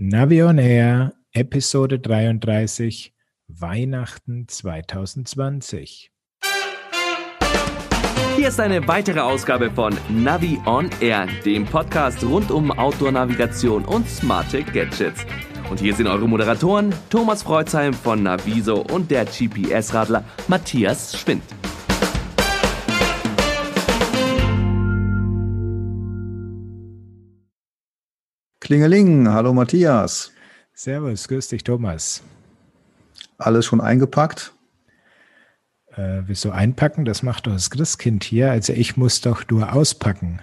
[0.00, 3.12] Navion Air, Episode 33,
[3.48, 6.12] Weihnachten 2020.
[8.36, 14.08] Hier ist eine weitere Ausgabe von Navi on Air, dem Podcast rund um Outdoor-Navigation und
[14.08, 15.26] smarte Gadgets.
[15.68, 21.42] Und hier sind eure Moderatoren Thomas Freuzheim von Naviso und der GPS-Radler Matthias Schwind.
[28.68, 30.30] Klingeling, hallo Matthias.
[30.74, 32.22] Servus, grüß dich Thomas.
[33.38, 34.52] Alles schon eingepackt?
[35.96, 37.06] Äh, wieso einpacken?
[37.06, 38.50] Das macht doch das Christkind hier.
[38.50, 40.42] Also ich muss doch nur auspacken.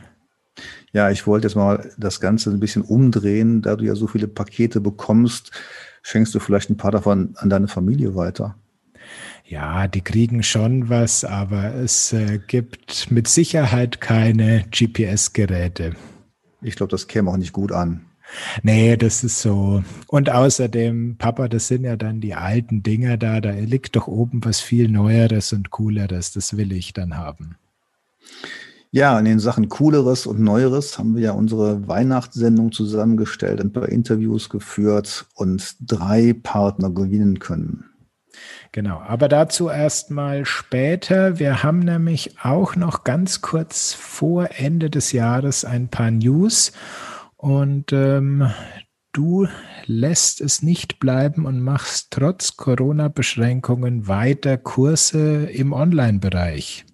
[0.91, 3.61] Ja, ich wollte jetzt mal das Ganze ein bisschen umdrehen.
[3.61, 5.51] Da du ja so viele Pakete bekommst,
[6.01, 8.55] schenkst du vielleicht ein paar davon an deine Familie weiter.
[9.43, 15.93] Ja, die kriegen schon was, aber es äh, gibt mit Sicherheit keine GPS-Geräte.
[16.63, 18.07] Ich glaube, das käme auch nicht gut an.
[18.63, 19.83] Nee, das ist so.
[20.07, 23.41] Und außerdem, Papa, das sind ja dann die alten Dinger da.
[23.41, 26.33] Da liegt doch oben was viel Neueres und Cooleres.
[26.33, 27.55] Das will ich dann haben.
[28.91, 33.89] Ja, in den Sachen Cooleres und Neueres haben wir ja unsere Weihnachtssendung zusammengestellt, ein paar
[33.89, 37.89] Interviews geführt und drei Partner gewinnen können.
[38.71, 41.39] Genau, aber dazu erstmal später.
[41.39, 46.71] Wir haben nämlich auch noch ganz kurz vor Ende des Jahres ein paar News.
[47.45, 48.49] Und ähm,
[49.11, 49.45] du
[49.85, 56.85] lässt es nicht bleiben und machst trotz Corona-Beschränkungen weiter Kurse im Online-Bereich.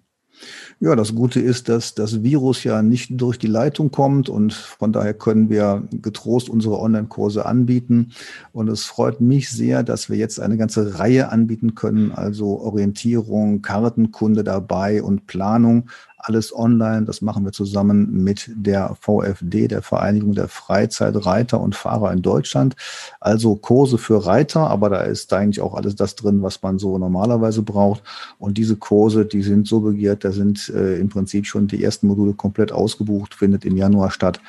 [0.78, 4.92] Ja, das Gute ist, dass das Virus ja nicht durch die Leitung kommt und von
[4.92, 8.12] daher können wir getrost unsere Online-Kurse anbieten.
[8.52, 13.62] Und es freut mich sehr, dass wir jetzt eine ganze Reihe anbieten können, also Orientierung,
[13.62, 15.88] Kartenkunde dabei und Planung
[16.22, 17.04] alles online.
[17.04, 22.76] Das machen wir zusammen mit der VfD, der Vereinigung der Freizeitreiter und Fahrer in Deutschland.
[23.20, 26.96] Also Kurse für Reiter, aber da ist eigentlich auch alles das drin, was man so
[26.98, 28.02] normalerweise braucht.
[28.38, 32.06] Und diese Kurse, die sind so begehrt, da sind äh, im Prinzip schon die ersten
[32.06, 34.40] Module komplett ausgebucht, findet im Januar statt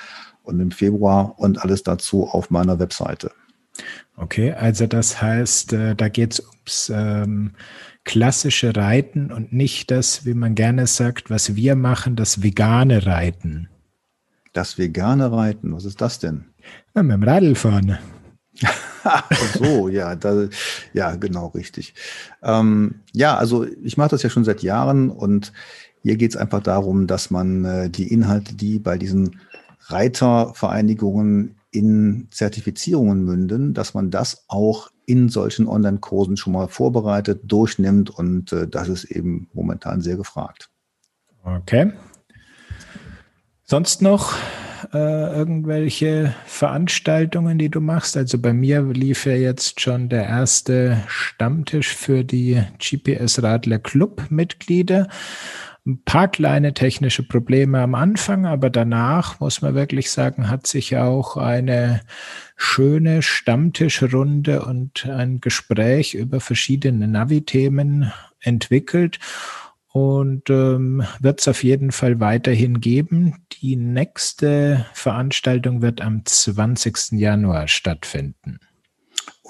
[0.44, 3.32] und im Februar und alles dazu auf meiner Webseite.
[4.16, 7.52] Okay, also das heißt, äh, da geht es ums ähm,
[8.06, 13.70] klassische Reiten und nicht das, wie man gerne sagt, was wir machen, das vegane Reiten.
[14.52, 16.46] Das vegane Reiten, was ist das denn?
[16.96, 17.98] Ja, mit dem Radl fahren.
[19.60, 20.48] So, ja, da,
[20.94, 21.94] ja, genau, richtig.
[22.42, 25.52] Ähm, ja, also ich mache das ja schon seit Jahren und
[26.04, 29.42] hier geht es einfach darum, dass man äh, die Inhalte, die bei diesen
[29.88, 38.10] Reitervereinigungen in Zertifizierungen münden, dass man das auch in solchen Online-Kursen schon mal vorbereitet, durchnimmt
[38.10, 40.70] und äh, das ist eben momentan sehr gefragt.
[41.44, 41.92] Okay.
[43.64, 44.36] Sonst noch
[44.94, 48.18] äh, irgendwelche Veranstaltungen, die du machst?
[48.18, 54.24] Also bei mir lief ja jetzt schon der erste Stammtisch für die GPS Radler Club
[54.30, 55.08] Mitglieder
[55.86, 60.96] ein paar kleine technische Probleme am Anfang, aber danach muss man wirklich sagen, hat sich
[60.96, 62.02] auch eine
[62.56, 69.20] schöne Stammtischrunde und ein Gespräch über verschiedene Navi-Themen entwickelt
[69.92, 73.46] und ähm, wird es auf jeden Fall weiterhin geben.
[73.62, 77.12] Die nächste Veranstaltung wird am 20.
[77.12, 78.60] Januar stattfinden.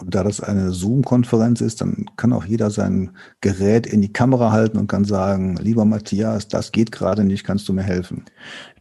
[0.05, 4.77] Da das eine Zoom-Konferenz ist, dann kann auch jeder sein Gerät in die Kamera halten
[4.77, 8.25] und kann sagen, lieber Matthias, das geht gerade nicht, kannst du mir helfen?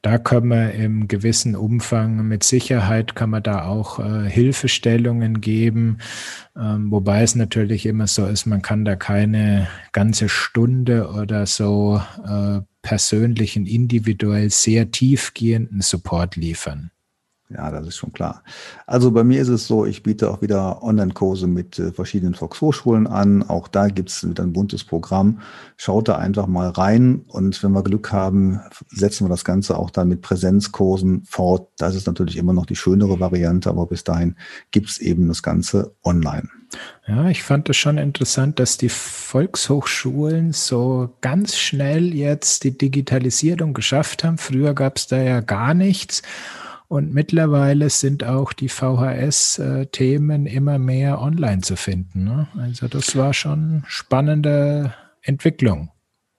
[0.03, 5.99] Da können wir im gewissen Umfang, mit Sicherheit kann man da auch äh, Hilfestellungen geben,
[6.57, 12.03] ähm, wobei es natürlich immer so ist, man kann da keine ganze Stunde oder so
[12.27, 16.91] äh, persönlichen, individuell sehr tiefgehenden Support liefern.
[17.55, 18.43] Ja, das ist schon klar.
[18.87, 23.07] Also bei mir ist es so, ich biete auch wieder Online-Kurse mit äh, verschiedenen Volkshochschulen
[23.07, 23.43] an.
[23.43, 25.41] Auch da gibt es wieder ein buntes Programm.
[25.77, 29.91] Schaut da einfach mal rein und wenn wir Glück haben, setzen wir das Ganze auch
[29.91, 31.69] dann mit Präsenzkursen fort.
[31.79, 34.37] Das ist natürlich immer noch die schönere Variante, aber bis dahin
[34.71, 36.49] gibt es eben das Ganze online.
[37.07, 43.75] Ja, ich fand es schon interessant, dass die Volkshochschulen so ganz schnell jetzt die Digitalisierung
[43.75, 44.39] geschafft haben.
[44.39, 46.23] Früher gab es da ja gar nichts.
[46.93, 52.25] Und mittlerweile sind auch die VHS-Themen immer mehr online zu finden.
[52.25, 52.49] Ne?
[52.59, 54.93] Also das war schon spannende
[55.23, 55.89] Entwicklung.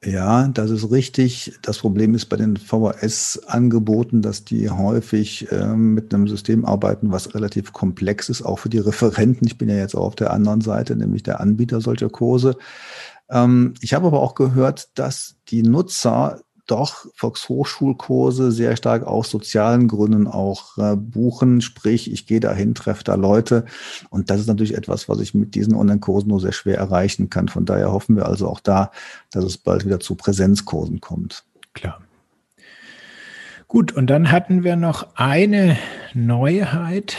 [0.06, 1.58] Ja, das ist richtig.
[1.64, 7.34] Das Problem ist bei den VHS-Angeboten, dass die häufig äh, mit einem System arbeiten, was
[7.34, 9.48] relativ komplex ist, auch für die Referenten.
[9.48, 12.58] Ich bin ja jetzt auch auf der anderen Seite, nämlich der Anbieter solcher Kurse.
[13.28, 19.88] Ähm, ich habe aber auch gehört, dass die Nutzer doch Volkshochschulkurse sehr stark aus sozialen
[19.88, 21.62] Gründen auch äh, buchen.
[21.62, 23.66] Sprich, ich gehe dahin, treffe da Leute.
[24.10, 27.48] Und das ist natürlich etwas, was ich mit diesen Online-Kursen nur sehr schwer erreichen kann.
[27.48, 28.92] Von daher hoffen wir also auch da,
[29.32, 31.44] dass es bald wieder zu Präsenzkursen kommt.
[31.74, 32.02] Klar.
[33.68, 35.78] Gut, und dann hatten wir noch eine
[36.14, 37.18] Neuheit.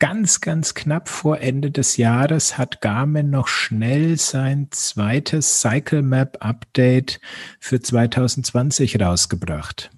[0.00, 6.36] Ganz, ganz knapp vor Ende des Jahres hat Garmin noch schnell sein zweites Cycle Map
[6.38, 7.20] Update
[7.58, 9.90] für 2020 rausgebracht.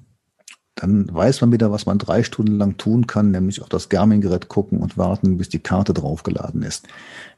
[0.74, 4.48] Dann weiß man wieder, was man drei Stunden lang tun kann, nämlich auf das Garmin-Gerät
[4.48, 6.88] gucken und warten, bis die Karte draufgeladen ist.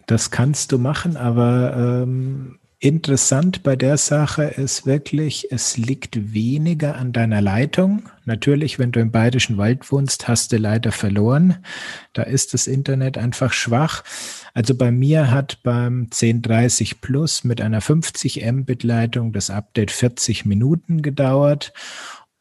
[0.06, 6.96] Das kannst du machen, aber ähm, Interessant bei der Sache ist wirklich, es liegt weniger
[6.96, 8.08] an deiner Leitung.
[8.24, 11.58] Natürlich, wenn du im Bayerischen Wald wohnst, hast du leider verloren.
[12.12, 14.02] Da ist das Internet einfach schwach.
[14.52, 20.44] Also bei mir hat beim 1030 Plus mit einer 50 Mbit Leitung das Update 40
[20.44, 21.72] Minuten gedauert.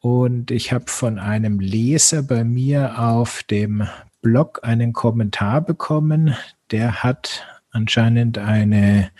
[0.00, 3.86] Und ich habe von einem Leser bei mir auf dem
[4.22, 6.34] Blog einen Kommentar bekommen.
[6.72, 9.12] Der hat anscheinend eine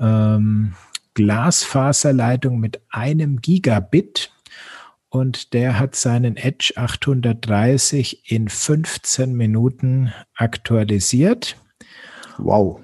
[0.00, 0.74] ähm,
[1.14, 4.30] Glasfaserleitung mit einem Gigabit
[5.08, 11.56] und der hat seinen Edge 830 in 15 Minuten aktualisiert.
[12.36, 12.80] Wow.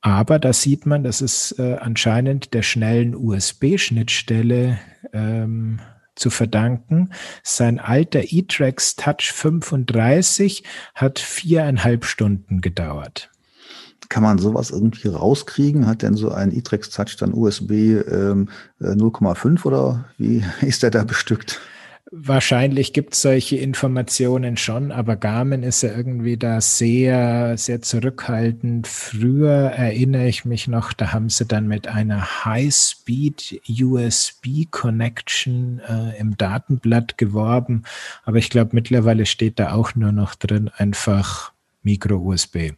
[0.00, 4.78] Aber da sieht man, das ist äh, anscheinend der schnellen USB-Schnittstelle
[5.12, 5.80] ähm,
[6.14, 7.10] zu verdanken.
[7.42, 13.30] Sein alter E-Trax Touch 35 hat viereinhalb Stunden gedauert.
[14.08, 15.86] Kann man sowas irgendwie rauskriegen?
[15.86, 18.48] Hat denn so ein E-Trex Touch dann USB ähm,
[18.80, 21.60] 0,5 äh, oder wie ist der da bestückt?
[22.12, 28.86] Wahrscheinlich gibt es solche Informationen schon, aber Garmin ist ja irgendwie da sehr, sehr zurückhaltend.
[28.86, 36.36] Früher erinnere ich mich noch, da haben sie dann mit einer High-Speed USB-Connection äh, im
[36.36, 37.82] Datenblatt geworben,
[38.24, 41.50] aber ich glaube mittlerweile steht da auch nur noch drin einfach
[41.82, 42.74] Micro-USB.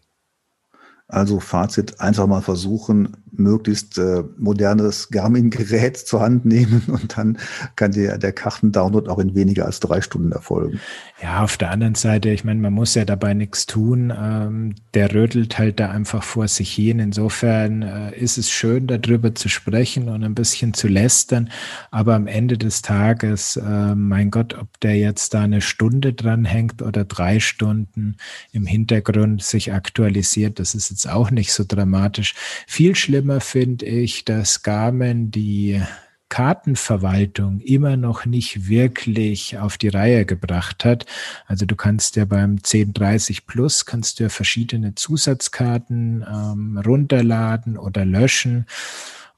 [1.08, 7.38] Also Fazit, einfach mal versuchen, möglichst äh, modernes Garmin-Gerät zur Hand nehmen und dann
[7.76, 10.80] kann der, der Kartendownload auch in weniger als drei Stunden erfolgen.
[11.20, 14.12] Ja, auf der anderen Seite, ich meine, man muss ja dabei nichts tun.
[14.16, 17.00] Ähm, der rödelt halt da einfach vor sich hin.
[17.00, 21.50] Insofern äh, ist es schön, darüber zu sprechen und ein bisschen zu lästern.
[21.90, 26.44] Aber am Ende des Tages, äh, mein Gott, ob der jetzt da eine Stunde dran
[26.44, 28.16] hängt oder drei Stunden
[28.52, 32.34] im Hintergrund sich aktualisiert, das ist jetzt auch nicht so dramatisch.
[32.68, 35.80] Viel schlimmer finde ich, dass Garmin die
[36.28, 41.06] Kartenverwaltung immer noch nicht wirklich auf die Reihe gebracht hat.
[41.46, 48.04] Also du kannst ja beim 1030 Plus kannst du ja verschiedene Zusatzkarten ähm, runterladen oder
[48.04, 48.66] löschen.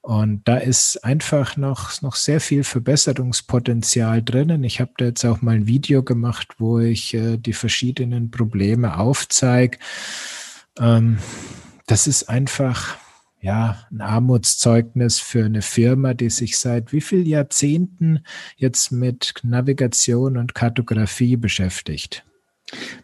[0.03, 4.65] Und da ist einfach noch, noch sehr viel Verbesserungspotenzial drinnen.
[4.65, 8.99] Ich habe da jetzt auch mal ein Video gemacht, wo ich äh, die verschiedenen Probleme
[8.99, 9.79] aufzeige.
[10.79, 11.19] Ähm,
[11.87, 12.97] das ist einfach,
[13.41, 18.21] ja, ein Armutszeugnis für eine Firma, die sich seit wie vielen Jahrzehnten
[18.57, 22.25] jetzt mit Navigation und Kartografie beschäftigt.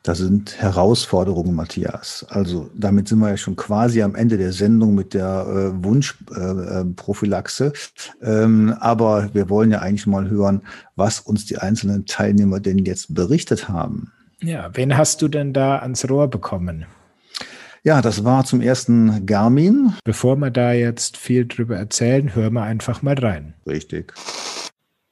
[0.02, 2.24] Das sind Herausforderungen, Matthias.
[2.28, 7.72] Also damit sind wir ja schon quasi am Ende der Sendung mit der äh, Wunschprophylaxe.
[8.20, 10.62] Äh, ähm, aber wir wollen ja eigentlich mal hören,
[10.94, 14.12] was uns die einzelnen Teilnehmer denn jetzt berichtet haben.
[14.40, 16.86] Ja, wen hast du denn da ans Rohr bekommen?
[17.86, 19.92] Ja, das war zum ersten Garmin.
[20.02, 23.54] Bevor wir da jetzt viel drüber erzählen, hören wir einfach mal rein.
[23.64, 24.12] Richtig.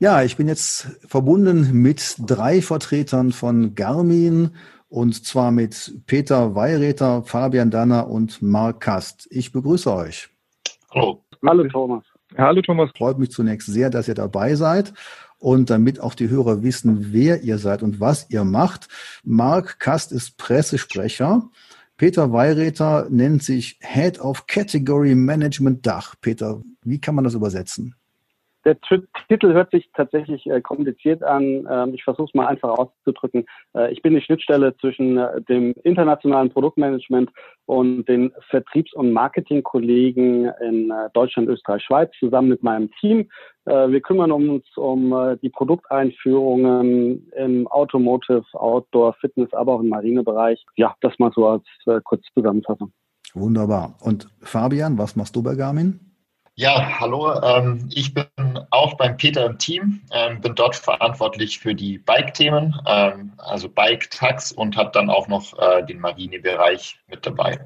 [0.00, 4.57] Ja, ich bin jetzt verbunden mit drei Vertretern von Garmin
[4.88, 9.28] und zwar mit Peter Weireter, Fabian Danner und Marc Kast.
[9.31, 10.31] Ich begrüße euch.
[10.93, 11.23] Hallo.
[11.47, 12.02] Hallo Thomas.
[12.37, 12.90] Hallo Thomas.
[12.99, 14.93] Freut mich zunächst sehr, dass ihr dabei seid.
[15.38, 18.88] Und damit auch die Hörer wissen, wer ihr seid und was ihr macht.
[19.23, 21.50] Marc Kast ist Pressesprecher
[21.97, 26.17] Peter Weireter nennt sich Head of Category Management Dach.
[26.21, 27.95] Peter, wie kann man das übersetzen?
[28.64, 28.78] Der
[29.28, 31.68] Titel hört sich tatsächlich äh, kompliziert an.
[31.71, 33.44] Ähm, ich versuche es mal einfach auszudrücken.
[33.76, 37.30] Äh, ich bin die Schnittstelle zwischen äh, dem internationalen Produktmanagement
[37.66, 43.28] und den Vertriebs- und Marketingkollegen in äh, Deutschland, Österreich, Schweiz zusammen mit meinem Team.
[43.66, 49.90] Äh, wir kümmern uns um äh, die Produkteinführungen im Automotive, Outdoor, Fitness, aber auch im
[49.90, 50.64] Marinebereich.
[50.76, 51.64] Ja, das mal so als
[52.04, 52.92] kurze Zusammenfassung.
[53.35, 53.97] Wunderbar.
[54.00, 56.13] Und Fabian, was machst du bei Garmin?
[56.56, 57.32] Ja, hallo.
[57.42, 58.26] Ähm, ich bin
[58.70, 64.52] auch beim Peter im Team, ähm, bin dort verantwortlich für die Bike-Themen, ähm, also Bike-Tags
[64.52, 67.58] und habe dann auch noch äh, den Marinebereich mit dabei.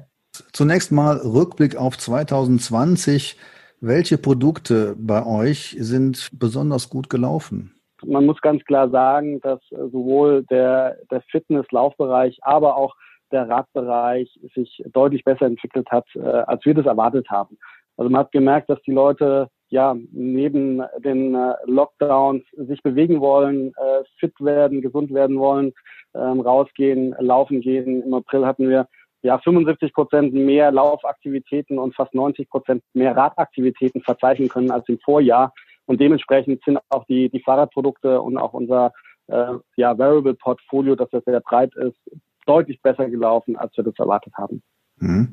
[0.53, 3.37] Zunächst mal Rückblick auf 2020.
[3.79, 7.75] Welche Produkte bei euch sind besonders gut gelaufen?
[8.03, 12.95] Man muss ganz klar sagen, dass sowohl der, der Fitness-Laufbereich, aber auch
[13.31, 17.59] der Radbereich sich deutlich besser entwickelt hat, äh, als wir das erwartet haben.
[17.99, 23.73] Also man hat gemerkt, dass die Leute ja neben den äh, Lockdowns sich bewegen wollen,
[23.75, 25.73] äh, fit werden, gesund werden wollen,
[26.15, 28.01] ähm, rausgehen, laufen gehen.
[28.01, 28.87] Im April hatten wir
[29.21, 34.97] ja 75 Prozent mehr Laufaktivitäten und fast 90 Prozent mehr Radaktivitäten verzeichnen können als im
[34.99, 35.53] Vorjahr.
[35.85, 38.93] Und dementsprechend sind auch die, die Fahrradprodukte und auch unser
[39.27, 41.99] äh, ja, Variable-Portfolio, das sehr breit ist,
[42.45, 44.63] deutlich besser gelaufen, als wir das erwartet haben.
[44.99, 45.29] Hm.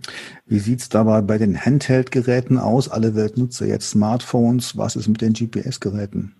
[0.47, 2.89] Wie sieht's dabei bei den Handheld-Geräten aus?
[2.89, 4.79] Alle Welt nutzt jetzt Smartphones.
[4.79, 6.35] Was ist mit den GPS-Geräten?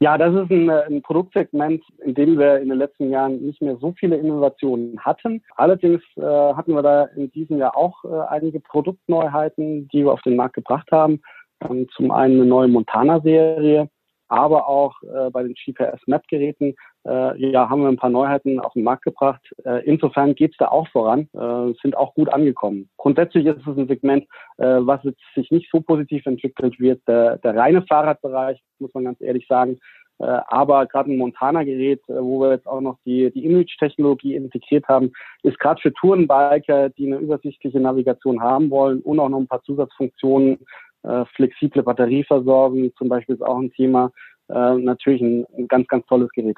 [0.00, 3.76] Ja, das ist ein, ein, Produktsegment, in dem wir in den letzten Jahren nicht mehr
[3.76, 5.42] so viele Innovationen hatten.
[5.56, 10.22] Allerdings äh, hatten wir da in diesem Jahr auch äh, einige Produktneuheiten, die wir auf
[10.22, 11.20] den Markt gebracht haben.
[11.60, 13.88] Ähm, zum einen eine neue Montana-Serie,
[14.28, 16.74] aber auch äh, bei den GPS-Map-Geräten
[17.06, 19.42] äh, ja, haben wir ein paar Neuheiten auf den Markt gebracht.
[19.64, 22.88] Äh, insofern geht's da auch voran, äh, sind auch gut angekommen.
[22.96, 24.24] Grundsätzlich ist es ein Segment,
[24.58, 27.02] äh, was jetzt sich nicht so positiv entwickelt wird.
[27.06, 29.78] Der, der reine Fahrradbereich, muss man ganz ehrlich sagen,
[30.20, 34.86] äh, aber gerade ein Montana-Gerät, äh, wo wir jetzt auch noch die, die Image-Technologie integriert
[34.86, 35.12] haben,
[35.42, 39.62] ist gerade für Tourenbiker, die eine übersichtliche Navigation haben wollen und auch noch ein paar
[39.62, 40.58] Zusatzfunktionen
[41.04, 44.10] äh, flexible Batterieversorgung zum Beispiel ist auch ein Thema.
[44.48, 46.56] Äh, natürlich ein, ein ganz, ganz tolles Gerät.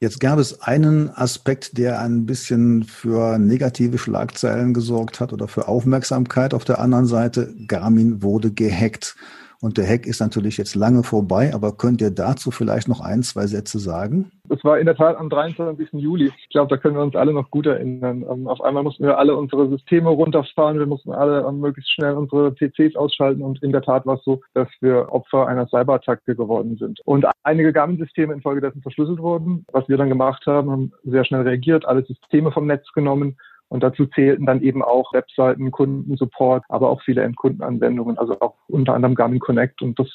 [0.00, 5.68] Jetzt gab es einen Aspekt, der ein bisschen für negative Schlagzeilen gesorgt hat oder für
[5.68, 6.52] Aufmerksamkeit.
[6.52, 9.16] Auf der anderen Seite, Garmin wurde gehackt.
[9.60, 13.22] Und der Hack ist natürlich jetzt lange vorbei, aber könnt ihr dazu vielleicht noch ein,
[13.22, 14.30] zwei Sätze sagen?
[14.48, 15.88] Das war in der Tat am 23.
[15.92, 16.30] Juli.
[16.36, 18.24] Ich glaube, da können wir uns alle noch gut erinnern.
[18.30, 20.78] Ähm, auf einmal mussten wir alle unsere Systeme runterfahren.
[20.78, 23.42] Wir mussten alle ähm, möglichst schnell unsere PCs ausschalten.
[23.42, 27.00] Und in der Tat war es so, dass wir Opfer einer Cyberattacke geworden sind.
[27.06, 29.64] Und einige Garmin-Systeme infolgedessen verschlüsselt wurden.
[29.72, 33.36] Was wir dann gemacht haben, haben sehr schnell reagiert, alle Systeme vom Netz genommen
[33.68, 38.94] und dazu zählten dann eben auch Webseiten, Kundensupport, aber auch viele Endkundenanwendungen, also auch unter
[38.94, 39.82] anderem Garmin Connect.
[39.82, 40.08] Und das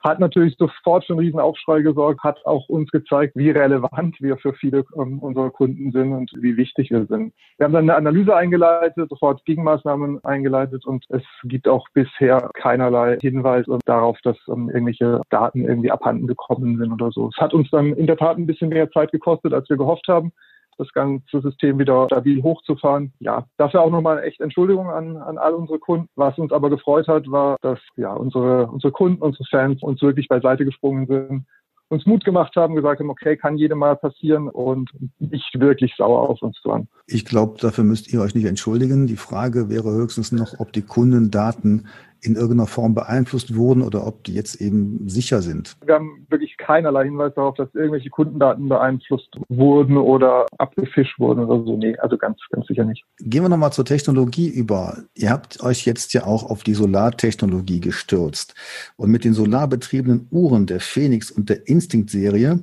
[0.00, 4.36] hat natürlich sofort für einen riesen Aufschrei gesorgt, hat auch uns gezeigt, wie relevant wir
[4.36, 7.34] für viele ähm, unserer Kunden sind und wie wichtig wir sind.
[7.56, 13.18] Wir haben dann eine Analyse eingeleitet, sofort Gegenmaßnahmen eingeleitet und es gibt auch bisher keinerlei
[13.20, 17.28] Hinweis darauf, dass ähm, irgendwelche Daten irgendwie abhanden gekommen sind oder so.
[17.34, 20.06] Es hat uns dann in der Tat ein bisschen mehr Zeit gekostet, als wir gehofft
[20.08, 20.32] haben
[20.78, 23.12] das ganze System wieder stabil hochzufahren.
[23.18, 26.08] Ja, dafür auch nochmal echt Entschuldigung an, an all unsere Kunden.
[26.16, 30.28] Was uns aber gefreut hat, war, dass ja unsere, unsere Kunden, unsere Fans uns wirklich
[30.28, 31.46] beiseite gesprungen sind
[31.88, 36.28] uns Mut gemacht haben, gesagt haben, okay, kann jedem mal passieren und nicht wirklich sauer
[36.28, 36.88] auf uns waren.
[37.06, 39.06] Ich glaube, dafür müsst ihr euch nicht entschuldigen.
[39.06, 41.86] Die Frage wäre höchstens noch, ob die Kundendaten
[42.20, 45.76] in irgendeiner Form beeinflusst wurden oder ob die jetzt eben sicher sind.
[45.84, 51.64] Wir haben wirklich keinerlei Hinweis darauf, dass irgendwelche Kundendaten beeinflusst wurden oder abgefischt wurden oder
[51.64, 51.76] so.
[51.76, 53.04] Nee, also ganz, ganz sicher nicht.
[53.18, 54.98] Gehen wir nochmal zur Technologie über.
[55.14, 58.54] Ihr habt euch jetzt ja auch auf die Solartechnologie gestürzt.
[58.96, 62.62] Und mit den solarbetriebenen Uhren der Phoenix und der Instinct-Serie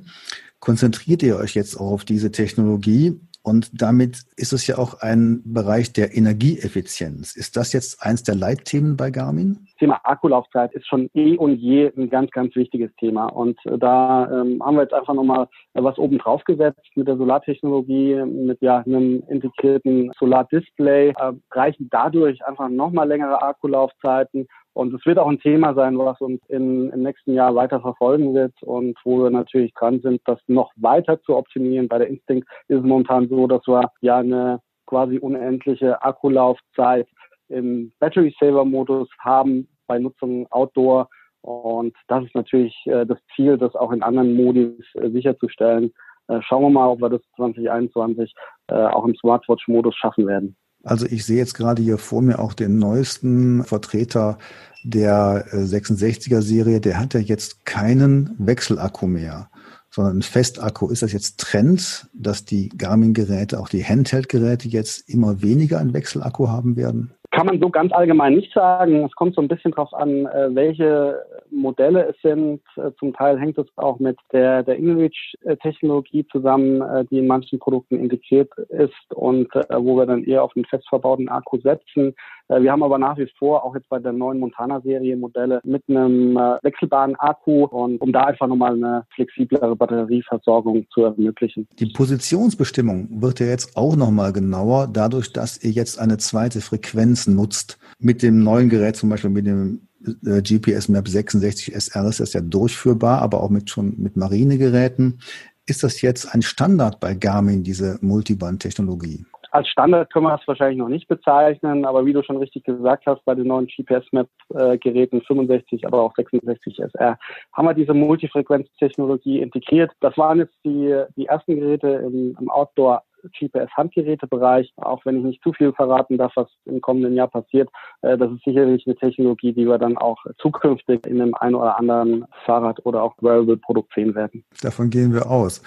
[0.60, 5.40] konzentriert ihr euch jetzt auch auf diese Technologie und damit ist es ja auch ein
[5.44, 7.36] Bereich der Energieeffizienz.
[7.36, 9.58] Ist das jetzt eins der Leitthemen bei Garmin?
[9.66, 13.26] Das Thema Akkulaufzeit ist schon eh und je ein ganz, ganz wichtiges Thema.
[13.26, 17.16] Und äh, da ähm, haben wir jetzt einfach nochmal was oben drauf gesetzt mit der
[17.18, 25.06] Solartechnologie, mit ja einem integrierten Solardisplay, äh, reichen dadurch einfach nochmal längere Akkulaufzeiten und es
[25.06, 28.94] wird auch ein Thema sein, was uns in, im nächsten Jahr weiter verfolgen wird und
[29.04, 31.88] wo wir natürlich dran sind, das noch weiter zu optimieren.
[31.88, 37.08] Bei der Instinct ist es momentan so, dass wir ja eine quasi unendliche Akkulaufzeit
[37.48, 41.08] im Battery Saver Modus haben bei Nutzung Outdoor.
[41.40, 45.90] Und das ist natürlich äh, das Ziel, das auch in anderen Modis äh, sicherzustellen.
[46.28, 48.34] Äh, schauen wir mal, ob wir das 2021
[48.66, 50.54] äh, auch im Smartwatch-Modus schaffen werden.
[50.82, 54.38] Also ich sehe jetzt gerade hier vor mir auch den neuesten Vertreter
[54.84, 56.80] der 66er äh, Serie.
[56.80, 59.50] Der hat ja jetzt keinen Wechselakku mehr,
[59.90, 60.88] sondern ein Festakku.
[60.88, 66.48] Ist das jetzt Trend, dass die Garmin-Geräte, auch die Handheld-Geräte jetzt immer weniger einen Wechselakku
[66.48, 67.12] haben werden?
[67.36, 69.04] Kann man so ganz allgemein nicht sagen.
[69.04, 72.62] Es kommt so ein bisschen drauf an, äh, welche Modelle es sind.
[72.76, 77.58] Äh, zum Teil hängt es auch mit der, der InReach-Technologie zusammen, äh, die in manchen
[77.58, 82.14] Produkten integriert ist und wo wir dann eher auf einen fest verbauten Akku setzen.
[82.48, 86.36] Wir haben aber nach wie vor auch jetzt bei der neuen Montana-Serie Modelle mit einem
[86.62, 91.66] wechselbaren Akku und um da einfach nochmal eine flexiblere Batterieversorgung zu ermöglichen.
[91.78, 97.26] Die Positionsbestimmung wird ja jetzt auch nochmal genauer, dadurch, dass ihr jetzt eine zweite Frequenz
[97.26, 97.78] nutzt.
[97.98, 99.80] Mit dem neuen Gerät, zum Beispiel mit dem
[100.24, 105.20] äh, GPS Map 66 SR ist das ja durchführbar, aber auch mit schon mit Marinegeräten.
[105.66, 109.24] Ist das jetzt ein Standard bei Garmin, diese Multiband-Technologie?
[109.56, 113.06] Als Standard können wir es wahrscheinlich noch nicht bezeichnen, aber wie du schon richtig gesagt
[113.06, 117.18] hast, bei den neuen GPS-Map-Geräten 65, aber auch 66 SR
[117.54, 119.92] haben wir diese Multifrequenz-Technologie integriert.
[120.00, 123.02] Das waren jetzt die, die ersten Geräte im, im Outdoor
[123.40, 127.70] GPS-Handgerätebereich, auch wenn ich nicht zu viel verraten darf, was im kommenden Jahr passiert.
[128.02, 131.78] Äh, das ist sicherlich eine Technologie, die wir dann auch zukünftig in einem ein oder
[131.78, 134.44] anderen Fahrrad oder auch Wearable-Produkt sehen werden.
[134.60, 135.62] Davon gehen wir aus.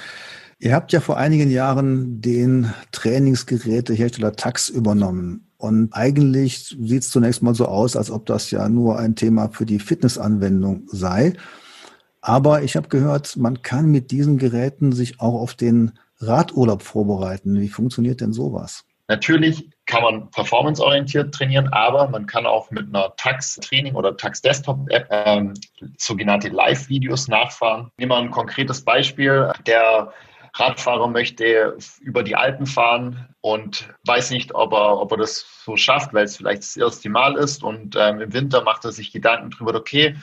[0.61, 5.47] Ihr habt ja vor einigen Jahren den Trainingsgerätehersteller Tax übernommen.
[5.57, 9.49] Und eigentlich sieht es zunächst mal so aus, als ob das ja nur ein Thema
[9.49, 11.33] für die Fitnessanwendung sei.
[12.19, 17.57] Aber ich habe gehört, man kann mit diesen Geräten sich auch auf den Radurlaub vorbereiten.
[17.61, 18.83] Wie funktioniert denn sowas?
[19.07, 25.53] Natürlich kann man performanceorientiert trainieren, aber man kann auch mit einer Tax-Training oder Tax-Desktop-App ähm,
[25.97, 27.91] sogenannte Live-Videos nachfahren.
[27.97, 29.51] Nehmen wir ein konkretes Beispiel.
[29.65, 30.11] Der
[30.53, 35.77] Radfahrer möchte über die Alpen fahren und weiß nicht, ob er, ob er das so
[35.77, 37.63] schafft, weil es vielleicht das erste Mal ist.
[37.63, 40.15] Und ähm, im Winter macht er sich Gedanken darüber, okay,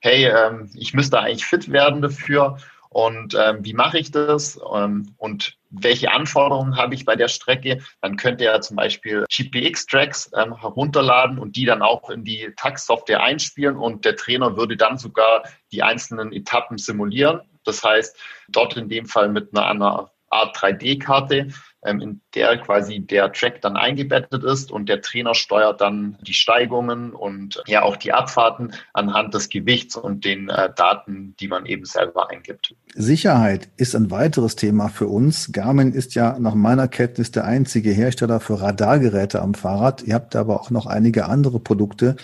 [0.00, 2.58] hey, ähm, ich müsste eigentlich fit werden dafür
[2.94, 4.56] und ähm, wie mache ich das?
[4.72, 10.30] Ähm, und welche Anforderungen habe ich bei der Strecke, dann könnte er zum Beispiel GPX-Tracks
[10.36, 13.76] ähm, herunterladen und die dann auch in die Tax-Software einspielen.
[13.76, 17.40] Und der Trainer würde dann sogar die einzelnen Etappen simulieren.
[17.64, 18.16] Das heißt,
[18.48, 21.52] dort in dem Fall mit einer, einer Art 3D-Karte ähm,
[21.84, 27.12] in der quasi der Track dann eingebettet ist und der Trainer steuert dann die Steigungen
[27.12, 31.84] und ja auch die Abfahrten anhand des Gewichts und den äh, Daten, die man eben
[31.84, 32.74] selber eingibt.
[32.94, 35.52] Sicherheit ist ein weiteres Thema für uns.
[35.52, 40.02] Garmin ist ja nach meiner Kenntnis der einzige Hersteller für Radargeräte am Fahrrad.
[40.02, 42.16] Ihr habt aber auch noch einige andere Produkte.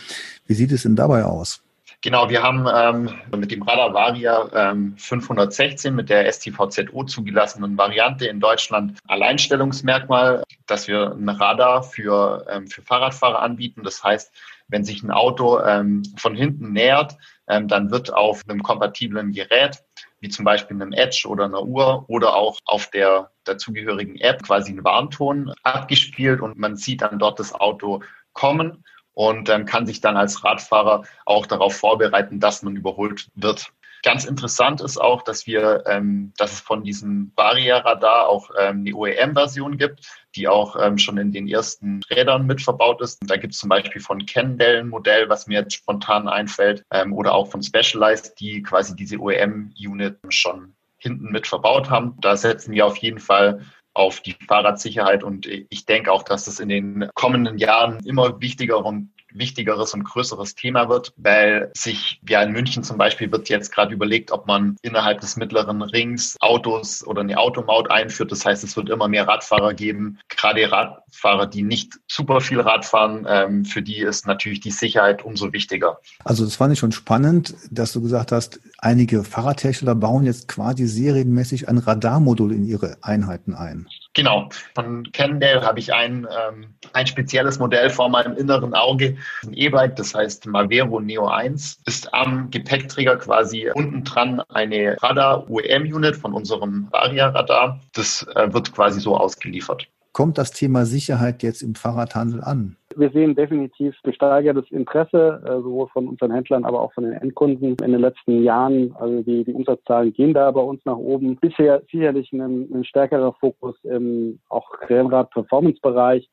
[0.47, 1.62] Wie sieht es denn dabei aus?
[2.02, 8.26] Genau, wir haben ähm, mit dem Radar Varia ähm, 516 mit der STVZO zugelassenen Variante
[8.26, 13.83] in Deutschland Alleinstellungsmerkmal, dass wir ein Radar für, ähm, für Fahrradfahrer anbieten.
[13.83, 14.33] Das heißt,
[14.69, 19.83] wenn sich ein Auto ähm, von hinten nähert, ähm, dann wird auf einem kompatiblen Gerät
[20.20, 24.72] wie zum Beispiel einem Edge oder einer Uhr oder auch auf der dazugehörigen App quasi
[24.72, 30.01] ein Warnton abgespielt und man sieht dann dort das Auto kommen und ähm, kann sich
[30.01, 33.73] dann als Radfahrer auch darauf vorbereiten, dass man überholt wird.
[34.03, 38.94] Ganz interessant ist auch, dass wir, ähm, dass es von diesem Varia-Radar auch ähm, eine
[38.94, 43.20] OEM-Version gibt, die auch ähm, schon in den ersten Rädern mit verbaut ist.
[43.20, 46.83] Und da gibt es zum Beispiel von Cannondale ein Modell, was mir jetzt spontan einfällt,
[46.90, 52.16] ähm, oder auch von Specialized, die quasi diese OEM-Unit schon hinten mit verbaut haben.
[52.20, 55.24] Da setzen wir auf jeden Fall auf die Fahrradsicherheit.
[55.24, 60.05] Und ich denke auch, dass das in den kommenden Jahren immer wichtiger und wichtigeres und
[60.05, 64.47] größeres Thema wird, weil sich, ja in München zum Beispiel wird jetzt gerade überlegt, ob
[64.47, 68.33] man innerhalb des mittleren Rings Autos oder eine Automaut einführt.
[68.33, 72.85] Das heißt, es wird immer mehr Radfahrer geben, gerade Radfahrer, die nicht super viel Rad
[72.85, 75.99] fahren, ähm, für die ist natürlich die Sicherheit umso wichtiger.
[76.25, 80.87] Also das fand ich schon spannend, dass du gesagt hast, einige Fahrradhersteller bauen jetzt quasi
[80.87, 83.87] serienmäßig ein Radarmodul in ihre Einheiten ein.
[84.14, 84.49] Genau.
[84.75, 89.16] Von Cannondale habe ich ein, ähm, ein spezielles Modell vor meinem inneren Auge.
[89.44, 96.16] Ein E-Bike, das heißt Mavero Neo 1, ist am Gepäckträger quasi unten dran eine Radar-UEM-Unit
[96.16, 97.81] von unserem Varia-Radar.
[97.92, 99.87] Das äh, wird quasi so ausgeliefert.
[100.12, 102.77] Kommt das Thema Sicherheit jetzt im Fahrradhandel an?
[102.96, 107.76] Wir sehen definitiv gesteigertes Interesse, äh, sowohl von unseren Händlern, aber auch von den Endkunden
[107.83, 108.92] in den letzten Jahren.
[108.98, 111.37] Also die, die Umsatzzahlen gehen da bei uns nach oben.
[111.37, 116.29] Bisher sicherlich ein, ein stärkerer Fokus im auch Rennrad-Performance-Bereich.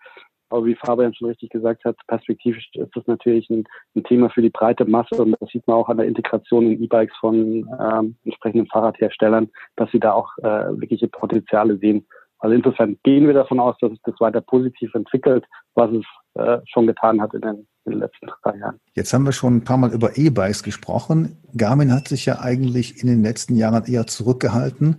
[0.50, 3.66] Aber wie Fabian schon richtig gesagt hat, perspektivisch ist das natürlich ein,
[3.96, 6.82] ein, Thema für die breite Masse und das sieht man auch an der Integration in
[6.82, 12.08] E-Bikes von ähm, entsprechenden Fahrradherstellern, dass sie da auch äh, wirkliche Potenziale sehen.
[12.40, 16.06] Also insofern gehen wir davon aus, dass sich das weiter positiv entwickelt, was es
[16.38, 18.80] äh, schon getan hat in den, in den letzten drei Jahren.
[18.94, 21.38] Jetzt haben wir schon ein paar Mal über E-Bikes gesprochen.
[21.56, 24.98] Garmin hat sich ja eigentlich in den letzten Jahren eher zurückgehalten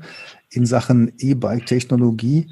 [0.51, 2.51] in Sachen E-Bike-Technologie.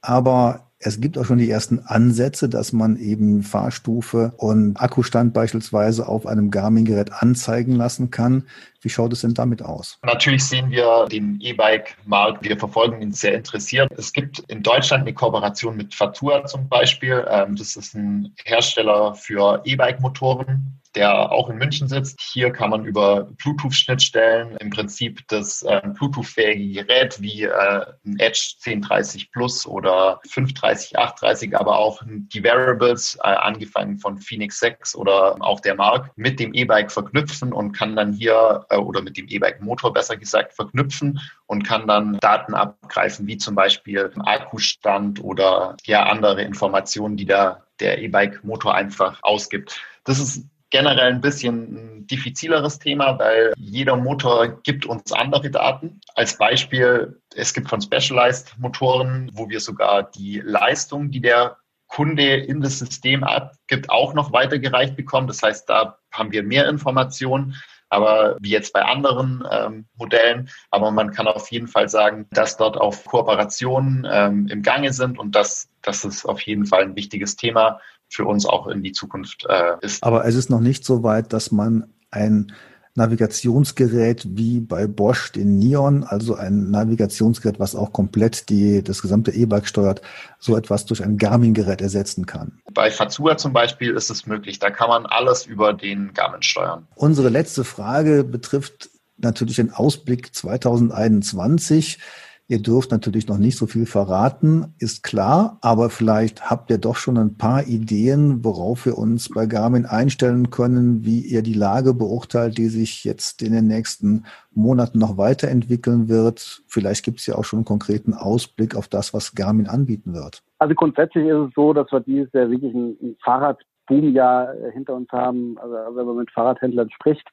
[0.00, 6.06] Aber es gibt auch schon die ersten Ansätze, dass man eben Fahrstufe und Akkustand beispielsweise
[6.06, 8.44] auf einem Garmin-Gerät anzeigen lassen kann.
[8.84, 9.98] Wie schaut es denn damit aus?
[10.02, 12.44] Natürlich sehen wir den E-Bike-Markt.
[12.44, 13.90] Wir verfolgen ihn sehr interessiert.
[13.96, 17.26] Es gibt in Deutschland eine Kooperation mit Fatua zum Beispiel.
[17.30, 22.20] Ähm, das ist ein Hersteller für E-Bike-Motoren der auch in München sitzt.
[22.20, 28.54] Hier kann man über Bluetooth-Schnittstellen im Prinzip das äh, Bluetooth-fähige Gerät wie äh, ein Edge
[28.64, 35.36] 1030 Plus oder 530, 830, aber auch die Variables, äh, angefangen von Phoenix 6 oder
[35.40, 39.92] auch der Mark, mit dem E-Bike verknüpfen und kann dann hier oder mit dem E-Bike-Motor
[39.92, 46.42] besser gesagt verknüpfen und kann dann Daten abgreifen, wie zum Beispiel Akkustand oder ja andere
[46.42, 49.80] Informationen, die da der E-Bike-Motor einfach ausgibt.
[50.04, 56.00] Das ist generell ein bisschen ein diffizileres Thema, weil jeder Motor gibt uns andere Daten.
[56.16, 62.34] Als Beispiel, es gibt von Specialized Motoren, wo wir sogar die Leistung, die der Kunde
[62.34, 65.28] in das System abgibt, auch noch weitergereicht bekommen.
[65.28, 67.54] Das heißt, da haben wir mehr Informationen
[67.94, 70.50] aber wie jetzt bei anderen ähm, Modellen.
[70.70, 75.18] Aber man kann auf jeden Fall sagen, dass dort auch Kooperationen ähm, im Gange sind
[75.18, 78.92] und dass das ist auf jeden Fall ein wichtiges Thema für uns auch in die
[78.92, 80.02] Zukunft äh, ist.
[80.02, 82.52] Aber es ist noch nicht so weit, dass man ein
[82.96, 89.32] Navigationsgerät wie bei Bosch den Neon, also ein Navigationsgerät, was auch komplett die, das gesamte
[89.32, 90.00] E-Bike steuert,
[90.38, 92.60] so etwas durch ein Garmin-Gerät ersetzen kann.
[92.72, 94.60] Bei Fazua zum Beispiel ist es möglich.
[94.60, 96.86] Da kann man alles über den Garmin steuern.
[96.94, 101.98] Unsere letzte Frage betrifft natürlich den Ausblick 2021.
[102.46, 106.96] Ihr dürft natürlich noch nicht so viel verraten, ist klar, aber vielleicht habt ihr doch
[106.96, 111.94] schon ein paar Ideen, worauf wir uns bei Garmin einstellen können, wie ihr die Lage
[111.94, 116.62] beurteilt, die sich jetzt in den nächsten Monaten noch weiterentwickeln wird.
[116.66, 120.42] Vielleicht gibt es ja auch schon einen konkreten Ausblick auf das, was Garmin anbieten wird.
[120.58, 125.56] Also grundsätzlich ist es so, dass wir dieses Jahr wirklich ein Fahrradboomjahr hinter uns haben.
[125.58, 127.26] Also wenn man mit Fahrradhändlern spricht,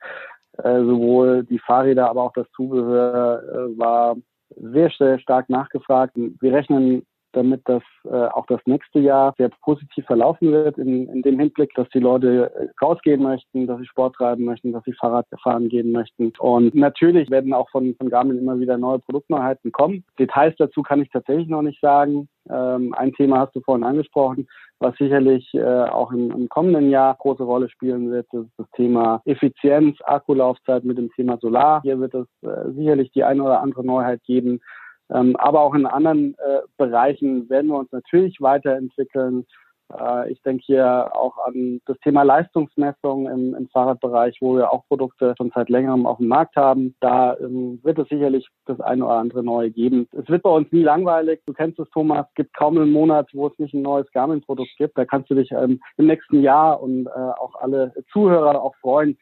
[0.58, 4.16] äh, sowohl die Fahrräder, aber auch das Zubehör äh, war
[4.56, 6.14] sehr, sehr stark nachgefragt.
[6.16, 11.22] Wir rechnen damit dass äh, auch das nächste Jahr sehr positiv verlaufen wird, in, in
[11.22, 14.94] dem Hinblick, dass die Leute äh, rausgehen möchten, dass sie Sport treiben möchten, dass sie
[14.94, 16.34] Fahrrad fahren gehen möchten.
[16.40, 20.04] Und natürlich werden auch von, von Garmin immer wieder neue Produktneuheiten kommen.
[20.20, 22.28] Details dazu kann ich tatsächlich noch nicht sagen.
[22.50, 24.48] Ähm, ein Thema hast du vorhin angesprochen,
[24.80, 28.70] was sicherlich äh, auch im, im, kommenden Jahr große Rolle spielen wird, das ist das
[28.72, 31.82] Thema Effizienz, Akkulaufzeit mit dem Thema Solar.
[31.84, 34.60] Hier wird es äh, sicherlich die eine oder andere Neuheit geben.
[35.12, 39.46] Ähm, aber auch in anderen äh, Bereichen werden wir uns natürlich weiterentwickeln.
[40.00, 44.86] Äh, ich denke hier auch an das Thema Leistungsmessung im, im, Fahrradbereich, wo wir auch
[44.88, 46.96] Produkte schon seit längerem auf dem Markt haben.
[47.00, 50.08] Da ähm, wird es sicherlich das eine oder andere neue geben.
[50.12, 51.42] Es wird bei uns nie langweilig.
[51.46, 52.26] Du kennst es, Thomas.
[52.30, 54.98] Es gibt kaum einen Monat, wo es nicht ein neues Garmin-Produkt gibt.
[54.98, 59.18] Da kannst du dich ähm, im nächsten Jahr und äh, auch alle Zuhörer auch freuen,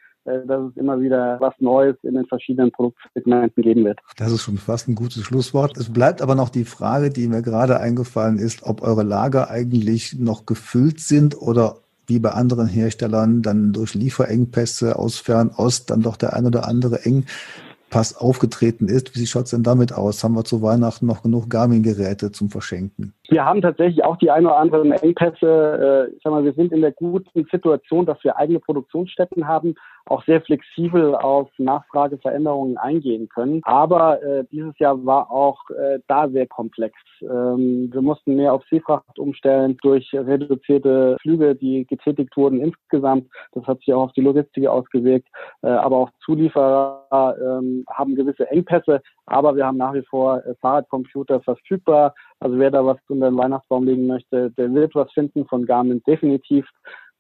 [0.46, 4.00] dass es immer wieder was Neues in den verschiedenen Produktsegmenten geben wird.
[4.18, 5.78] Das ist schon fast ein gutes Schlusswort.
[5.78, 10.18] Es bleibt aber noch die Frage, die mir gerade eingefallen ist, ob eure Lager eigentlich
[10.20, 16.18] noch gefüllt sind oder wie bei anderen Herstellern dann durch Lieferengpässe aus Fernost dann doch
[16.18, 17.26] der ein oder andere eng
[17.90, 19.16] Pass aufgetreten ist.
[19.16, 20.24] Wie schaut es denn damit aus?
[20.24, 23.14] Haben wir zu Weihnachten noch genug Garmin-Geräte zum Verschenken?
[23.30, 26.08] Wir haben tatsächlich auch die ein oder anderen Engpässe.
[26.10, 29.76] Äh, ich sag mal, wir sind in der guten Situation, dass wir eigene Produktionsstätten haben,
[30.06, 33.62] auch sehr flexibel auf Nachfrageveränderungen eingehen können.
[33.64, 36.96] Aber äh, dieses Jahr war auch äh, da sehr komplex.
[37.22, 43.30] Ähm, wir mussten mehr auf Seefracht umstellen durch reduzierte Flüge, die getätigt wurden insgesamt.
[43.52, 45.28] Das hat sich auch auf die Logistik ausgewirkt.
[45.62, 49.02] Äh, aber auch Zulieferer ähm, haben gewisse Engpässe.
[49.28, 52.16] Aber wir haben nach wie vor äh, Fahrradcomputer verfügbar.
[52.40, 56.02] Also wer da was unter den Weihnachtsbaum legen möchte, der wird was finden von Garmin
[56.08, 56.66] definitiv.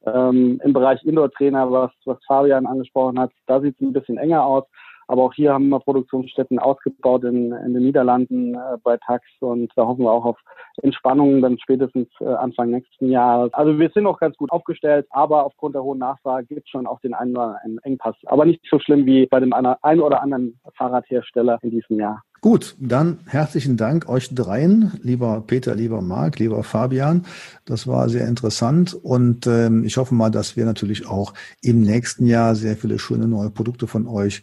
[0.05, 4.45] Ähm, Im Bereich Indoor-Trainer, was, was Fabian angesprochen hat, da sieht es ein bisschen enger
[4.45, 4.63] aus.
[5.09, 9.71] Aber auch hier haben wir Produktionsstätten ausgebaut in, in den Niederlanden äh, bei Tax und
[9.75, 10.37] da hoffen wir auch auf
[10.83, 13.51] Entspannung dann spätestens äh, Anfang nächsten Jahres.
[13.55, 16.85] Also wir sind auch ganz gut aufgestellt, aber aufgrund der hohen Nachfrage gibt es schon
[16.85, 18.15] auch den einen oder anderen Engpass.
[18.27, 22.21] Aber nicht so schlimm wie bei dem einen oder anderen Fahrradhersteller in diesem Jahr.
[22.41, 27.25] Gut, dann herzlichen Dank euch dreien, lieber Peter, lieber Marc, lieber Fabian.
[27.65, 32.25] Das war sehr interessant und ähm, ich hoffe mal, dass wir natürlich auch im nächsten
[32.25, 34.41] Jahr sehr viele schöne neue Produkte von euch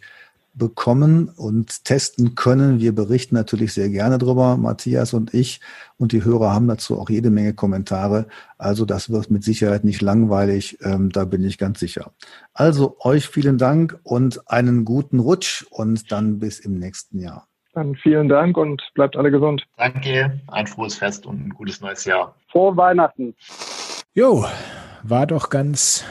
[0.53, 2.79] bekommen und testen können.
[2.79, 5.59] Wir berichten natürlich sehr gerne drüber, Matthias und ich.
[5.97, 8.27] Und die Hörer haben dazu auch jede Menge Kommentare.
[8.59, 10.77] Also das wird mit Sicherheit nicht langweilig.
[10.81, 12.11] Ähm, da bin ich ganz sicher.
[12.53, 17.47] Also euch vielen Dank und einen guten Rutsch und dann bis im nächsten Jahr.
[17.77, 19.67] Dann vielen Dank und bleibt alle gesund.
[19.77, 22.33] Danke, ein frohes Fest und ein gutes neues Jahr.
[22.47, 23.35] Frohe Weihnachten.
[24.15, 24.47] Jo,
[25.03, 26.03] war doch ganz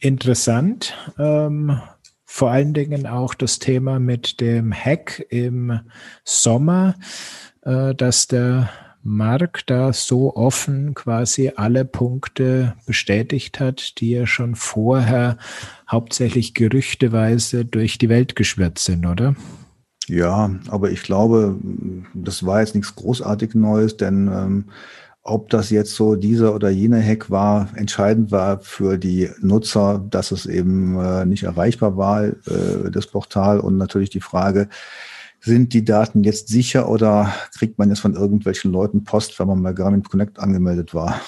[0.00, 0.96] interessant.
[1.16, 1.80] Ähm,
[2.24, 5.78] vor allen Dingen auch das Thema mit dem Hack im
[6.24, 6.96] Sommer,
[7.62, 8.68] äh, dass der
[9.04, 15.38] Mark da so offen quasi alle Punkte bestätigt hat, die ja schon vorher
[15.88, 19.36] hauptsächlich gerüchteweise durch die Welt geschwirrt sind, oder?
[20.08, 21.56] Ja, aber ich glaube,
[22.14, 24.64] das war jetzt nichts großartig Neues, denn ähm,
[25.22, 30.30] ob das jetzt so dieser oder jener Hack war, entscheidend war für die Nutzer, dass
[30.30, 34.68] es eben äh, nicht erreichbar war, äh, das Portal und natürlich die Frage,
[35.40, 39.62] sind die Daten jetzt sicher oder kriegt man jetzt von irgendwelchen Leuten Post, wenn man
[39.62, 41.20] bei Garmin Connect angemeldet war?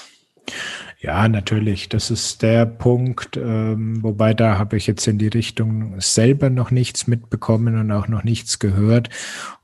[1.02, 1.88] Ja, natürlich.
[1.88, 6.70] Das ist der Punkt, ähm, wobei da habe ich jetzt in die Richtung selber noch
[6.70, 9.08] nichts mitbekommen und auch noch nichts gehört.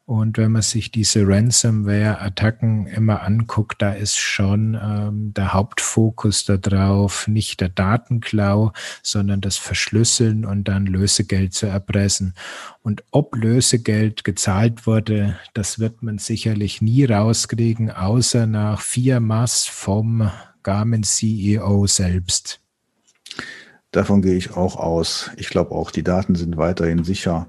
[0.07, 7.29] Und wenn man sich diese Ransomware-Attacken immer anguckt, da ist schon ähm, der Hauptfokus darauf,
[7.29, 8.73] nicht der Datenklau,
[9.03, 12.35] sondern das Verschlüsseln und dann Lösegeld zu erpressen.
[12.83, 19.67] Und ob Lösegeld gezahlt wurde, das wird man sicherlich nie rauskriegen, außer nach vier Mass
[19.67, 20.31] vom
[20.67, 22.59] Garmin CEO selbst.
[23.93, 25.31] Davon gehe ich auch aus.
[25.37, 27.47] Ich glaube auch, die Daten sind weiterhin sicher.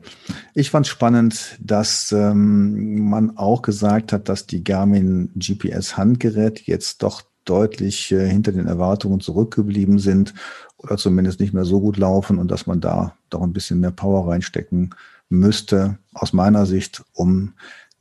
[0.54, 7.02] Ich fand spannend, dass ähm, man auch gesagt hat, dass die Garmin GPS Handgeräte jetzt
[7.02, 10.36] doch deutlich äh, hinter den Erwartungen zurückgeblieben sind
[10.78, 13.90] oder zumindest nicht mehr so gut laufen und dass man da doch ein bisschen mehr
[13.90, 14.94] Power reinstecken
[15.28, 17.54] müsste, aus meiner Sicht, um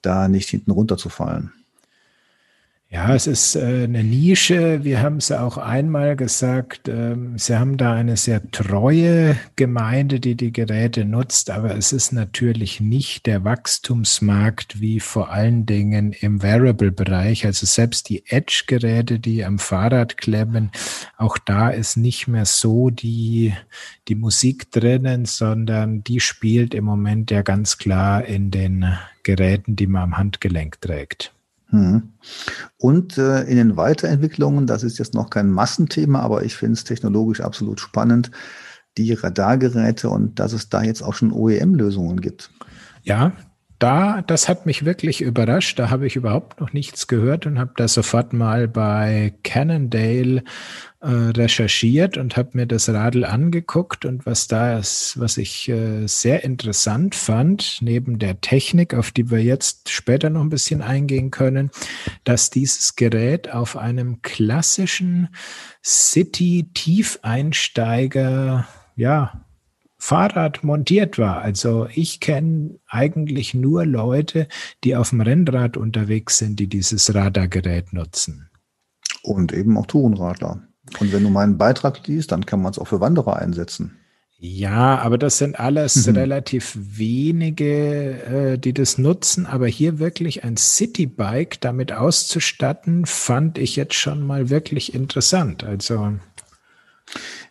[0.02, 1.54] da nicht hinten runterzufallen.
[2.88, 4.84] Ja, es ist äh, eine Nische.
[4.84, 6.88] Wir haben es auch einmal gesagt.
[6.88, 12.12] Ähm, Sie haben da eine sehr treue Gemeinde, die die Geräte nutzt, aber es ist
[12.12, 17.44] natürlich nicht der Wachstumsmarkt wie vor allen Dingen im Wearable-Bereich.
[17.44, 20.70] Also selbst die Edge-Geräte, die am Fahrrad klemmen,
[21.16, 23.52] auch da ist nicht mehr so die,
[24.06, 29.88] die Musik drinnen, sondern die spielt im Moment ja ganz klar in den Geräten, die
[29.88, 31.35] man am Handgelenk trägt.
[31.68, 32.12] Hm.
[32.78, 36.84] Und äh, in den Weiterentwicklungen, das ist jetzt noch kein Massenthema, aber ich finde es
[36.84, 38.30] technologisch absolut spannend,
[38.98, 42.50] die Radargeräte und dass es da jetzt auch schon OEM-Lösungen gibt.
[43.02, 43.32] Ja,
[43.78, 45.78] da, das hat mich wirklich überrascht.
[45.78, 50.44] Da habe ich überhaupt noch nichts gehört und habe da sofort mal bei Cannondale
[51.06, 56.08] äh, recherchiert und habe mir das Radl angeguckt und was da ist, was ich äh,
[56.08, 61.30] sehr interessant fand, neben der Technik, auf die wir jetzt später noch ein bisschen eingehen
[61.30, 61.70] können,
[62.24, 65.28] dass dieses Gerät auf einem klassischen
[65.84, 68.66] City-Tiefeinsteiger,
[68.96, 69.46] ja,
[69.98, 71.40] Fahrrad montiert war.
[71.40, 74.48] Also ich kenne eigentlich nur Leute,
[74.82, 78.50] die auf dem Rennrad unterwegs sind, die dieses Radargerät nutzen.
[79.22, 80.66] Und eben auch Tourenradler.
[81.00, 83.98] Und wenn du meinen Beitrag liest, dann kann man es auch für Wanderer einsetzen.
[84.38, 86.14] Ja, aber das sind alles mhm.
[86.16, 89.46] relativ wenige, äh, die das nutzen.
[89.46, 95.64] Aber hier wirklich ein Citybike damit auszustatten, fand ich jetzt schon mal wirklich interessant.
[95.64, 96.12] Also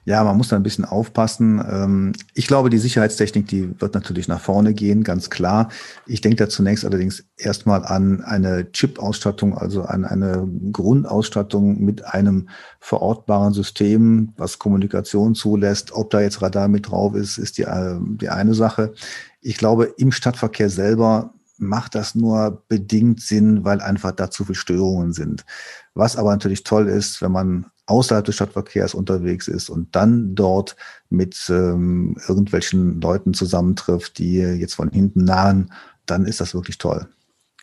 [0.06, 1.63] ja, man muss da ein bisschen aufpassen.
[1.68, 5.70] Ähm, ich glaube, die Sicherheitstechnik, die wird natürlich nach vorne gehen, ganz klar.
[6.06, 12.50] Ich denke da zunächst allerdings erstmal an eine Chip-Ausstattung, also an eine Grundausstattung mit einem
[12.80, 15.91] verortbaren System, was Kommunikation zulässt.
[15.91, 18.94] Ob da jetzt Radar mit drauf ist, ist die, äh, die eine Sache.
[19.41, 24.56] Ich glaube, im Stadtverkehr selber macht das nur bedingt Sinn, weil einfach da zu viele
[24.56, 25.46] Störungen sind.
[25.94, 30.76] Was aber natürlich toll ist, wenn man außerhalb des Stadtverkehrs unterwegs ist und dann dort
[31.10, 35.72] mit ähm, irgendwelchen Leuten zusammentrifft, die jetzt von hinten nahen,
[36.06, 37.08] dann ist das wirklich toll.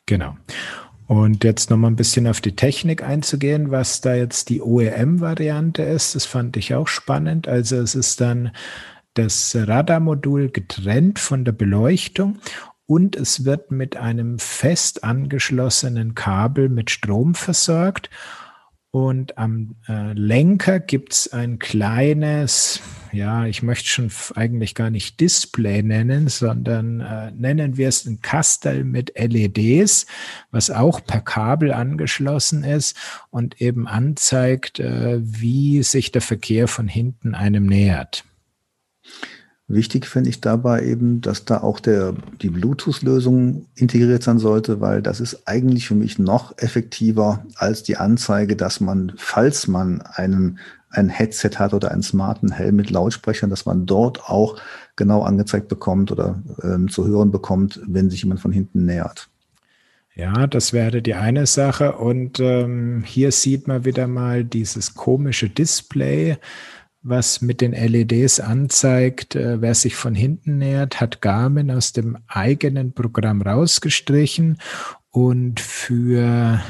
[0.07, 0.37] Genau.
[1.09, 6.15] Und jetzt nochmal ein bisschen auf die Technik einzugehen, was da jetzt die OEM-Variante ist,
[6.15, 7.49] das fand ich auch spannend.
[7.49, 8.53] Also es ist dann
[9.15, 12.39] das Radarmodul getrennt von der Beleuchtung
[12.93, 18.11] und es wird mit einem fest angeschlossenen Kabel mit Strom versorgt
[18.91, 25.83] und am äh, Lenker gibt's ein kleines, ja, ich möchte schon eigentlich gar nicht Display
[25.83, 30.05] nennen, sondern äh, nennen wir es ein Kastel mit LEDs,
[30.51, 32.95] was auch per Kabel angeschlossen ist
[33.31, 38.27] und eben anzeigt, äh, wie sich der Verkehr von hinten einem nähert.
[39.73, 45.01] Wichtig finde ich dabei eben, dass da auch der, die Bluetooth-Lösung integriert sein sollte, weil
[45.01, 50.59] das ist eigentlich für mich noch effektiver als die Anzeige, dass man, falls man einen,
[50.91, 54.61] ein Headset hat oder einen smarten Helm mit Lautsprechern, dass man dort auch
[54.95, 59.31] genau angezeigt bekommt oder ähm, zu hören bekommt, wenn sich jemand von hinten nähert.
[60.15, 61.93] Ja, das wäre die eine Sache.
[61.93, 66.37] Und ähm, hier sieht man wieder mal dieses komische Display
[67.03, 72.19] was mit den LEDs anzeigt, äh, wer sich von hinten nähert, hat Garmin aus dem
[72.29, 74.59] eigenen Programm rausgestrichen
[75.11, 76.63] und für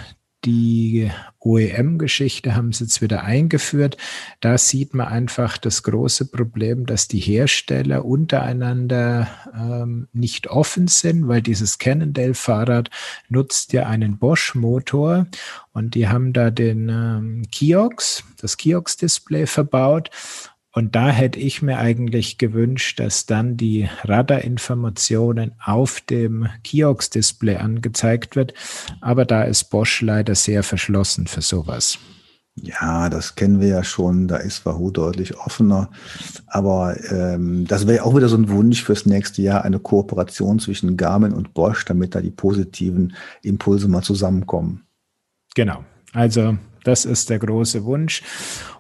[0.45, 3.97] die OEM-Geschichte haben sie jetzt wieder eingeführt.
[4.41, 11.29] Da sieht man einfach das große Problem, dass die Hersteller untereinander ähm, nicht offen sind,
[11.29, 12.91] weil dieses Cannondale-Fahrrad
[13.29, 15.27] nutzt ja einen Bosch-Motor
[15.73, 20.11] und die haben da den ähm, Kiox, das Kiox-Display verbaut
[20.75, 28.37] und da hätte ich mir eigentlich gewünscht, dass dann die Radarinformationen auf dem Kiox-Display angezeigt
[28.37, 28.55] wird.
[29.03, 31.99] Aber da ist Bosch leider sehr verschlossen für sowas.
[32.55, 34.29] Ja, das kennen wir ja schon.
[34.29, 35.91] Da ist Wahoo deutlich offener.
[36.47, 40.97] Aber ähm, das wäre auch wieder so ein Wunsch fürs nächste Jahr, eine Kooperation zwischen
[40.97, 44.87] Garmin und Bosch, damit da die positiven Impulse mal zusammenkommen.
[45.55, 45.85] Genau.
[46.13, 48.23] Also das ist der große Wunsch.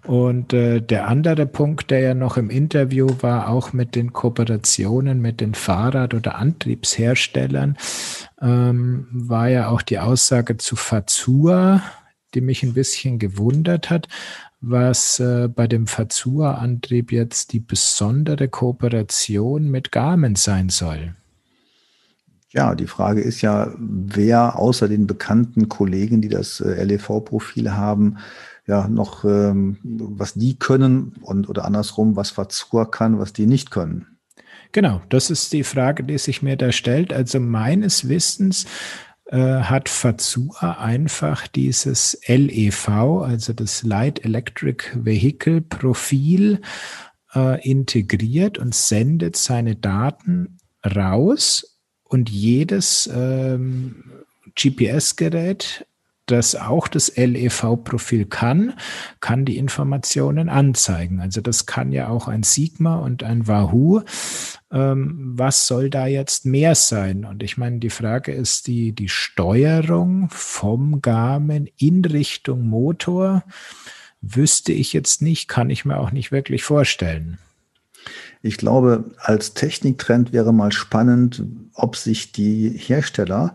[0.06, 5.20] Und äh, der andere Punkt, der ja noch im Interview war, auch mit den Kooperationen
[5.20, 7.76] mit den Fahrrad- oder Antriebsherstellern,
[8.40, 11.82] ähm, war ja auch die Aussage zu Fazua,
[12.34, 14.08] die mich ein bisschen gewundert hat,
[14.60, 21.14] was äh, bei dem Fazua-Antrieb jetzt die besondere Kooperation mit Garmin sein soll.
[22.52, 28.18] Ja, die Frage ist ja, wer außer den bekannten Kollegen, die das äh, LEV-Profil haben,
[28.66, 33.70] ja noch, ähm, was die können und oder andersrum, was Fazur kann, was die nicht
[33.70, 34.18] können.
[34.72, 37.12] Genau, das ist die Frage, die sich mir da stellt.
[37.12, 38.66] Also meines Wissens
[39.26, 46.60] äh, hat Fazua einfach dieses LEV, also das Light Electric Vehicle Profil
[47.34, 51.71] äh, integriert und sendet seine Daten raus
[52.12, 54.04] und jedes ähm,
[54.54, 55.86] GPS-Gerät,
[56.26, 58.74] das auch das LEV-Profil kann,
[59.20, 61.20] kann die Informationen anzeigen.
[61.20, 64.02] Also das kann ja auch ein Sigma und ein Wahoo.
[64.70, 67.24] Ähm, was soll da jetzt mehr sein?
[67.24, 73.42] Und ich meine, die Frage ist die, die Steuerung vom Garmin in Richtung Motor.
[74.20, 77.38] Wüsste ich jetzt nicht, kann ich mir auch nicht wirklich vorstellen.
[78.42, 83.54] Ich glaube, als Techniktrend wäre mal spannend, ob sich die Hersteller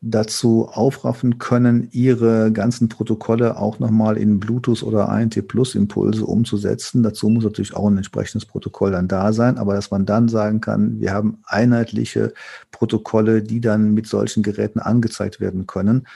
[0.00, 7.02] dazu aufraffen können, ihre ganzen Protokolle auch nochmal in Bluetooth oder ANT Plus Impulse umzusetzen.
[7.02, 10.60] Dazu muss natürlich auch ein entsprechendes Protokoll dann da sein, aber dass man dann sagen
[10.60, 12.34] kann, wir haben einheitliche
[12.70, 16.06] Protokolle, die dann mit solchen Geräten angezeigt werden können.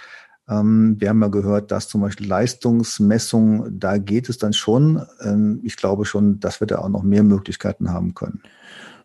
[0.48, 5.02] Ähm, wir haben ja gehört, dass zum Beispiel Leistungsmessung, da geht es dann schon.
[5.22, 8.42] Ähm, ich glaube schon, dass wir da auch noch mehr Möglichkeiten haben können.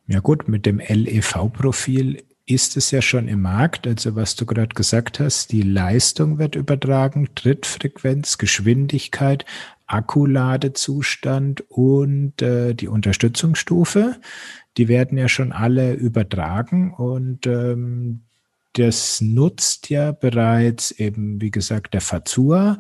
[0.08, 3.88] Ja gut, mit dem LEV-Profil ist es ja schon im Markt.
[3.88, 9.46] Also was du gerade gesagt hast, die Leistung wird übertragen, Trittfrequenz, Geschwindigkeit,
[9.88, 14.18] Akkuladezustand und äh, die Unterstützungsstufe.
[14.78, 18.24] Die werden ja schon alle übertragen und ähm,
[18.74, 22.80] das nutzt ja bereits eben, wie gesagt, der Fazua,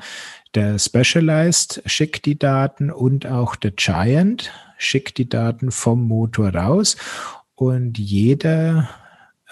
[0.55, 6.97] der Specialized schickt die Daten und auch der Giant schickt die Daten vom Motor raus.
[7.55, 8.89] Und jeder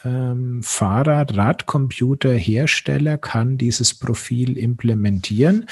[0.03, 5.67] ähm, Fahrrad, Radcomputer-Hersteller kann dieses Profil implementieren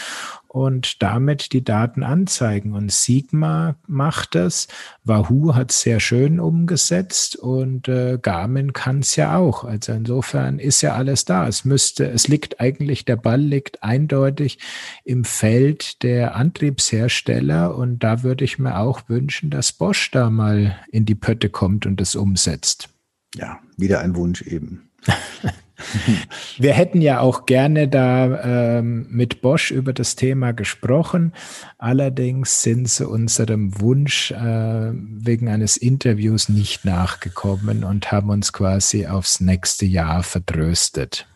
[0.49, 2.73] und damit die Daten anzeigen.
[2.73, 4.67] Und Sigma macht das.
[5.03, 9.63] Wahoo hat es sehr schön umgesetzt und äh, Garmin kann es ja auch.
[9.63, 11.47] Also insofern ist ja alles da.
[11.47, 14.57] Es müsste, es liegt eigentlich, der Ball liegt eindeutig
[15.05, 20.79] im Feld der Antriebshersteller und da würde ich mir auch wünschen, dass Bosch da mal
[20.91, 22.89] in die Pötte kommt und das umsetzt.
[23.35, 24.89] Ja, wieder ein Wunsch eben.
[26.57, 31.33] Wir hätten ja auch gerne da ähm, mit Bosch über das Thema gesprochen.
[31.77, 39.07] Allerdings sind sie unserem Wunsch äh, wegen eines Interviews nicht nachgekommen und haben uns quasi
[39.07, 41.27] aufs nächste Jahr vertröstet.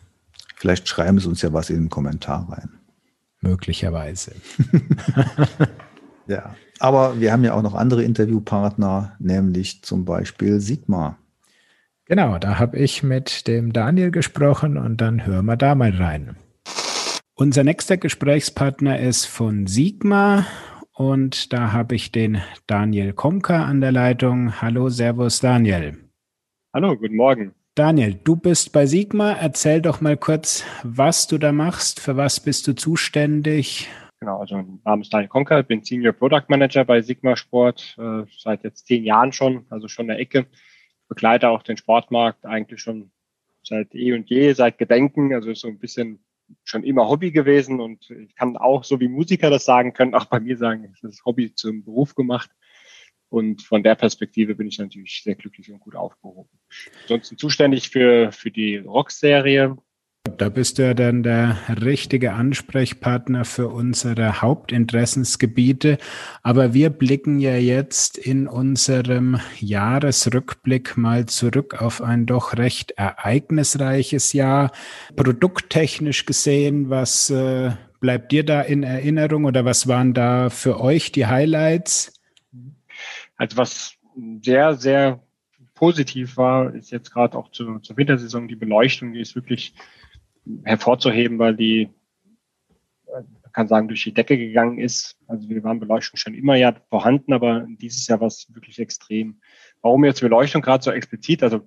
[0.56, 2.70] Vielleicht schreiben sie uns ja was in den Kommentar rein.
[3.40, 4.32] Möglicherweise.
[6.26, 11.18] ja, aber wir haben ja auch noch andere Interviewpartner, nämlich zum Beispiel Sigma.
[12.06, 16.36] Genau, da habe ich mit dem Daniel gesprochen und dann hören wir da mal rein.
[17.34, 20.44] Unser nächster Gesprächspartner ist von Sigma
[20.92, 24.60] und da habe ich den Daniel Komka an der Leitung.
[24.60, 25.96] Hallo, Servus Daniel.
[26.74, 27.54] Hallo, guten Morgen.
[27.74, 29.32] Daniel, du bist bei Sigma.
[29.32, 33.88] Erzähl doch mal kurz, was du da machst, für was bist du zuständig?
[34.20, 38.24] Genau, also mein Name ist Daniel Konker, bin Senior Product Manager bei Sigma Sport, äh,
[38.36, 40.46] seit jetzt zehn Jahren schon, also schon eine Ecke
[41.14, 43.10] begleite auch den Sportmarkt eigentlich schon
[43.62, 45.32] seit eh und je, seit Gedenken.
[45.32, 46.24] Also so ein bisschen
[46.64, 50.26] schon immer Hobby gewesen und ich kann auch, so wie Musiker das sagen können, auch
[50.26, 52.50] bei mir sagen, habe das Hobby zum Beruf gemacht.
[53.30, 56.50] Und von der Perspektive bin ich natürlich sehr glücklich und gut aufgehoben.
[57.02, 59.76] Ansonsten zuständig für, für die Rock-Serie.
[60.38, 65.98] Da bist du ja dann der richtige Ansprechpartner für unsere Hauptinteressensgebiete.
[66.42, 74.32] Aber wir blicken ja jetzt in unserem Jahresrückblick mal zurück auf ein doch recht ereignisreiches
[74.32, 74.72] Jahr.
[75.14, 81.12] Produkttechnisch gesehen, was äh, bleibt dir da in Erinnerung oder was waren da für euch
[81.12, 82.18] die Highlights?
[83.36, 83.94] Also was
[84.40, 85.20] sehr, sehr
[85.74, 89.74] positiv war, ist jetzt gerade auch zur, zur Wintersaison die Beleuchtung, die ist wirklich
[90.64, 91.88] hervorzuheben, weil die,
[93.06, 95.16] man kann sagen, durch die Decke gegangen ist.
[95.26, 99.40] Also wir waren Beleuchtung schon immer ja vorhanden, aber dieses Jahr war es wirklich extrem.
[99.80, 101.42] Warum jetzt Beleuchtung gerade so explizit?
[101.42, 101.66] Also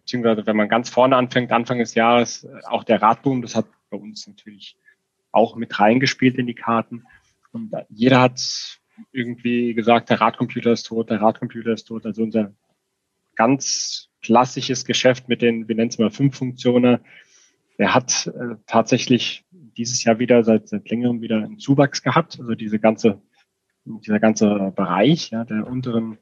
[0.00, 3.96] beziehungsweise wenn man ganz vorne anfängt, Anfang des Jahres, auch der Radboom, das hat bei
[3.96, 4.76] uns natürlich
[5.32, 7.04] auch mit reingespielt in die Karten.
[7.52, 8.78] Und jeder hat
[9.12, 12.06] irgendwie gesagt, der Radcomputer ist tot, der Radcomputer ist tot.
[12.06, 12.52] Also unser
[13.34, 17.00] ganz klassisches Geschäft mit den, wir nennen es mal fünf Funktionen,
[17.78, 22.38] der hat äh, tatsächlich dieses Jahr wieder seit, seit längerem wieder einen Zuwachs gehabt.
[22.40, 23.20] Also diese ganze,
[23.84, 26.18] dieser ganze Bereich ja, der unteren,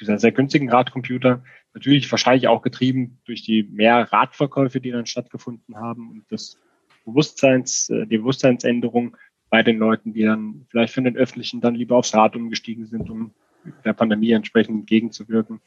[0.00, 1.42] dieser sehr günstigen Radcomputer,
[1.74, 6.58] natürlich wahrscheinlich auch getrieben durch die mehr Radverkäufe, die dann stattgefunden haben und das
[7.04, 9.16] Bewusstseins, äh, die Bewusstseinsänderung
[9.48, 13.08] bei den Leuten, die dann vielleicht für den Öffentlichen dann lieber aufs Rad umgestiegen sind,
[13.08, 13.32] um
[13.84, 15.60] der Pandemie entsprechend entgegenzuwirken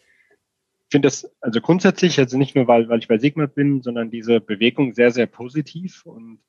[0.90, 4.40] finde das also grundsätzlich, also nicht nur, weil, weil ich bei Sigma bin, sondern diese
[4.40, 6.40] Bewegung sehr, sehr positiv und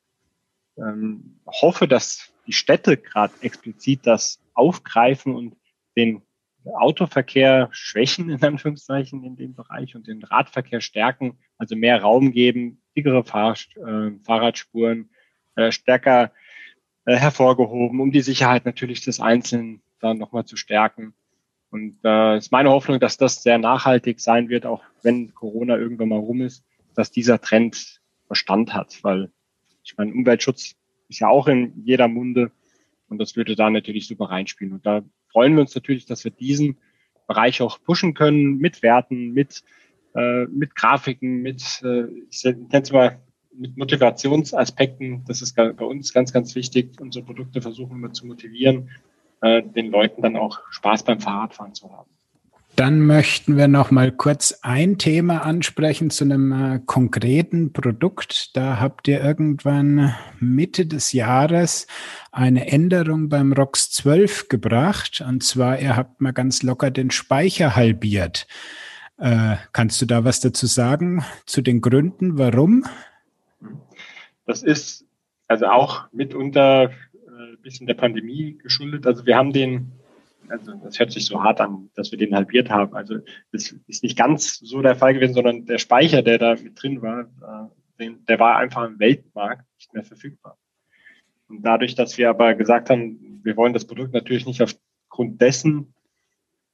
[0.78, 5.56] ähm, hoffe, dass die Städte gerade explizit das aufgreifen und
[5.96, 6.22] den
[6.64, 12.82] Autoverkehr schwächen, in Anführungszeichen, in dem Bereich und den Radverkehr stärken, also mehr Raum geben,
[12.96, 15.10] dickere Fahr äh, Fahrradspuren,
[15.56, 16.32] äh, stärker
[17.06, 21.14] äh, hervorgehoben, um die Sicherheit natürlich des Einzelnen dann nochmal zu stärken.
[21.70, 26.08] Und äh, ist meine Hoffnung, dass das sehr nachhaltig sein wird, auch wenn Corona irgendwann
[26.08, 26.64] mal rum ist,
[26.94, 29.30] dass dieser Trend Bestand hat, weil
[29.82, 30.76] ich meine, Umweltschutz
[31.08, 32.52] ist ja auch in jeder Munde
[33.08, 34.72] und das würde da natürlich super reinspielen.
[34.72, 36.78] Und da freuen wir uns natürlich, dass wir diesen
[37.26, 39.64] Bereich auch pushen können mit Werten, mit,
[40.14, 43.20] äh, mit Grafiken, mit, äh, ich nenne es mal,
[43.52, 45.24] mit Motivationsaspekten.
[45.26, 47.00] Das ist bei uns ganz, ganz wichtig.
[47.00, 48.90] Unsere Produkte versuchen immer zu motivieren,
[49.42, 52.10] äh, den Leuten dann auch Spaß beim Fahrradfahren zu haben.
[52.76, 58.56] Dann möchten wir noch mal kurz ein Thema ansprechen zu einem äh, konkreten Produkt.
[58.56, 61.86] Da habt ihr irgendwann Mitte des Jahres
[62.32, 65.22] eine Änderung beim ROX 12 gebracht.
[65.26, 68.46] Und zwar, ihr habt mal ganz locker den Speicher halbiert.
[69.18, 72.86] Äh, kannst du da was dazu sagen zu den Gründen, warum?
[74.46, 75.04] Das ist
[75.48, 76.92] also auch mitunter
[77.62, 79.06] bisschen der Pandemie geschuldet.
[79.06, 79.92] Also wir haben den,
[80.48, 82.94] also das hört sich so hart an, dass wir den halbiert haben.
[82.94, 83.18] Also
[83.52, 87.02] das ist nicht ganz so der Fall gewesen, sondern der Speicher, der da mit drin
[87.02, 87.70] war,
[88.00, 90.56] äh, der war einfach im Weltmarkt nicht mehr verfügbar.
[91.48, 95.94] Und dadurch, dass wir aber gesagt haben, wir wollen das Produkt natürlich nicht aufgrund dessen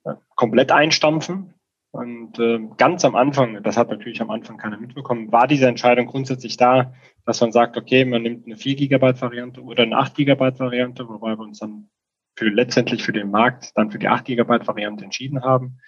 [0.04, 1.54] äh, komplett einstampfen,
[1.96, 6.06] und äh, ganz am Anfang, das hat natürlich am Anfang keiner mitbekommen, war diese Entscheidung
[6.06, 6.94] grundsätzlich da,
[7.24, 11.08] dass man sagt, okay, man nimmt eine 4 Gigabyte Variante oder eine 8 Gigabyte Variante,
[11.08, 11.88] wobei wir uns dann
[12.36, 15.78] für letztendlich für den Markt dann für die 8 Gigabyte Variante entschieden haben.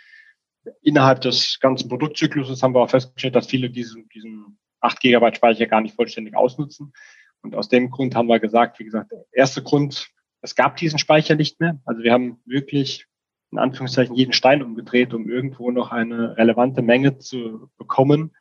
[0.82, 5.66] Innerhalb des ganzen Produktzykluses haben wir auch festgestellt, dass viele diesen, diesen 8 Gigabyte Speicher
[5.66, 6.92] gar nicht vollständig ausnutzen.
[7.42, 10.08] Und aus dem Grund haben wir gesagt, wie gesagt, erster Grund,
[10.40, 11.80] es gab diesen Speicher nicht mehr.
[11.84, 13.06] Also wir haben wirklich
[13.50, 18.36] in Anführungszeichen jeden Stein umgedreht, um irgendwo noch eine relevante Menge zu bekommen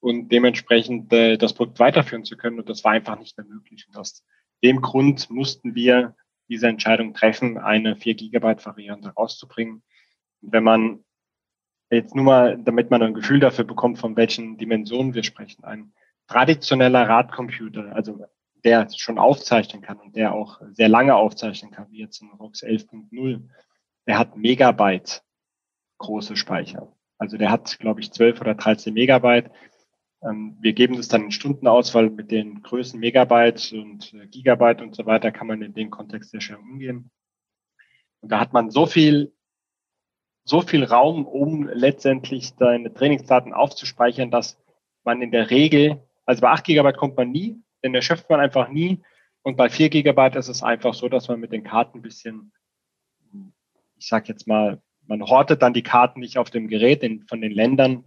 [0.00, 2.58] und dementsprechend äh, das Produkt weiterführen zu können.
[2.58, 3.86] Und das war einfach nicht mehr möglich.
[3.88, 4.24] Und aus
[4.62, 6.16] dem Grund mussten wir
[6.48, 9.82] diese Entscheidung treffen, eine 4 Gigabyte Variante rauszubringen.
[10.40, 11.04] Und wenn man
[11.90, 15.92] jetzt nur mal, damit man ein Gefühl dafür bekommt, von welchen Dimensionen wir sprechen, ein
[16.26, 18.24] traditioneller Radcomputer, also
[18.64, 22.62] der schon aufzeichnen kann und der auch sehr lange aufzeichnen kann, wie jetzt ein ROX
[22.62, 23.42] 11.0,
[24.06, 25.22] der hat Megabyte
[25.98, 26.92] große Speicher.
[27.18, 29.50] Also der hat, glaube ich, 12 oder 13 Megabyte.
[30.22, 34.26] Ähm, wir geben das dann in Stunden aus, weil mit den Größen Megabyte und äh,
[34.26, 37.10] Gigabyte und so weiter kann man in dem Kontext sehr schön umgehen.
[38.20, 39.32] Und da hat man so viel,
[40.44, 44.58] so viel Raum, um letztendlich seine Trainingsdaten aufzuspeichern, dass
[45.04, 48.68] man in der Regel, also bei 8 Gigabyte kommt man nie, denn erschöpft man einfach
[48.68, 49.02] nie.
[49.42, 52.52] Und bei 4 Gigabyte ist es einfach so, dass man mit den Karten ein bisschen
[54.02, 57.40] ich sage jetzt mal, man hortet dann die Karten nicht auf dem Gerät in, von
[57.40, 58.04] den Ländern,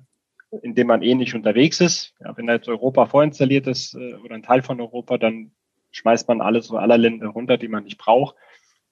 [0.62, 2.14] in dem man eh nicht unterwegs ist.
[2.20, 5.52] Ja, wenn jetzt Europa vorinstalliert ist äh, oder ein Teil von Europa, dann
[5.92, 8.36] schmeißt man alles oder aller Länder runter, die man nicht braucht.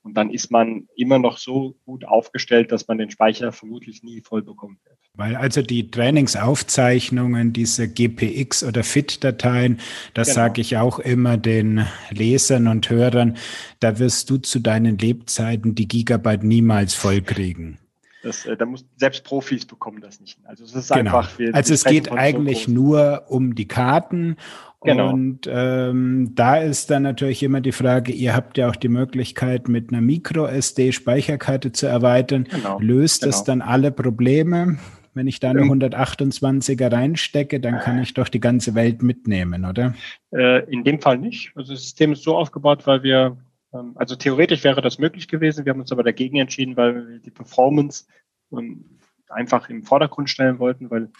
[0.04, 4.22] Und dann ist man immer noch so gut aufgestellt, dass man den Speicher vermutlich nie
[4.22, 4.97] voll bekommen wird.
[5.16, 9.80] Weil also die Trainingsaufzeichnungen, diese GPX oder FIT-Dateien,
[10.14, 10.36] das genau.
[10.36, 13.38] sage ich auch immer den Lesern und Hörern,
[13.80, 17.78] da wirst du zu deinen Lebzeiten die Gigabyte niemals vollkriegen.
[18.24, 20.39] Das, äh, da muss, selbst Profis bekommen das nicht.
[20.45, 21.18] Also es ist genau.
[21.18, 21.38] einfach.
[21.38, 24.38] Wir, also es geht eigentlich so nur um die Karten.
[24.84, 25.14] Genau.
[25.14, 29.68] Und ähm, da ist dann natürlich immer die Frage, ihr habt ja auch die Möglichkeit,
[29.68, 32.48] mit einer Micro-SD-Speicherkarte zu erweitern.
[32.50, 32.80] Genau.
[32.80, 33.36] Löst genau.
[33.36, 34.78] es dann alle Probleme?
[35.16, 39.94] Wenn ich da eine 128er reinstecke, dann kann ich doch die ganze Welt mitnehmen, oder?
[40.32, 41.52] Äh, in dem Fall nicht.
[41.56, 43.38] Also das System ist so aufgebaut, weil wir
[43.74, 45.66] ähm, also theoretisch wäre das möglich gewesen.
[45.66, 48.06] Wir haben uns aber dagegen entschieden, weil wir die Performance
[48.52, 48.86] ähm,
[49.30, 51.12] einfach im Vordergrund stellen wollten, weil ähm,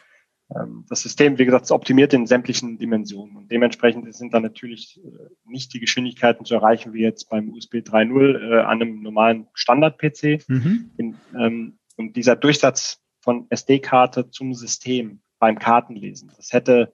[0.90, 3.36] das System, wie gesagt, ist optimiert in sämtlichen Dimensionen.
[3.36, 5.10] Und dementsprechend sind dann natürlich äh,
[5.46, 10.48] nicht die Geschwindigkeiten zu erreichen, wie jetzt beim USB 3.0 äh, an einem normalen Standard-PC.
[10.48, 11.78] Mhm.
[11.98, 16.94] und dieser Durchsatz von SD-Karte zum System beim Kartenlesen, das hätte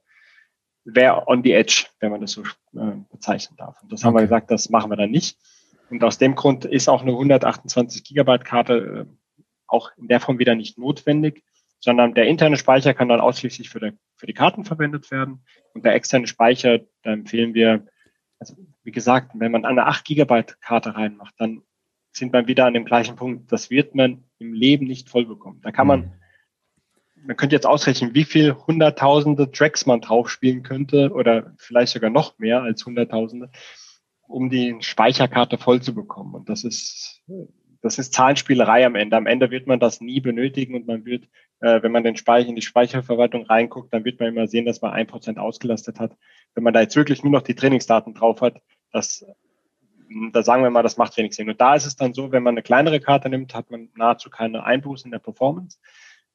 [0.86, 3.82] wäre on the edge, wenn man das so äh, bezeichnen darf.
[3.82, 4.08] Und das okay.
[4.08, 5.38] haben wir gesagt, das machen wir dann nicht.
[5.90, 9.36] Und aus dem Grund ist auch eine 128 Gigabyte Karte äh,
[9.68, 11.44] auch in der Form wieder nicht notwendig,
[11.80, 15.46] sondern der interne Speicher kann dann ausschließlich für, die, für die Karten verwendet werden.
[15.74, 17.86] Und der externe Speicher, da empfehlen wir,
[18.40, 21.62] also wie gesagt, wenn man eine 8 Gigabyte Karte reinmacht, dann
[22.12, 23.52] sind wir wieder an dem gleichen Punkt.
[23.52, 25.62] Das wird man im Leben nicht voll bekommen.
[25.62, 26.14] Da kann man mhm
[27.24, 32.10] man könnte jetzt ausrechnen, wie viel hunderttausende Tracks man drauf spielen könnte oder vielleicht sogar
[32.10, 33.52] noch mehr als hunderttausende,
[34.28, 36.36] um die Speicherkarte voll zu bekommen.
[36.36, 37.22] Und das ist,
[37.82, 39.16] das ist Zahlenspielerei am Ende.
[39.16, 41.26] Am Ende wird man das nie benötigen und man wird,
[41.62, 44.82] äh, wenn man den Speicher in die Speicherverwaltung reinguckt, dann wird man immer sehen, dass
[44.82, 46.16] man ein Prozent ausgelastet hat.
[46.56, 48.62] Wenn man da jetzt wirklich nur noch die Trainingsdaten drauf hat,
[48.92, 49.26] das
[50.32, 51.52] da sagen wir mal, das macht wenig Sinn.
[51.52, 54.32] Und da ist es dann so, wenn man eine kleinere Karte nimmt, hat man nahezu
[54.32, 55.78] keine Einbußen in der Performance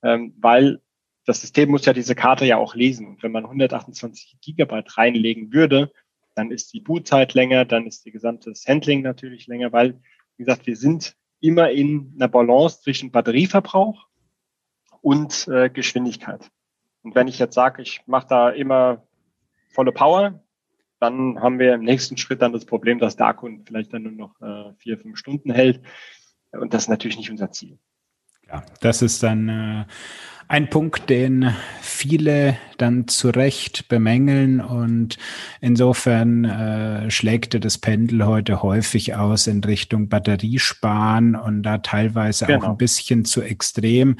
[0.05, 0.80] ähm, weil
[1.24, 3.09] das System muss ja diese Karte ja auch lesen.
[3.09, 5.90] Und wenn man 128 Gigabyte reinlegen würde,
[6.34, 10.01] dann ist die Bootzeit länger, dann ist die gesamte Handling natürlich länger, weil,
[10.36, 14.07] wie gesagt, wir sind immer in einer Balance zwischen Batterieverbrauch
[15.03, 16.51] und äh, Geschwindigkeit.
[17.03, 19.07] Und wenn ich jetzt sage, ich mache da immer
[19.68, 20.42] volle Power,
[21.01, 24.12] dann haben wir im nächsten Schritt dann das Problem, dass der Akku vielleicht dann nur
[24.12, 25.82] noch äh, vier, fünf Stunden hält.
[26.53, 27.78] Und das ist natürlich nicht unser Ziel.
[28.49, 29.84] Ja, das ist dann äh,
[30.49, 35.16] ein Punkt, den viele dann zu Recht bemängeln und
[35.61, 42.66] insofern äh, schlägt das Pendel heute häufig aus in Richtung Batteriesparen und da teilweise genau.
[42.66, 44.16] auch ein bisschen zu extrem.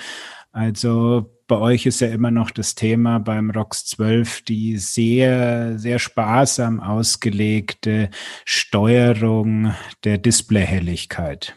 [0.53, 5.99] Also bei euch ist ja immer noch das Thema beim ROX 12 die sehr, sehr
[5.99, 8.09] sparsam ausgelegte
[8.45, 11.55] Steuerung der Displayhelligkeit.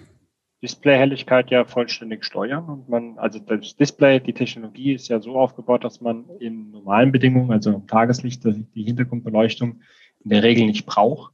[0.67, 5.85] Displayhelligkeit ja vollständig steuern und man, also das Display, die Technologie ist ja so aufgebaut,
[5.85, 9.79] dass man in normalen Bedingungen, also im Tageslicht, die Hintergrundbeleuchtung
[10.25, 11.31] in der Regel nicht braucht,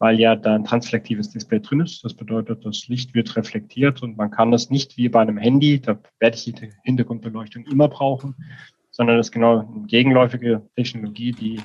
[0.00, 2.02] weil ja da ein transflektives Display drin ist.
[2.02, 5.80] Das bedeutet, das Licht wird reflektiert und man kann das nicht wie bei einem Handy,
[5.80, 8.34] da werde ich die Hintergrundbeleuchtung immer brauchen,
[8.90, 11.60] sondern das ist genau eine gegenläufige Technologie, die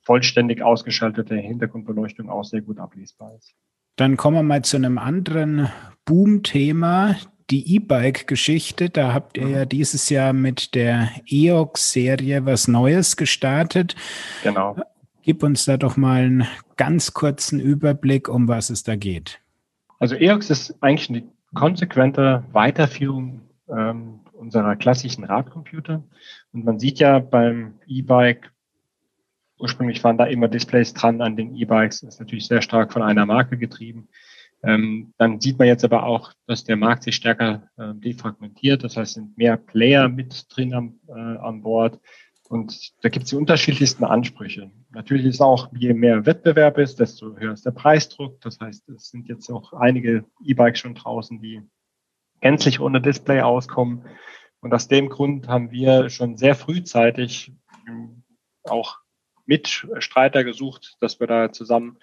[0.00, 3.54] vollständig ausgeschaltete Hintergrundbeleuchtung auch sehr gut ablesbar ist.
[3.96, 5.68] Dann kommen wir mal zu einem anderen
[6.04, 7.16] Boom-Thema,
[7.50, 8.90] die E-Bike-Geschichte.
[8.90, 13.94] Da habt ihr ja dieses Jahr mit der EOX-Serie was Neues gestartet.
[14.42, 14.76] Genau.
[15.22, 19.40] Gib uns da doch mal einen ganz kurzen Überblick, um was es da geht.
[19.98, 21.22] Also EOX ist eigentlich eine
[21.54, 26.02] konsequente Weiterführung ähm, unserer klassischen Radcomputer.
[26.52, 28.50] Und man sieht ja beim E-Bike
[29.58, 32.00] Ursprünglich waren da immer Displays dran an den E-Bikes.
[32.00, 34.08] Das ist natürlich sehr stark von einer Marke getrieben.
[34.62, 38.82] Ähm, dann sieht man jetzt aber auch, dass der Markt sich stärker äh, defragmentiert.
[38.82, 42.00] Das heißt, sind mehr Player mit drin am, äh, an Bord.
[42.48, 44.70] Und da gibt es die unterschiedlichsten Ansprüche.
[44.90, 48.40] Natürlich ist auch, je mehr Wettbewerb ist, desto höher ist der Preisdruck.
[48.40, 51.62] Das heißt, es sind jetzt auch einige E-Bikes schon draußen, die
[52.40, 54.04] gänzlich ohne Display auskommen.
[54.60, 57.52] Und aus dem Grund haben wir schon sehr frühzeitig
[57.86, 58.22] ähm,
[58.64, 58.98] auch
[59.46, 61.98] Mitstreiter gesucht, dass wir da zusammen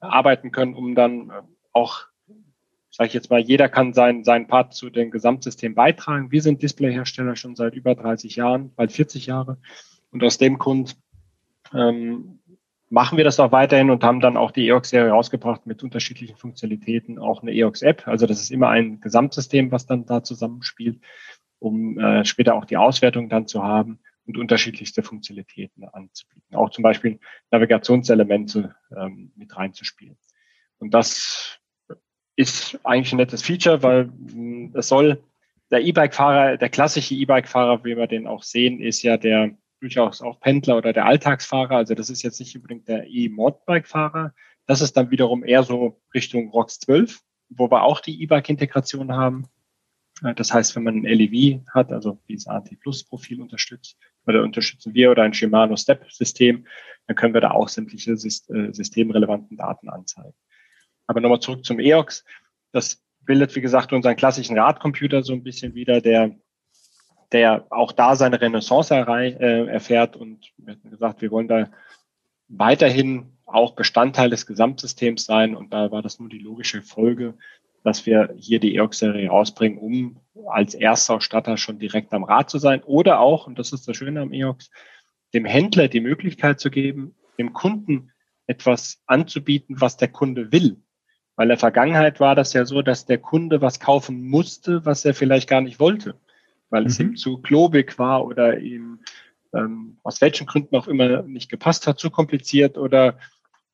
[0.00, 1.42] arbeiten können, um dann äh,
[1.72, 2.06] auch,
[2.90, 6.30] sage ich jetzt mal, jeder kann seinen, seinen Part zu dem Gesamtsystem beitragen.
[6.30, 9.58] Wir sind Displayhersteller schon seit über 30 Jahren, bald 40 Jahre.
[10.10, 10.96] Und aus dem Grund
[11.72, 12.40] ähm,
[12.90, 17.18] machen wir das auch weiterhin und haben dann auch die EOX-Serie rausgebracht mit unterschiedlichen Funktionalitäten,
[17.18, 18.06] auch eine EOX-App.
[18.06, 21.00] Also das ist immer ein Gesamtsystem, was dann da zusammenspielt,
[21.58, 24.00] um äh, später auch die Auswertung dann zu haben
[24.32, 26.56] und unterschiedlichste Funktionalitäten anzubieten.
[26.56, 27.18] Auch zum Beispiel
[27.50, 30.16] Navigationselemente ähm, mit reinzuspielen.
[30.78, 31.60] Und das
[32.36, 35.22] ist eigentlich ein nettes Feature, weil hm, es soll
[35.70, 40.40] der E-Bike-Fahrer, der klassische E-Bike-Fahrer, wie wir den auch sehen, ist ja der durchaus auch
[40.40, 41.76] Pendler oder der Alltagsfahrer.
[41.76, 44.32] Also das ist jetzt nicht unbedingt der E-Modbike-Fahrer.
[44.66, 47.20] Das ist dann wiederum eher so Richtung ROX 12,
[47.50, 49.46] wo wir auch die E-Bike-Integration haben.
[50.36, 55.22] Das heißt, wenn man ein LEV hat, also dieses AT-Plus-Profil unterstützt, oder unterstützen wir oder
[55.22, 56.66] ein Shimano Step-System,
[57.06, 60.34] dann können wir da auch sämtliche äh, systemrelevanten Daten anzeigen.
[61.06, 62.24] Aber nochmal zurück zum EOX.
[62.72, 66.36] Das bildet, wie gesagt, unseren klassischen Radcomputer so ein bisschen wieder, der,
[67.32, 70.16] der auch da seine Renaissance äh, erfährt.
[70.16, 71.70] Und wir hatten gesagt, wir wollen da
[72.48, 75.54] weiterhin auch Bestandteil des Gesamtsystems sein.
[75.56, 77.34] Und da war das nur die logische Folge,
[77.84, 82.58] dass wir hier die EOX-Serie rausbringen, um als erster Statter schon direkt am Rad zu
[82.58, 82.82] sein.
[82.84, 84.70] Oder auch, und das ist das Schöne am EOX,
[85.34, 88.12] dem Händler die Möglichkeit zu geben, dem Kunden
[88.46, 90.76] etwas anzubieten, was der Kunde will.
[91.36, 95.04] Weil in der Vergangenheit war das ja so, dass der Kunde was kaufen musste, was
[95.04, 96.14] er vielleicht gar nicht wollte,
[96.70, 96.86] weil mhm.
[96.88, 99.00] es ihm zu klobig war oder ihm
[99.54, 103.18] ähm, aus welchen Gründen auch immer nicht gepasst hat, zu kompliziert oder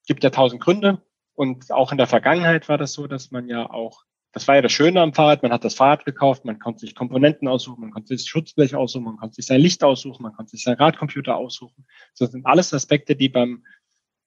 [0.07, 1.03] gibt ja tausend Gründe.
[1.39, 4.61] Und auch in der Vergangenheit war das so, dass man ja auch, das war ja
[4.62, 7.93] das Schöne am Fahrrad, man hat das Fahrrad gekauft, man konnte sich Komponenten aussuchen, man
[7.93, 11.36] konnte sich Schutzblech aussuchen, man konnte sich sein Licht aussuchen, man konnte sich sein Radcomputer
[11.36, 11.86] aussuchen.
[12.18, 13.64] Das sind alles Aspekte, die beim,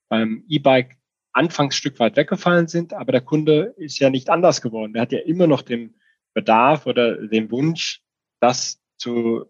[0.07, 0.95] beim E-Bike
[1.34, 4.93] anfangs Stück weit weggefallen sind, aber der Kunde ist ja nicht anders geworden.
[4.93, 5.95] Der hat ja immer noch den
[6.34, 8.01] Bedarf oder den Wunsch,
[8.39, 9.47] das zu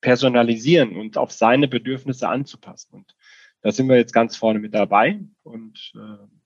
[0.00, 2.94] personalisieren und auf seine Bedürfnisse anzupassen.
[2.94, 3.16] Und
[3.62, 6.39] da sind wir jetzt ganz vorne mit dabei und äh,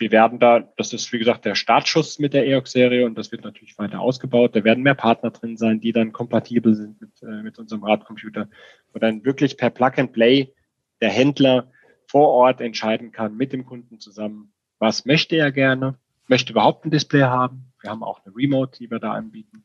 [0.00, 3.44] wir werden da, das ist wie gesagt der Startschuss mit der EOX-Serie und das wird
[3.44, 4.56] natürlich weiter ausgebaut.
[4.56, 8.48] Da werden mehr Partner drin sein, die dann kompatibel sind mit, äh, mit unserem Radcomputer,
[8.92, 10.54] wo dann wirklich per Plug and Play
[11.02, 11.70] der Händler
[12.06, 15.96] vor Ort entscheiden kann mit dem Kunden zusammen, was möchte er gerne,
[16.26, 17.72] möchte überhaupt ein Display haben.
[17.82, 19.64] Wir haben auch eine Remote, die wir da anbieten.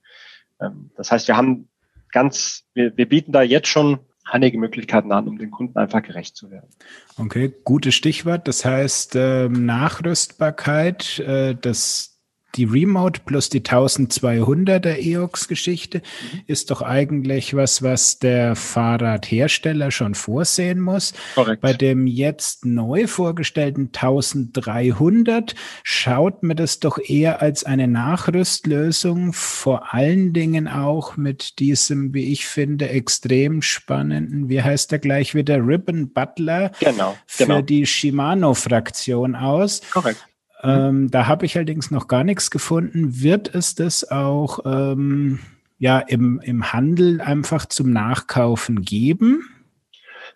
[0.62, 1.70] Ähm, das heißt, wir haben
[2.12, 6.36] ganz, wir, wir bieten da jetzt schon einige Möglichkeiten an, um den Kunden einfach gerecht
[6.36, 6.70] zu werden.
[7.18, 8.48] Okay, gutes Stichwort.
[8.48, 12.15] Das heißt, ähm, Nachrüstbarkeit, äh, das
[12.56, 16.42] die Remote plus die 1200er EOX-Geschichte mhm.
[16.48, 21.14] ist doch eigentlich was, was der Fahrradhersteller schon vorsehen muss.
[21.36, 21.62] Korrekt.
[21.62, 29.94] Bei dem jetzt neu vorgestellten 1300 schaut mir das doch eher als eine Nachrüstlösung, vor
[29.94, 35.58] allen Dingen auch mit diesem, wie ich finde, extrem spannenden, wie heißt der gleich wieder,
[35.58, 37.62] Ribbon Butler genau, für genau.
[37.62, 39.82] die Shimano-Fraktion aus.
[39.92, 40.26] Korrekt.
[40.66, 43.22] Ähm, da habe ich allerdings noch gar nichts gefunden.
[43.22, 45.40] Wird es das auch ähm,
[45.78, 49.44] ja, im, im Handel einfach zum Nachkaufen geben?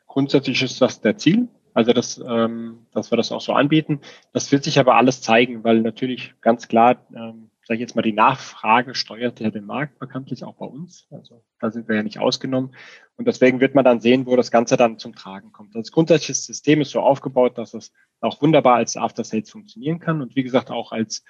[0.07, 1.47] Grundsätzlich ist das der Ziel.
[1.73, 4.01] Also, das, ähm, dass wir das auch so anbieten.
[4.34, 8.01] Das wird sich aber alles zeigen, weil natürlich ganz klar ähm, sage ich jetzt mal,
[8.01, 11.05] die Nachfrage steuert ja den Markt bekanntlich auch bei uns.
[11.11, 12.76] Also da sind wir ja nicht ausgenommen.
[13.15, 15.76] Und deswegen wird man dann sehen, wo das Ganze dann zum Tragen kommt.
[15.76, 20.20] Das grundsätzliche System ist so aufgebaut, dass es auch wunderbar als After Sales funktionieren kann
[20.20, 21.24] und wie gesagt auch als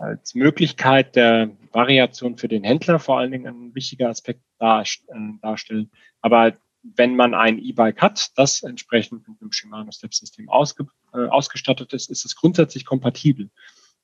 [0.00, 4.86] als Möglichkeit der Variation für den Händler vor allen Dingen ein wichtiger Aspekt dar, äh,
[5.42, 5.90] darstellen.
[6.20, 11.26] Aber wenn man ein E-Bike hat, das entsprechend mit einem Shimano Step System ausge, äh,
[11.26, 13.50] ausgestattet ist, ist es grundsätzlich kompatibel.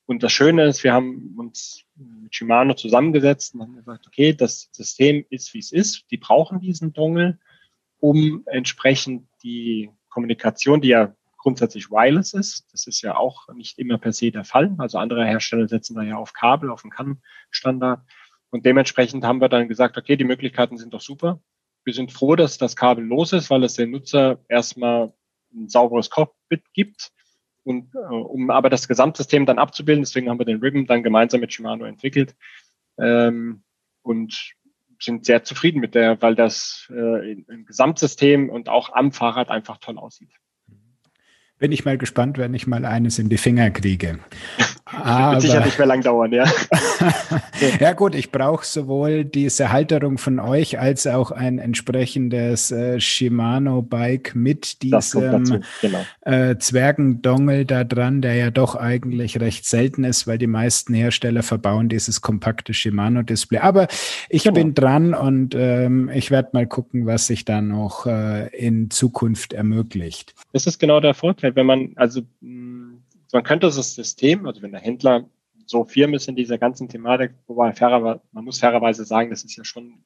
[0.05, 4.69] Und das Schöne ist, wir haben uns mit Shimano zusammengesetzt und haben gesagt, okay, das
[4.71, 6.05] System ist, wie es ist.
[6.11, 7.39] Die brauchen diesen Dongle,
[7.99, 13.97] um entsprechend die Kommunikation, die ja grundsätzlich wireless ist, das ist ja auch nicht immer
[13.97, 14.73] per se der Fall.
[14.79, 18.01] Also andere Hersteller setzen da ja auf Kabel, auf den CAN-Standard.
[18.49, 21.39] Und dementsprechend haben wir dann gesagt, okay, die Möglichkeiten sind doch super.
[21.83, 25.13] Wir sind froh, dass das Kabel los ist, weil es den Nutzer erstmal
[25.53, 27.11] ein sauberes Cockpit gibt
[27.65, 31.41] und äh, um aber das Gesamtsystem dann abzubilden, deswegen haben wir den Ribbon dann gemeinsam
[31.41, 32.35] mit Shimano entwickelt
[32.97, 33.63] ähm,
[34.03, 34.53] und
[34.99, 39.77] sind sehr zufrieden mit der, weil das äh, im Gesamtsystem und auch am Fahrrad einfach
[39.77, 40.29] toll aussieht.
[41.57, 44.19] Bin ich mal gespannt, wenn ich mal eines in die Finger kriege.
[44.85, 46.45] Aber, wird sicher nicht mehr lang dauern, ja.
[47.79, 54.35] ja gut, ich brauche sowohl diese Halterung von euch als auch ein entsprechendes äh, Shimano-Bike
[54.35, 56.05] mit diesem genau.
[56.21, 61.41] äh, Zwergendongel da dran, der ja doch eigentlich recht selten ist, weil die meisten Hersteller
[61.41, 63.59] verbauen dieses kompakte Shimano-Display.
[63.59, 63.87] Aber
[64.29, 64.53] ich genau.
[64.53, 69.53] bin dran und ähm, ich werde mal gucken, was sich da noch äh, in Zukunft
[69.53, 70.35] ermöglicht.
[70.53, 72.84] Das ist genau der Vorteil, wenn man also mh,
[73.35, 75.29] man könnte das System, also wenn der Händler
[75.65, 79.57] so firm ist in dieser ganzen Thematik, wobei fairer, man muss fairerweise sagen, das ist
[79.57, 79.99] ja schon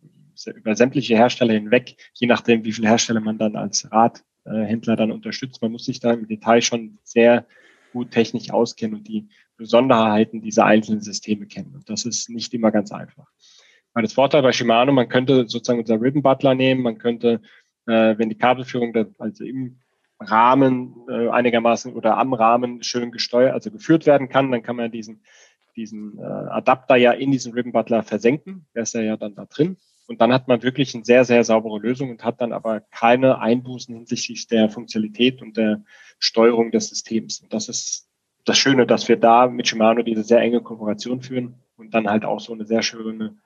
[0.47, 5.61] über sämtliche Hersteller hinweg, je nachdem, wie viele Hersteller man dann als Radhändler dann unterstützt.
[5.61, 7.45] Man muss sich da im Detail schon sehr
[7.93, 9.27] gut technisch auskennen und die
[9.57, 11.75] Besonderheiten dieser einzelnen Systeme kennen.
[11.75, 13.27] Und das ist nicht immer ganz einfach.
[13.93, 17.41] Weil das Vorteil bei Shimano, man könnte sozusagen unser Ribbon Butler nehmen, man könnte,
[17.85, 19.77] äh, wenn die Kabelführung also im
[20.19, 24.91] Rahmen äh, einigermaßen oder am Rahmen schön gesteuert, also geführt werden kann, dann kann man
[24.91, 25.23] diesen,
[25.75, 28.65] diesen äh, Adapter ja in diesen Ribbon Butler versenken.
[28.75, 29.77] Der ist ja dann da drin.
[30.07, 33.39] Und dann hat man wirklich eine sehr, sehr saubere Lösung und hat dann aber keine
[33.39, 35.83] Einbußen hinsichtlich der Funktionalität und der
[36.17, 37.41] Steuerung des Systems.
[37.41, 38.07] Und das ist
[38.43, 42.25] das Schöne, dass wir da mit Shimano diese sehr enge Kooperation führen und dann halt
[42.25, 43.37] auch so eine sehr schöne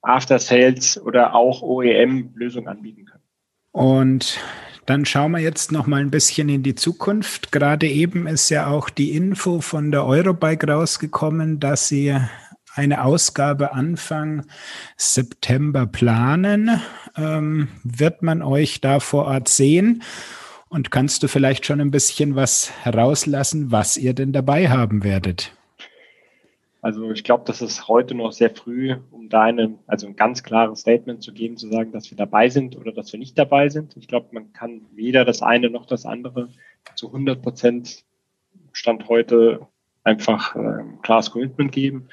[0.00, 3.24] After-Sales oder auch OEM-Lösung anbieten können.
[3.72, 4.40] Und
[4.90, 7.52] dann schauen wir jetzt noch mal ein bisschen in die Zukunft.
[7.52, 12.16] Gerade eben ist ja auch die Info von der Eurobike rausgekommen, dass sie
[12.74, 14.46] eine Ausgabe Anfang
[14.96, 16.80] September planen.
[17.16, 20.02] Ähm, wird man euch da vor Ort sehen?
[20.68, 25.52] Und kannst du vielleicht schon ein bisschen was herauslassen, was ihr denn dabei haben werdet?
[26.82, 30.42] Also ich glaube, das ist heute noch sehr früh, um da eine, also ein ganz
[30.42, 33.68] klares Statement zu geben, zu sagen, dass wir dabei sind oder dass wir nicht dabei
[33.68, 33.96] sind.
[33.96, 36.48] Ich glaube, man kann weder das eine noch das andere
[36.94, 38.04] zu 100 Prozent
[38.72, 39.66] Stand heute
[40.04, 42.08] einfach ein klares Commitment geben.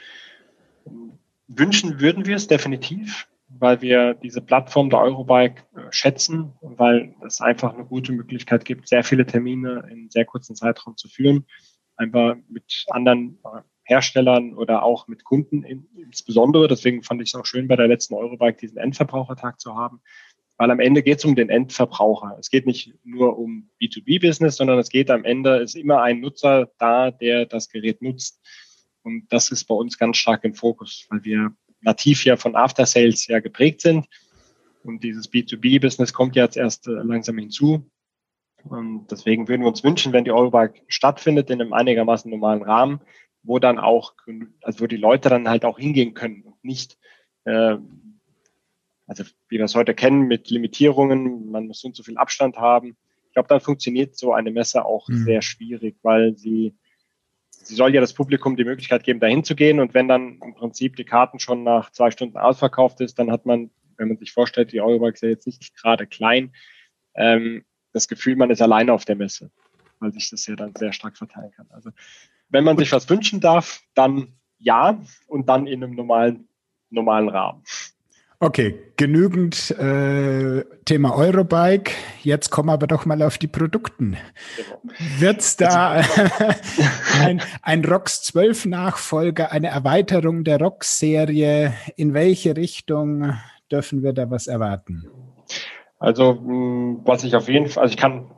[1.47, 7.15] Wünschen würden wir es definitiv, weil wir diese Plattform der Eurobike äh, schätzen und weil
[7.25, 11.45] es einfach eine gute Möglichkeit gibt, sehr viele Termine in sehr kurzen Zeitraum zu führen.
[11.95, 16.67] Einfach mit anderen äh, Herstellern oder auch mit Kunden insbesondere.
[16.67, 20.01] Deswegen fand ich es auch schön, bei der letzten Eurobike diesen Endverbrauchertag zu haben,
[20.57, 22.35] weil am Ende geht es um den Endverbraucher.
[22.37, 26.69] Es geht nicht nur um B2B-Business, sondern es geht am Ende, ist immer ein Nutzer
[26.79, 28.41] da, der das Gerät nutzt.
[29.03, 32.85] Und das ist bei uns ganz stark im Fokus, weil wir nativ ja von After
[32.85, 34.05] Sales ja geprägt sind.
[34.83, 37.89] Und dieses B2B-Business kommt jetzt erst äh, langsam hinzu.
[38.63, 42.99] Und deswegen würden wir uns wünschen, wenn die Eurobike stattfindet in einem einigermaßen normalen Rahmen,
[43.47, 44.13] wo dann auch,
[44.61, 46.97] also wo die Leute dann halt auch hingehen können und nicht,
[47.45, 47.77] äh,
[49.07, 52.57] also wie wir es heute kennen, mit Limitierungen, man muss so und so viel Abstand
[52.57, 52.97] haben.
[53.27, 55.23] Ich glaube, dann funktioniert so eine Messe auch mhm.
[55.23, 56.75] sehr schwierig, weil sie,
[57.49, 60.53] sie soll ja das Publikum die Möglichkeit geben, dahin zu gehen und wenn dann im
[60.53, 64.33] Prinzip die Karten schon nach zwei Stunden ausverkauft ist, dann hat man, wenn man sich
[64.33, 66.51] vorstellt, die Eurobike ist ja jetzt nicht gerade klein,
[67.15, 69.51] ähm, das Gefühl, man ist alleine auf der Messe,
[69.99, 71.67] weil sich das ja dann sehr stark verteilen kann.
[71.69, 71.91] Also
[72.49, 76.47] wenn man sich was wünschen darf, dann ja und dann in einem normalen,
[76.89, 77.63] normalen Rahmen.
[78.39, 81.91] Okay, genügend äh, Thema Eurobike.
[82.21, 84.15] Jetzt kommen wir aber doch mal auf die Produkten.
[84.55, 84.95] Genau.
[85.17, 86.21] Wird es da also,
[87.19, 91.73] ein, ein ROX 12 Nachfolger, eine Erweiterung der ROX-Serie?
[91.95, 93.33] In welche Richtung
[93.71, 95.07] dürfen wir da was erwarten?
[95.97, 96.35] Also,
[97.05, 98.29] was ich auf jeden Fall, also ich kann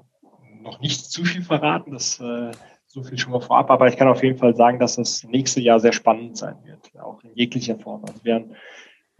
[0.62, 2.52] noch nicht zu viel verraten, das äh,
[2.90, 5.62] so viel schon mal vorab, aber ich kann auf jeden Fall sagen, dass das nächste
[5.62, 8.04] Jahr sehr spannend sein wird, auch in jeglicher Form.
[8.04, 8.56] Also wir werden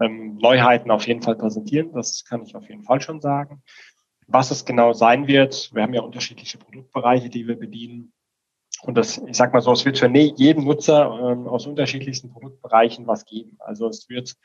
[0.02, 3.62] ähm, Neuheiten auf jeden Fall präsentieren, das kann ich auf jeden Fall schon sagen.
[4.28, 8.12] Was es genau sein wird, wir haben ja unterschiedliche Produktbereiche, die wir bedienen.
[8.82, 13.06] Und das, ich sag mal so, es wird für jeden Nutzer ähm, aus unterschiedlichsten Produktbereichen
[13.08, 13.58] was geben.
[13.60, 14.36] Also es wird,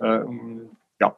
[0.00, 1.16] ähm, ja,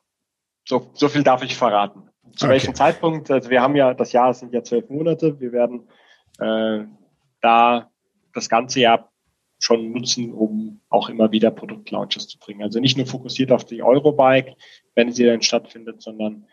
[0.68, 2.10] so, so viel darf ich verraten.
[2.36, 2.54] Zu okay.
[2.54, 3.30] welchem Zeitpunkt?
[3.30, 5.40] Also wir haben ja, das Jahr sind ja zwölf Monate.
[5.40, 5.88] Wir werden
[6.38, 6.84] äh,
[7.44, 7.90] da
[8.32, 9.12] das ganze Jahr
[9.58, 12.62] schon nutzen, um auch immer wieder Produktlaunches zu bringen.
[12.62, 14.56] Also nicht nur fokussiert auf die Eurobike,
[14.94, 16.46] wenn sie dann stattfindet, sondern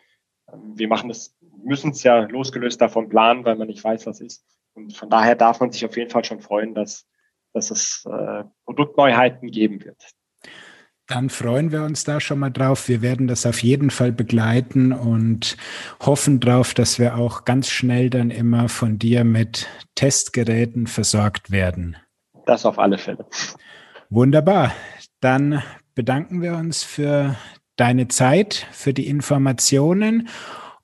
[0.52, 4.22] ähm, wir machen das, müssen es ja losgelöst davon planen, weil man nicht weiß, was
[4.22, 4.46] ist.
[4.74, 7.08] Und von daher darf man sich auf jeden Fall schon freuen, dass,
[7.54, 10.02] dass es äh, Produktneuheiten geben wird.
[11.12, 12.88] Dann freuen wir uns da schon mal drauf.
[12.88, 15.57] Wir werden das auf jeden Fall begleiten und
[15.99, 21.97] hoffen drauf, dass wir auch ganz schnell dann immer von dir mit Testgeräten versorgt werden.
[22.45, 23.26] Das auf alle Fälle.
[24.09, 24.72] Wunderbar.
[25.20, 25.62] Dann
[25.95, 27.36] bedanken wir uns für
[27.76, 30.30] deine Zeit, für die Informationen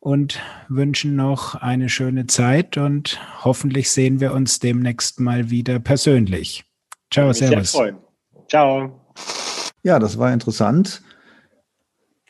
[0.02, 6.66] und wünschen noch eine schöne Zeit und hoffentlich sehen wir uns demnächst mal wieder persönlich.
[7.12, 7.80] Ciao, Servus.
[8.50, 8.92] Ciao.
[9.88, 11.02] Ja, das war interessant.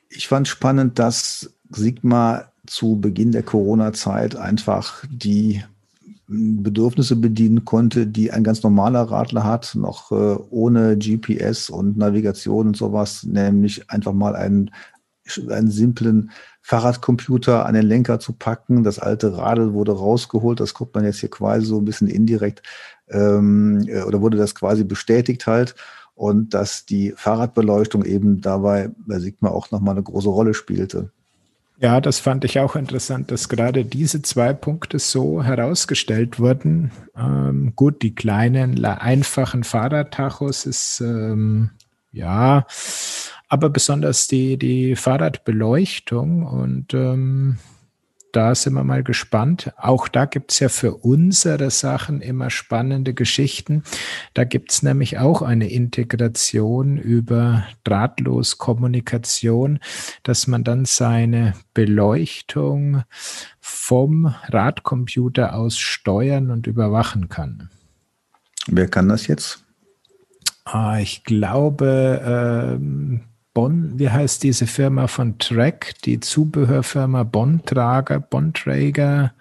[0.10, 5.64] Ich fand spannend, dass Sigma zu Beginn der Corona-Zeit einfach die
[6.28, 12.68] Bedürfnisse bedienen konnte, die ein ganz normaler Radler hat, noch äh, ohne GPS und Navigation
[12.68, 14.70] und sowas, nämlich einfach mal einen,
[15.50, 16.30] einen simplen
[16.62, 18.84] Fahrradcomputer an den Lenker zu packen.
[18.84, 22.62] Das alte Radl wurde rausgeholt, das guckt man jetzt hier quasi so ein bisschen indirekt
[23.08, 25.74] ähm, äh, oder wurde das quasi bestätigt halt
[26.18, 31.12] und dass die Fahrradbeleuchtung eben dabei bei Sigma auch nochmal eine große Rolle spielte.
[31.80, 36.92] Ja, das fand ich auch interessant, dass gerade diese zwei Punkte so herausgestellt wurden.
[37.16, 41.70] Ähm, gut, die kleinen, einfachen Fahrradtachos ist ähm,
[42.12, 42.66] ja,
[43.48, 47.60] aber besonders die, die Fahrradbeleuchtung und ähm,
[48.38, 49.74] da sind wir mal gespannt.
[49.78, 53.82] Auch da gibt es ja für unsere Sachen immer spannende Geschichten.
[54.36, 59.80] Da gibt es nämlich auch eine Integration über Drahtloskommunikation,
[60.22, 63.02] dass man dann seine Beleuchtung
[63.60, 67.72] vom Radcomputer aus steuern und überwachen kann.
[68.68, 69.66] Wer kann das jetzt?
[70.64, 73.22] Ah, ich glaube, ähm,
[73.58, 79.34] Bonn, wie heißt diese Firma von Track, die Zubehörfirma Bontrager, Bontrager,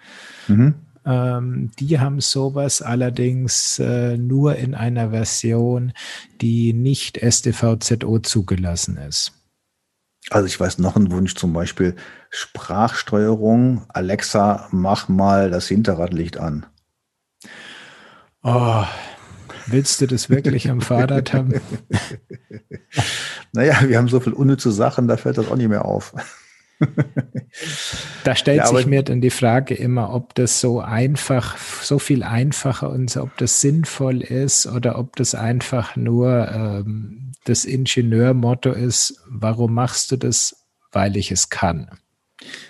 [0.47, 0.73] mhm.
[1.05, 5.93] ähm, die haben sowas allerdings äh, nur in einer Version,
[6.41, 9.33] die nicht STVZO zugelassen ist.
[10.31, 11.95] Also ich weiß noch einen Wunsch, zum Beispiel
[12.31, 13.83] Sprachsteuerung.
[13.89, 16.65] Alexa, mach mal das Hinterradlicht an.
[18.41, 18.83] Oh,
[19.67, 21.61] Willst du das wirklich am Fahrrad haben?
[23.51, 26.13] naja, wir haben so viel unnütze Sachen, da fällt das auch nicht mehr auf.
[28.23, 32.23] da stellt ja, sich mir dann die Frage immer, ob das so einfach, so viel
[32.23, 38.71] einfacher und so, ob das sinnvoll ist oder ob das einfach nur ähm, das Ingenieurmotto
[38.71, 40.63] ist, warum machst du das?
[40.91, 41.89] Weil ich es kann.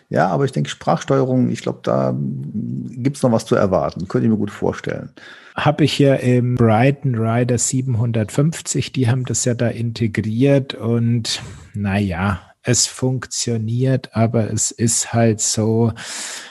[0.10, 4.08] Ja, aber ich denke, Sprachsteuerung, ich glaube, da gibt es noch was zu erwarten.
[4.08, 5.14] Könnte ich mir gut vorstellen
[5.58, 11.42] habe ich ja im Brighton Rider 750, die haben das ja da integriert und
[11.74, 15.94] naja, es funktioniert, aber es ist halt so,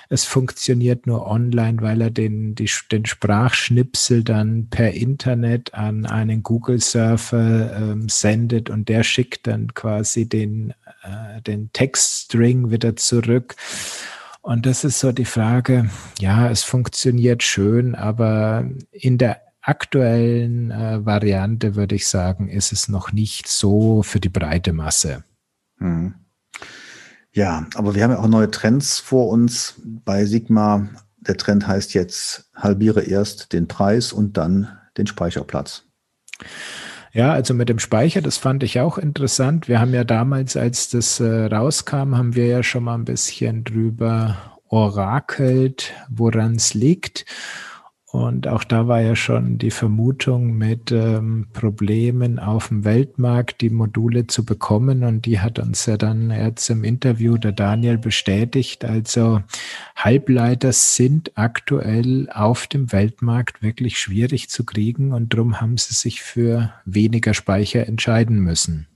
[0.08, 6.42] es funktioniert nur online, weil er den, die, den Sprachschnipsel dann per Internet an einen
[6.42, 10.70] Google-Surfer ähm, sendet und der schickt dann quasi den,
[11.02, 13.54] äh, den Textstring wieder zurück.
[14.46, 15.90] Und das ist so die Frage,
[16.20, 22.86] ja, es funktioniert schön, aber in der aktuellen äh, Variante würde ich sagen, ist es
[22.86, 25.24] noch nicht so für die breite Masse.
[25.78, 26.14] Hm.
[27.32, 30.90] Ja, aber wir haben ja auch neue Trends vor uns bei Sigma.
[31.16, 35.82] Der Trend heißt jetzt, halbiere erst den Preis und dann den Speicherplatz.
[37.16, 39.68] Ja, also mit dem Speicher, das fand ich auch interessant.
[39.68, 43.64] Wir haben ja damals, als das äh, rauskam, haben wir ja schon mal ein bisschen
[43.64, 44.36] drüber
[44.68, 47.24] orakelt, woran es liegt.
[48.16, 53.68] Und auch da war ja schon die Vermutung mit ähm, Problemen auf dem Weltmarkt, die
[53.68, 55.04] Module zu bekommen.
[55.04, 58.86] Und die hat uns ja dann jetzt im Interview der Daniel bestätigt.
[58.86, 59.42] Also
[59.96, 65.12] Halbleiter sind aktuell auf dem Weltmarkt wirklich schwierig zu kriegen.
[65.12, 68.86] Und darum haben sie sich für weniger Speicher entscheiden müssen.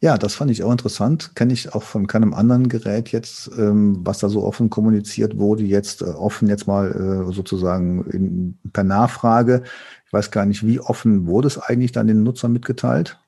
[0.00, 1.34] Ja, das fand ich auch interessant.
[1.34, 5.64] Kenne ich auch von keinem anderen Gerät jetzt, ähm, was da so offen kommuniziert wurde,
[5.64, 6.90] jetzt äh, offen jetzt mal
[7.28, 9.62] äh, sozusagen in, per Nachfrage.
[10.06, 13.18] Ich weiß gar nicht, wie offen wurde es eigentlich dann den Nutzern mitgeteilt?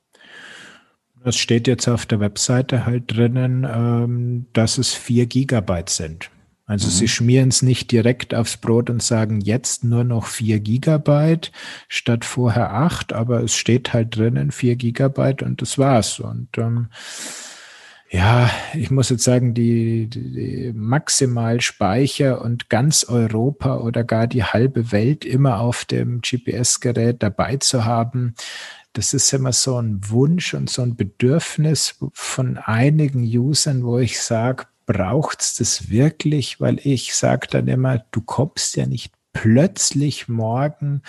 [1.24, 6.30] Das steht jetzt auf der Webseite halt drinnen, ähm, dass es vier Gigabyte sind.
[6.66, 6.90] Also mhm.
[6.90, 11.52] sie schmieren es nicht direkt aufs Brot und sagen jetzt nur noch vier Gigabyte
[11.88, 16.18] statt vorher acht, aber es steht halt drinnen vier Gigabyte und das war's.
[16.18, 16.88] Und ähm,
[18.10, 24.44] ja, ich muss jetzt sagen, die, die, die Maximalspeicher und ganz Europa oder gar die
[24.44, 28.34] halbe Welt immer auf dem GPS-Gerät dabei zu haben,
[28.92, 34.20] das ist immer so ein Wunsch und so ein Bedürfnis von einigen Usern, wo ich
[34.20, 36.60] sage, braucht es das wirklich?
[36.60, 41.02] Weil ich sage dann immer, du kommst ja nicht plötzlich morgen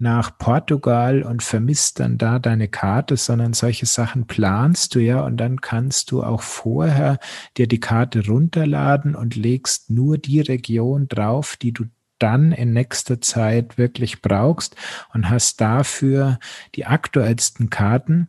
[0.00, 5.36] nach Portugal und vermisst dann da deine Karte, sondern solche Sachen planst du ja und
[5.36, 7.18] dann kannst du auch vorher
[7.56, 11.84] dir die Karte runterladen und legst nur die Region drauf, die du
[12.18, 14.76] dann in nächster Zeit wirklich brauchst
[15.12, 16.38] und hast dafür
[16.74, 18.28] die aktuellsten Karten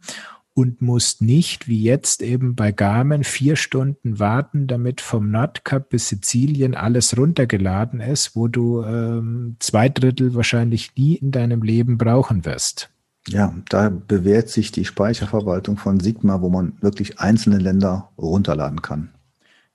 [0.54, 6.10] und musst nicht, wie jetzt eben bei Garmin, vier Stunden warten, damit vom Nordkap bis
[6.10, 12.44] Sizilien alles runtergeladen ist, wo du ähm, zwei Drittel wahrscheinlich nie in deinem Leben brauchen
[12.46, 12.90] wirst.
[13.28, 19.12] Ja, da bewährt sich die Speicherverwaltung von Sigma, wo man wirklich einzelne Länder runterladen kann.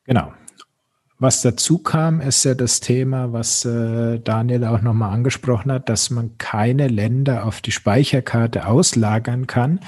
[0.05, 0.33] Genau.
[1.19, 6.11] Was dazu kam, ist ja das Thema, was äh, Daniel auch nochmal angesprochen hat, dass
[6.11, 9.81] man keine Länder auf die Speicherkarte auslagern kann.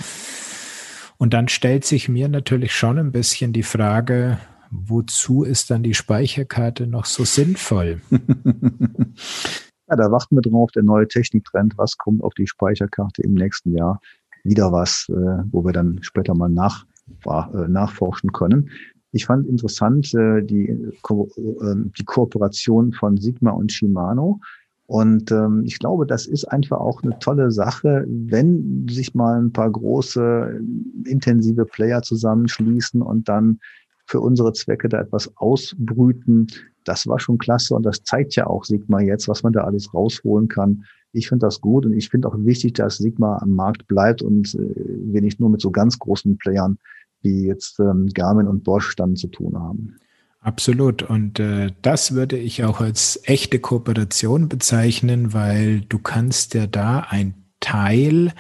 [1.19, 4.39] Und dann stellt sich mir natürlich schon ein bisschen die Frage,
[4.71, 8.01] wozu ist dann die Speicherkarte noch so sinnvoll?
[8.11, 13.77] ja, da warten wir drauf, der neue Techniktrend, was kommt auf die Speicherkarte im nächsten
[13.77, 14.01] Jahr?
[14.45, 16.87] Wieder was, äh, wo wir dann später mal nach,
[17.27, 18.71] äh, nachforschen können.
[19.11, 24.41] Ich fand interessant äh, die, Ko äh, die Kooperation von Sigma und Shimano.
[24.89, 29.53] Und ähm, ich glaube, das ist einfach auch eine tolle Sache, wenn sich mal ein
[29.53, 30.63] paar große,
[31.05, 33.61] intensive Player zusammenschließen und dann
[34.07, 36.47] für unsere Zwecke da etwas ausbrüten.
[36.85, 39.93] Das war schon klasse und das zeigt ja auch Sigma jetzt, was man da alles
[39.93, 40.85] rausholen kann.
[41.13, 44.55] Ich finde das gut und ich finde auch wichtig, dass Sigma am Markt bleibt und
[44.55, 44.75] äh,
[45.13, 46.79] wir nicht nur mit so ganz großen Playern
[47.21, 49.97] wie jetzt ähm, Garmin und Bosch dann zu tun haben.
[50.41, 51.03] Absolut.
[51.03, 57.01] Und äh, das würde ich auch als echte Kooperation bezeichnen, weil du kannst ja da
[57.01, 58.33] ein Teil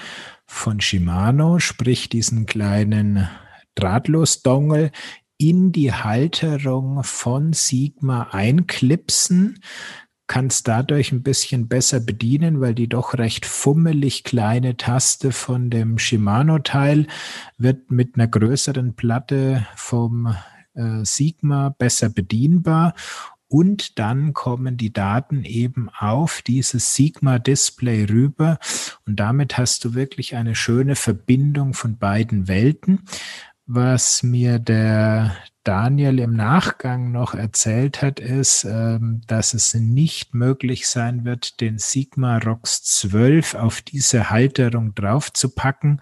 [0.47, 3.29] von Shimano, sprich diesen kleinen
[3.75, 4.93] Drahtlos-Dongle,
[5.39, 9.61] in die Halterung von Sigma einklipsen,
[10.27, 15.99] kannst dadurch ein bisschen besser bedienen, weil die doch recht fummelig kleine Taste von dem
[15.99, 17.07] Shimano-Teil
[17.57, 20.35] wird mit einer größeren Platte vom
[20.79, 22.95] äh, Sigma besser bedienbar.
[23.49, 28.59] Und dann kommen die Daten eben auf dieses Sigma-Display rüber.
[29.07, 33.01] Und damit hast du wirklich eine schöne Verbindung von beiden Welten.
[33.65, 35.35] Was mir der
[35.69, 41.77] Daniel im Nachgang noch erzählt hat, ist, ähm, dass es nicht möglich sein wird, den
[41.77, 46.01] Sigma ROX 12 auf diese Halterung draufzupacken,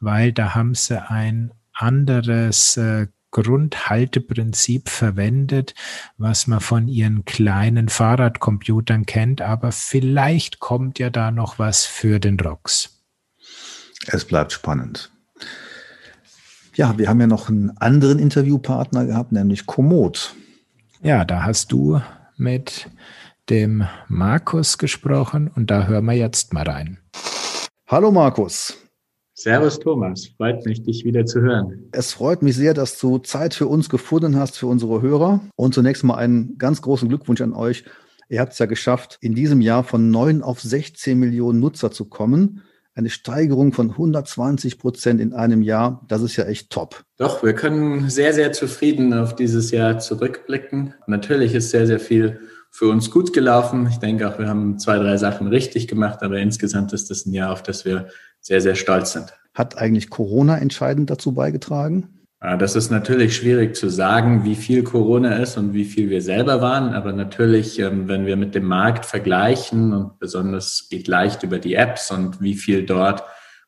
[0.00, 5.74] weil da haben sie ein anderes äh, Grundhalteprinzip verwendet,
[6.16, 12.20] was man von ihren kleinen Fahrradcomputern kennt, aber vielleicht kommt ja da noch was für
[12.20, 13.02] den ROX.
[14.06, 15.10] Es bleibt spannend.
[16.74, 20.34] Ja, wir haben ja noch einen anderen Interviewpartner gehabt, nämlich Komoot.
[21.02, 22.00] Ja, da hast du
[22.36, 22.88] mit
[23.50, 26.98] dem Markus gesprochen und da hören wir jetzt mal rein.
[27.88, 28.81] Hallo Markus.
[29.42, 31.88] Servus Thomas, freut mich, dich wieder zu hören.
[31.90, 35.40] Es freut mich sehr, dass du Zeit für uns gefunden hast, für unsere Hörer.
[35.56, 37.82] Und zunächst mal einen ganz großen Glückwunsch an euch.
[38.28, 42.04] Ihr habt es ja geschafft, in diesem Jahr von 9 auf 16 Millionen Nutzer zu
[42.04, 42.62] kommen
[42.94, 47.04] eine Steigerung von 120 Prozent in einem Jahr, das ist ja echt top.
[47.16, 50.94] Doch, wir können sehr, sehr zufrieden auf dieses Jahr zurückblicken.
[51.06, 52.40] Natürlich ist sehr, sehr viel
[52.70, 53.86] für uns gut gelaufen.
[53.90, 57.32] Ich denke auch, wir haben zwei, drei Sachen richtig gemacht, aber insgesamt ist das ein
[57.32, 58.08] Jahr, auf das wir
[58.42, 59.32] sehr, sehr stolz sind.
[59.54, 62.22] Hat eigentlich Corona entscheidend dazu beigetragen?
[62.40, 66.20] Ah, das ist natürlich schwierig zu sagen, wie viel Corona ist und wie viel wir
[66.20, 66.92] selber waren.
[66.92, 71.74] Aber natürlich, ähm, wenn wir mit dem Markt vergleichen und besonders geht leicht über die
[71.74, 73.22] Apps und wie viel dort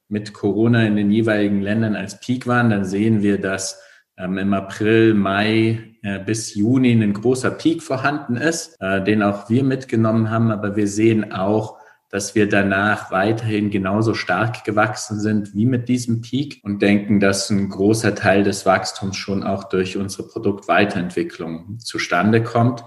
[0.09, 3.81] mit Corona in den jeweiligen Ländern als Peak waren, dann sehen wir, dass
[4.18, 9.49] ähm, im April, Mai äh, bis Juni ein großer Peak vorhanden ist, äh, den auch
[9.49, 10.51] wir mitgenommen haben.
[10.51, 11.79] Aber wir sehen auch,
[12.11, 17.50] dass wir danach weiterhin genauso stark gewachsen sind wie mit diesem Peak und denken, dass
[17.50, 22.84] ein großer Teil des Wachstums schon auch durch unsere Produktweiterentwicklung zustande kommt.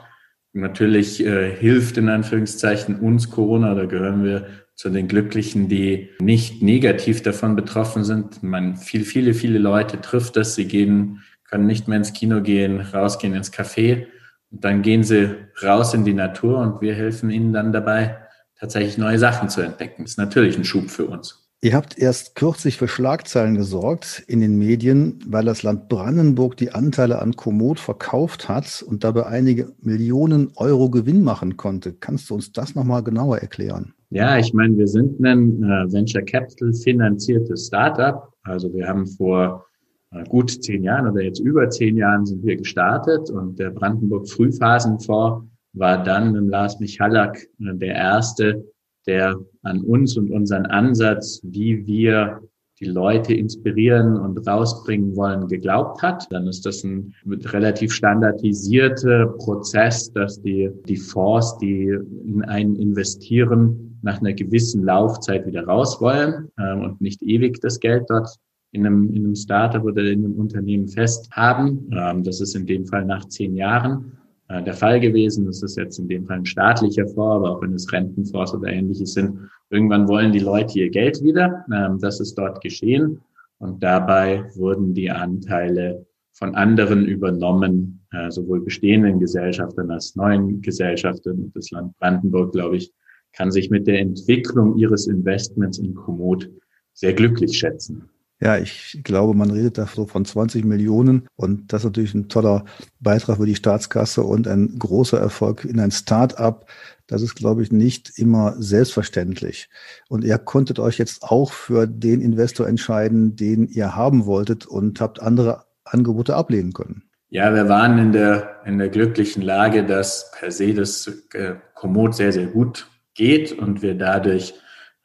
[0.53, 4.47] Natürlich äh, hilft in Anführungszeichen uns Corona, da gehören wir
[4.77, 8.43] zu den Glücklichen, die nicht negativ davon betroffen sind.
[8.43, 10.53] Man, viel, viele, viele Leute trifft das.
[10.53, 14.05] Sie gehen, können nicht mehr ins Kino gehen, rausgehen ins Café.
[14.51, 18.26] Und dann gehen sie raus in die Natur und wir helfen ihnen dann dabei,
[18.59, 20.03] tatsächlich neue Sachen zu entdecken.
[20.03, 21.47] Das ist natürlich ein Schub für uns.
[21.59, 26.71] Ihr habt erst kürzlich für Schlagzeilen gesorgt in den Medien, weil das Land Brandenburg die
[26.71, 31.93] Anteile an Komoot verkauft hat und dabei einige Millionen Euro Gewinn machen konnte.
[31.93, 33.95] Kannst du uns das nochmal genauer erklären?
[34.11, 38.31] Ja, ich meine, wir sind ein äh, Venture Capital finanziertes Startup.
[38.43, 39.65] Also wir haben vor
[40.11, 44.29] äh, gut zehn Jahren oder jetzt über zehn Jahren sind wir gestartet und der Brandenburg
[44.29, 45.43] Frühphasenfonds
[45.79, 48.65] war dann mit Lars Michalak äh, der Erste,
[49.07, 52.41] der an uns und unseren Ansatz, wie wir
[52.79, 56.27] die Leute inspirieren und rausbringen wollen, geglaubt hat.
[56.31, 63.97] Dann ist das ein relativ standardisierter Prozess, dass die, die Fonds, die in einen investieren,
[64.03, 68.29] nach einer gewissen Laufzeit wieder raus wollen äh, und nicht ewig das Geld dort
[68.71, 71.89] in einem, in einem Startup oder in einem Unternehmen fest haben.
[71.91, 74.16] Ähm, das ist in dem Fall nach zehn Jahren.
[74.49, 75.45] Äh, der Fall gewesen.
[75.45, 78.67] Das ist jetzt in dem Fall ein staatlicher Fonds, aber auch wenn es Rentenfonds oder
[78.67, 79.49] ähnliches sind.
[79.69, 81.65] Irgendwann wollen die Leute ihr Geld wieder.
[81.73, 83.19] Ähm, das ist dort geschehen.
[83.59, 91.43] Und dabei wurden die Anteile von anderen übernommen, äh, sowohl bestehenden Gesellschaftern als neuen Gesellschaftern.
[91.43, 92.93] Und das Land Brandenburg, glaube ich,
[93.33, 96.49] kann sich mit der Entwicklung ihres Investments in Komoot
[96.93, 98.09] sehr glücklich schätzen.
[98.39, 102.29] Ja, ich glaube, man redet da so von 20 Millionen und das ist natürlich ein
[102.29, 102.65] toller
[102.99, 106.69] Beitrag für die Staatskasse und ein großer Erfolg in ein Start-up.
[107.07, 109.69] Das ist, glaube ich, nicht immer selbstverständlich.
[110.07, 115.01] Und ihr konntet euch jetzt auch für den Investor entscheiden, den ihr haben wolltet und
[115.01, 117.03] habt andere Angebote ablehnen können.
[117.29, 122.15] Ja, wir waren in der, in der glücklichen Lage, dass per se das äh, Komoot
[122.15, 124.53] sehr, sehr gut geht und wir dadurch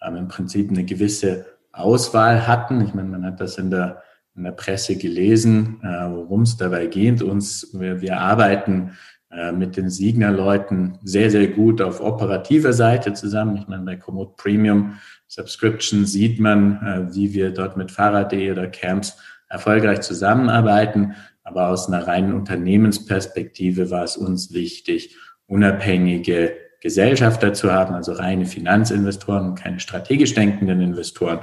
[0.07, 2.81] ähm, im Prinzip eine gewisse Auswahl hatten.
[2.83, 4.03] Ich meine, man hat das in der,
[4.37, 7.23] in der Presse gelesen, äh, worum es dabei geht.
[7.23, 8.93] Uns, wir, wir arbeiten
[9.31, 13.57] äh, mit den Signer-Leuten sehr, sehr gut auf operativer Seite zusammen.
[13.57, 18.69] Ich meine, bei Komoot Premium Subscription sieht man, äh, wie wir dort mit Fahrrad.de oder
[18.69, 19.17] Camps
[19.49, 21.15] erfolgreich zusammenarbeiten.
[21.45, 25.17] Aber aus einer reinen Unternehmensperspektive war es uns wichtig,
[25.47, 31.39] unabhängige Gesellschafter zu haben, also reine Finanzinvestoren, keine strategisch denkenden Investoren.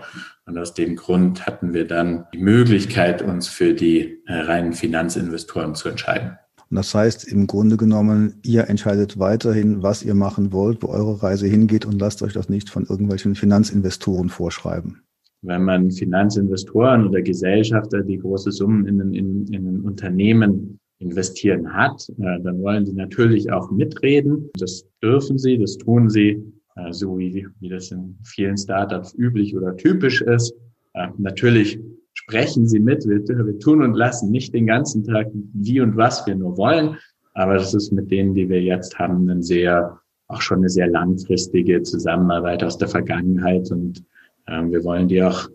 [0.45, 5.75] Und aus dem Grund hatten wir dann die Möglichkeit, uns für die äh, reinen Finanzinvestoren
[5.75, 6.37] zu entscheiden.
[6.69, 11.23] Und das heißt, im Grunde genommen, ihr entscheidet weiterhin, was ihr machen wollt, wo eure
[11.23, 15.03] Reise hingeht und lasst euch das nicht von irgendwelchen Finanzinvestoren vorschreiben
[15.41, 22.07] wenn man Finanzinvestoren oder Gesellschafter, die große Summen in, in, in ein Unternehmen investieren hat,
[22.09, 24.49] äh, dann wollen sie natürlich auch mitreden.
[24.57, 26.43] Das dürfen sie, das tun sie,
[26.75, 30.53] äh, so wie, wie das in vielen Startups üblich oder typisch ist.
[30.93, 31.79] Äh, natürlich
[32.13, 33.07] sprechen sie mit.
[33.07, 36.97] Wir, wir tun und lassen nicht den ganzen Tag, wie und was wir nur wollen.
[37.33, 40.87] Aber das ist mit denen, die wir jetzt haben, ein sehr, auch schon eine sehr
[40.87, 44.03] langfristige Zusammenarbeit aus der Vergangenheit und
[44.47, 45.47] ähm, wir wollen die auch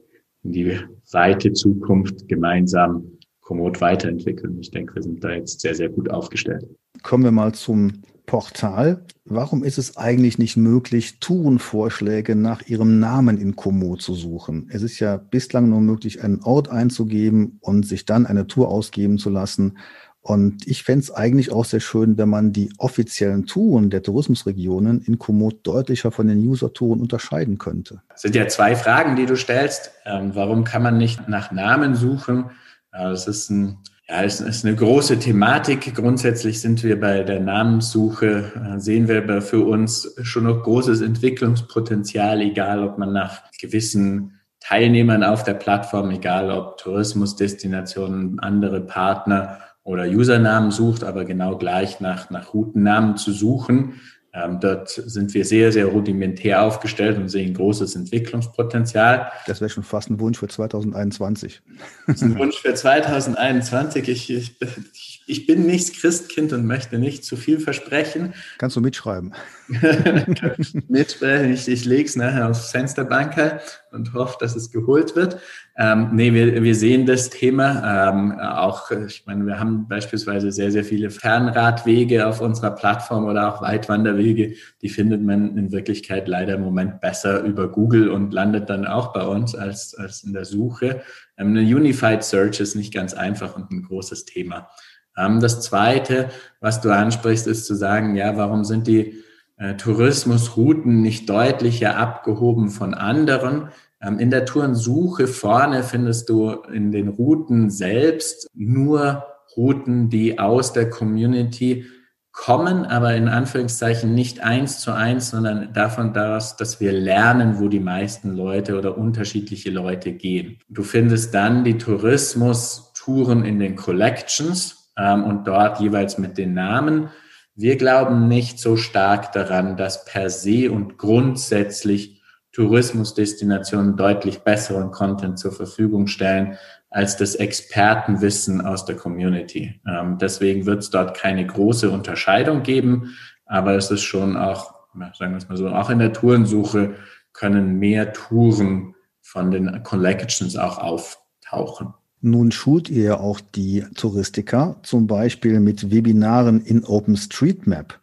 [0.45, 0.79] in die
[1.13, 3.05] weite Zukunft gemeinsam
[3.45, 4.59] Komoot weiterentwickeln.
[4.59, 6.67] Ich denke, wir sind da jetzt sehr, sehr gut aufgestellt.
[7.03, 9.05] Kommen wir mal zum Portal.
[9.27, 14.69] Warum ist es eigentlich nicht möglich, Tourenvorschläge nach ihrem Namen in Komoot zu suchen?
[14.73, 19.19] Es ist ja bislang nur möglich, einen Ort einzugeben und sich dann eine Tour ausgeben
[19.19, 19.77] zu lassen.
[20.23, 25.03] Und ich fände es eigentlich auch sehr schön, wenn man die offiziellen Touren der Tourismusregionen
[25.03, 28.01] in Komoot deutlicher von den User-Touren unterscheiden könnte.
[28.09, 29.91] Das sind ja zwei Fragen, die du stellst.
[30.07, 32.47] Ähm, warum kann man nicht nach Namen suchen?
[32.95, 33.79] Äh, das ist, ein,
[34.09, 35.95] ja, das ist eine große Thematik.
[35.95, 42.41] Grundsätzlich sind wir bei der Namenssuche, äh, sehen wir für uns schon noch großes Entwicklungspotenzial,
[42.41, 50.05] egal ob man nach gewissen Teilnehmern auf der Plattform, egal ob Tourismusdestinationen, andere Partner oder
[50.05, 54.01] Usernamen sucht, aber genau gleich nach, nach Routennamen zu suchen.
[54.37, 59.31] Ähm, dort sind wir sehr, sehr rudimentär aufgestellt und sehen großes Entwicklungspotenzial.
[59.47, 61.63] Das wäre schon fast ein Wunsch für 2021.
[62.07, 64.09] Das ist ein Wunsch für 2021.
[64.09, 68.35] Ich, ich, ich bin nicht Christkind und möchte nicht zu viel versprechen.
[68.59, 69.35] Kannst du mitschreiben?
[70.89, 71.53] Mitsprechen.
[71.53, 73.61] Ich, ich lege es nachher aufs Fensterbanker
[73.93, 75.39] und hoffe, dass es geholt wird.
[75.77, 80.71] Ähm, nee, wir, wir sehen das Thema ähm, auch, ich meine, wir haben beispielsweise sehr,
[80.71, 84.55] sehr viele Fernradwege auf unserer Plattform oder auch Weitwanderwege.
[84.83, 89.13] Die findet man in Wirklichkeit leider im Moment besser über Google und landet dann auch
[89.13, 91.03] bei uns als, als in der Suche.
[91.37, 94.69] Ähm, eine Unified Search ist nicht ganz einfach und ein großes Thema.
[95.17, 99.25] Ähm, das Zweite, was du ansprichst, ist zu sagen, ja, warum sind die
[99.57, 103.71] äh, Tourismusrouten nicht deutlicher abgehoben von anderen?
[104.05, 109.25] Ähm, in der Tourensuche vorne findest du in den Routen selbst nur
[109.57, 111.87] Routen, die aus der Community
[112.33, 117.69] kommen, aber in Anführungszeichen nicht eins zu eins, sondern davon daraus, dass wir lernen, wo
[117.69, 120.59] die meisten Leute oder unterschiedliche Leute gehen.
[120.69, 127.09] Du findest dann die Tourismus-Touren in den Collections ähm, und dort jeweils mit den Namen.
[127.55, 132.14] Wir glauben nicht so stark daran, dass per se und grundsätzlich
[132.55, 136.57] Tourismusdestinationen deutlich besseren Content zur Verfügung stellen
[136.89, 139.81] als das Expertenwissen aus der Community.
[139.87, 144.73] Ähm, deswegen wird es dort keine große Unterscheidung geben, aber es ist schon auch,
[145.19, 146.95] sagen wir es mal so, auch in der Tourensuche
[147.33, 151.95] können mehr Touren von den Collections auch auftauchen.
[152.21, 157.99] Nun schult ihr auch die Touristiker, zum Beispiel mit Webinaren in OpenStreetMap.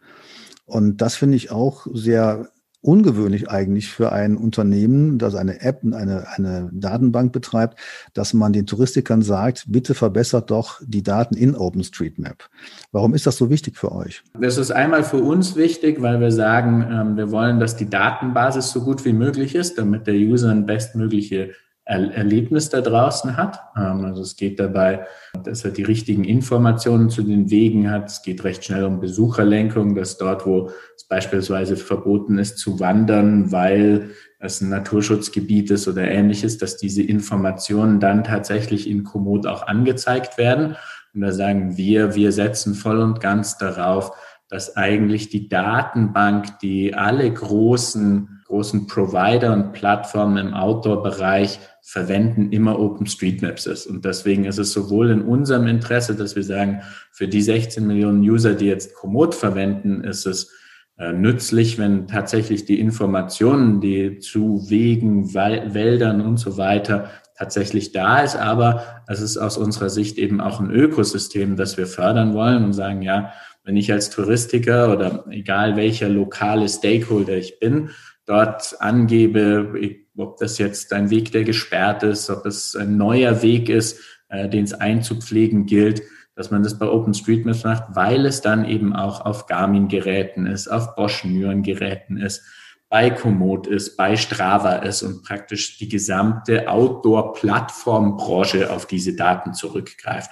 [0.66, 2.50] Und das finde ich auch sehr
[2.82, 7.78] ungewöhnlich eigentlich für ein Unternehmen, das eine App und eine, eine Datenbank betreibt,
[8.12, 12.48] dass man den Touristikern sagt, bitte verbessert doch die Daten in OpenStreetMap.
[12.90, 14.22] Warum ist das so wichtig für euch?
[14.38, 18.72] Das ist einmal für uns wichtig, weil wir sagen, ähm, wir wollen, dass die Datenbasis
[18.72, 21.52] so gut wie möglich ist, damit der User eine bestmögliche
[21.92, 23.60] Erlebnis da draußen hat.
[23.76, 25.06] Ähm, also es geht dabei,
[25.44, 28.08] dass er die richtigen Informationen zu den Wegen hat.
[28.08, 33.52] Es geht recht schnell um Besucherlenkung, dass dort, wo es beispielsweise verboten ist zu wandern,
[33.52, 39.66] weil es ein Naturschutzgebiet ist oder ähnliches, dass diese Informationen dann tatsächlich in Komoot auch
[39.66, 40.76] angezeigt werden.
[41.14, 44.12] Und da sagen wir, wir setzen voll und ganz darauf,
[44.48, 52.78] dass eigentlich die Datenbank, die alle großen großen Provider und Plattformen im Outdoor-Bereich verwenden, immer
[52.78, 53.86] OpenStreetMaps ist.
[53.86, 58.20] Und deswegen ist es sowohl in unserem Interesse, dass wir sagen, für die 16 Millionen
[58.20, 60.52] User, die jetzt Komoot verwenden, ist es
[60.98, 67.08] äh, nützlich, wenn tatsächlich die Informationen, die zu Wegen, Wäldern und so weiter
[67.38, 68.36] tatsächlich da ist.
[68.36, 72.74] Aber es ist aus unserer Sicht eben auch ein Ökosystem, das wir fördern wollen und
[72.74, 73.32] sagen, ja,
[73.64, 77.88] wenn ich als Touristiker oder egal welcher lokale Stakeholder ich bin,
[78.26, 83.68] dort angebe, ob das jetzt ein Weg, der gesperrt ist, ob es ein neuer Weg
[83.68, 86.02] ist, äh, den es einzupflegen gilt,
[86.34, 90.94] dass man das bei OpenStreetMaps macht, weil es dann eben auch auf Garmin-Geräten ist, auf
[90.94, 92.42] Bosch-Nuren-Geräten ist,
[92.88, 100.30] bei Komoot ist, bei Strava ist und praktisch die gesamte Outdoor-Plattformbranche auf diese Daten zurückgreift.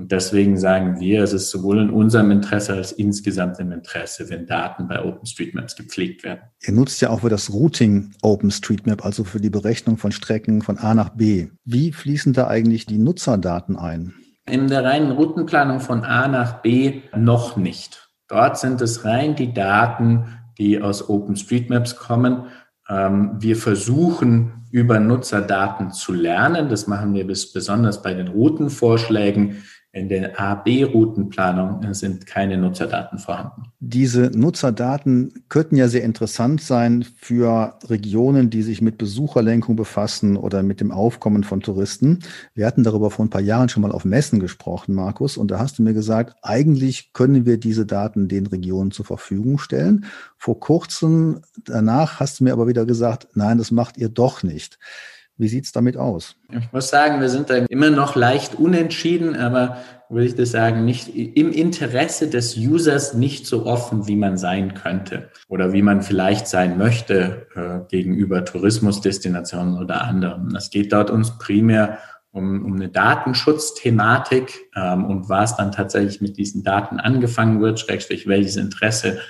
[0.00, 4.46] Und deswegen sagen wir, es ist sowohl in unserem Interesse als insgesamt im Interesse, wenn
[4.46, 6.40] Daten bei OpenStreetMaps gepflegt werden.
[6.62, 10.78] Ihr nutzt ja auch für das Routing OpenStreetMap, also für die Berechnung von Strecken von
[10.78, 11.48] A nach B.
[11.66, 14.14] Wie fließen da eigentlich die Nutzerdaten ein?
[14.46, 18.08] In der reinen Routenplanung von A nach B noch nicht.
[18.26, 20.24] Dort sind es rein die Daten,
[20.56, 22.44] die aus OpenStreetMaps kommen.
[22.88, 26.70] Ähm, wir versuchen über Nutzerdaten zu lernen.
[26.70, 29.62] Das machen wir besonders bei den Routenvorschlägen.
[29.92, 33.72] In der A-B-Routenplanung sind keine Nutzerdaten vorhanden.
[33.80, 40.62] Diese Nutzerdaten könnten ja sehr interessant sein für Regionen, die sich mit Besucherlenkung befassen oder
[40.62, 42.20] mit dem Aufkommen von Touristen.
[42.54, 45.58] Wir hatten darüber vor ein paar Jahren schon mal auf Messen gesprochen, Markus, und da
[45.58, 50.04] hast du mir gesagt, eigentlich können wir diese Daten den Regionen zur Verfügung stellen.
[50.38, 54.78] Vor kurzem danach hast du mir aber wieder gesagt, nein, das macht ihr doch nicht.
[55.40, 56.36] Wie sieht es damit aus?
[56.52, 59.78] Ich muss sagen, wir sind da immer noch leicht unentschieden, aber
[60.10, 64.74] würde ich das sagen, nicht im Interesse des Users nicht so offen, wie man sein
[64.74, 70.54] könnte oder wie man vielleicht sein möchte äh, gegenüber Tourismusdestinationen oder anderen.
[70.54, 71.98] Es geht dort uns primär
[72.32, 78.26] um, um eine Datenschutzthematik ähm, und was dann tatsächlich mit diesen Daten angefangen wird, schrägstrich
[78.26, 79.20] welches Interesse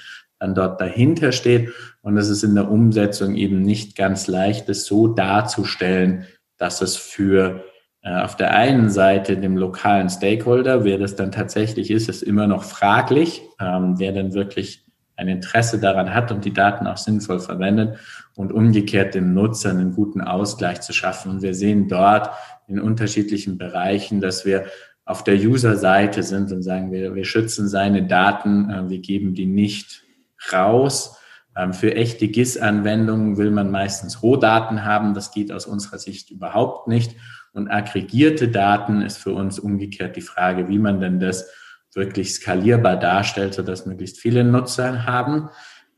[0.41, 1.71] dann dort dahinter steht.
[2.03, 6.27] Und es ist in der Umsetzung eben nicht ganz leicht, es so darzustellen,
[6.57, 7.63] dass es für
[8.03, 12.47] äh, auf der einen Seite dem lokalen Stakeholder, wer das dann tatsächlich ist, ist immer
[12.47, 14.85] noch fraglich, ähm, wer dann wirklich
[15.17, 17.99] ein Interesse daran hat und die Daten auch sinnvoll verwendet
[18.35, 21.31] und umgekehrt dem Nutzer einen guten Ausgleich zu schaffen.
[21.31, 22.31] Und wir sehen dort
[22.67, 24.65] in unterschiedlichen Bereichen, dass wir
[25.05, 29.47] auf der User-Seite sind und sagen, wir, wir schützen seine Daten, äh, wir geben die
[29.47, 30.05] nicht
[30.53, 31.17] raus.
[31.57, 35.15] Ähm, für echte GIS-Anwendungen will man meistens Rohdaten haben.
[35.15, 37.17] Das geht aus unserer Sicht überhaupt nicht.
[37.53, 41.51] Und aggregierte Daten ist für uns umgekehrt die Frage, wie man denn das
[41.95, 45.49] wirklich skalierbar darstellt, sodass möglichst viele Nutzer haben.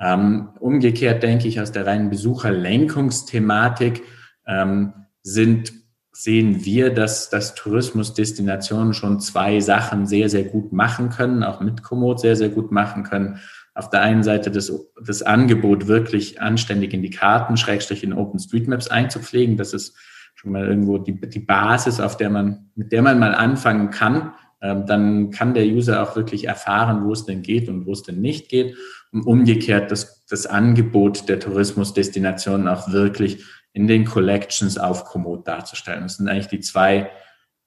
[0.01, 4.03] Ähm, umgekehrt denke ich, aus der reinen Besucherlenkungsthematik
[4.47, 5.73] ähm, sind,
[6.13, 11.83] sehen wir, dass, dass Tourismusdestinationen schon zwei Sachen sehr, sehr gut machen können, auch mit
[11.83, 13.41] Komoot sehr, sehr gut machen können
[13.75, 14.73] auf der einen Seite das,
[15.05, 19.57] das Angebot wirklich anständig in die Karten, Schrägstrich in OpenStreetMaps einzupflegen.
[19.57, 19.97] Das ist
[20.35, 24.35] schon mal irgendwo die, die Basis, auf der man, mit der man mal anfangen kann.
[24.61, 28.03] Ähm, dann kann der User auch wirklich erfahren, wo es denn geht und wo es
[28.03, 28.77] denn nicht geht.
[29.11, 36.03] Und umgekehrt das, das Angebot der Tourismusdestinationen auch wirklich in den Collections auf Komoot darzustellen.
[36.03, 37.11] Das sind eigentlich die zwei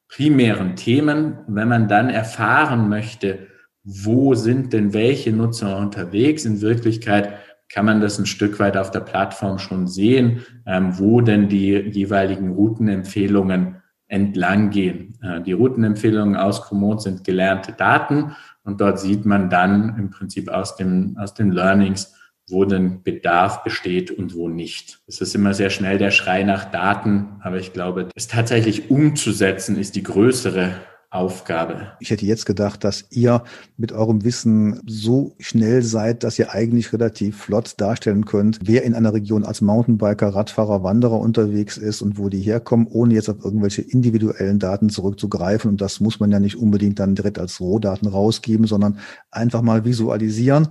[0.07, 1.40] primären Themen.
[1.48, 3.48] Wenn man dann erfahren möchte,
[3.86, 6.44] wo sind denn welche Nutzer unterwegs.
[6.44, 7.36] In Wirklichkeit
[7.70, 11.72] kann man das ein Stück weit auf der Plattform schon sehen, ähm, wo denn die
[11.72, 15.18] jeweiligen Routenempfehlungen entlang gehen.
[15.22, 20.49] Äh, die Routenempfehlungen aus Komoot sind gelernte Daten und dort sieht man dann im Prinzip
[20.49, 22.14] aus, dem, aus den Learnings,
[22.48, 24.99] wo denn Bedarf besteht und wo nicht.
[25.07, 29.78] Es ist immer sehr schnell der Schrei nach Daten, aber ich glaube, es tatsächlich umzusetzen
[29.78, 30.74] ist die größere
[31.16, 31.94] Aufgabe.
[32.00, 33.44] Ich hätte jetzt gedacht, dass ihr
[33.78, 38.94] mit eurem Wissen so schnell seid, dass ihr eigentlich relativ flott darstellen könnt, wer in
[38.94, 43.44] einer Region als Mountainbiker, Radfahrer, Wanderer unterwegs ist und wo die herkommen, ohne jetzt auf
[43.44, 45.72] irgendwelche individuellen Daten zurückzugreifen.
[45.72, 49.00] Und das muss man ja nicht unbedingt dann direkt als Rohdaten rausgeben, sondern
[49.32, 50.68] einfach mal visualisieren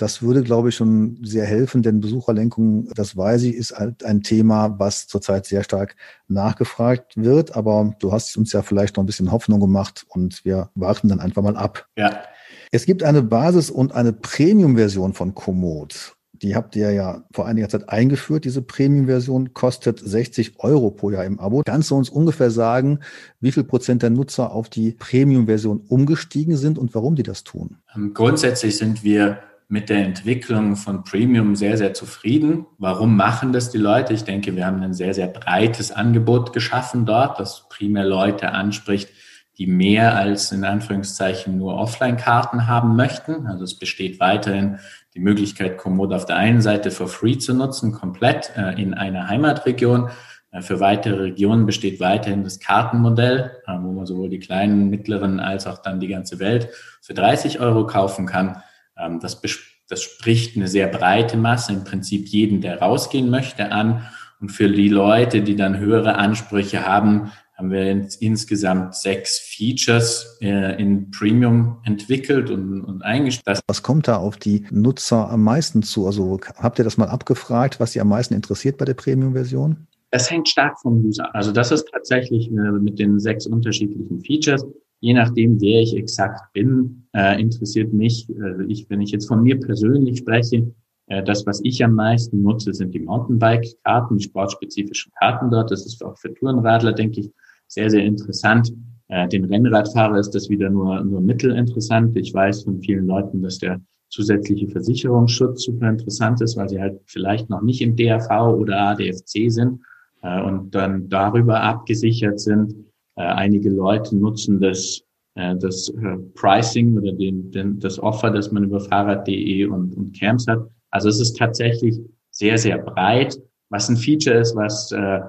[0.00, 4.22] das würde, glaube ich, schon sehr helfen, denn Besucherlenkung, das weiß ich, ist halt ein
[4.22, 5.94] Thema, was zurzeit sehr stark
[6.26, 7.54] nachgefragt wird.
[7.54, 11.20] Aber du hast uns ja vielleicht noch ein bisschen Hoffnung gemacht und wir warten dann
[11.20, 11.86] einfach mal ab.
[11.96, 12.22] Ja.
[12.70, 16.16] Es gibt eine Basis- und eine Premium-Version von Komoot.
[16.32, 18.46] Die habt ihr ja vor einiger Zeit eingeführt.
[18.46, 21.62] Diese Premium-Version kostet 60 Euro pro Jahr im Abo.
[21.66, 23.00] Kannst du uns ungefähr sagen,
[23.40, 27.76] wie viel Prozent der Nutzer auf die Premium-Version umgestiegen sind und warum die das tun?
[28.14, 29.40] Grundsätzlich sind wir
[29.70, 32.66] mit der Entwicklung von Premium sehr, sehr zufrieden.
[32.78, 34.12] Warum machen das die Leute?
[34.12, 39.10] Ich denke, wir haben ein sehr, sehr breites Angebot geschaffen dort, das primär Leute anspricht,
[39.58, 43.46] die mehr als in Anführungszeichen nur Offline-Karten haben möchten.
[43.46, 44.80] Also es besteht weiterhin
[45.14, 49.28] die Möglichkeit, Komoot auf der einen Seite for free zu nutzen, komplett äh, in einer
[49.28, 50.10] Heimatregion.
[50.50, 55.38] Äh, für weitere Regionen besteht weiterhin das Kartenmodell, äh, wo man sowohl die kleinen, mittleren
[55.38, 56.70] als auch dann die ganze Welt
[57.00, 58.62] für 30 Euro kaufen kann.
[59.00, 59.40] Ähm, das,
[59.88, 64.06] das spricht eine sehr breite Masse, im Prinzip jeden, der rausgehen möchte, an.
[64.40, 70.80] Und für die Leute, die dann höhere Ansprüche haben, haben wir insgesamt sechs Features äh,
[70.80, 73.60] in Premium entwickelt und, und eingestellt.
[73.66, 76.06] Was kommt da auf die Nutzer am meisten zu?
[76.06, 79.86] Also habt ihr das mal abgefragt, was sie am meisten interessiert bei der Premium-Version?
[80.10, 81.34] Das hängt stark vom User.
[81.34, 84.64] Also das ist tatsächlich äh, mit den sechs unterschiedlichen Features.
[85.00, 89.42] Je nachdem, wer ich exakt bin, äh, interessiert mich, äh, ich, wenn ich jetzt von
[89.42, 90.72] mir persönlich spreche,
[91.06, 95.70] äh, das, was ich am meisten nutze, sind die Mountainbike-Karten, die sportspezifischen Karten dort.
[95.70, 97.30] Das ist auch für Tourenradler, denke ich,
[97.66, 98.72] sehr, sehr interessant.
[99.08, 102.16] Äh, den Rennradfahrer ist das wieder nur, nur mittelinteressant.
[102.16, 107.00] Ich weiß von vielen Leuten, dass der zusätzliche Versicherungsschutz super interessant ist, weil sie halt
[107.06, 109.80] vielleicht noch nicht im DRV oder ADFC sind
[110.22, 112.74] äh, und dann darüber abgesichert sind.
[113.20, 115.02] Äh, einige Leute nutzen das,
[115.34, 120.18] äh, das äh, Pricing oder den, den, das Offer, das man über Fahrrad.de und, und
[120.18, 120.66] Camps hat.
[120.90, 121.98] Also es ist tatsächlich
[122.30, 123.38] sehr, sehr breit,
[123.68, 125.20] was ein Feature ist, was äh,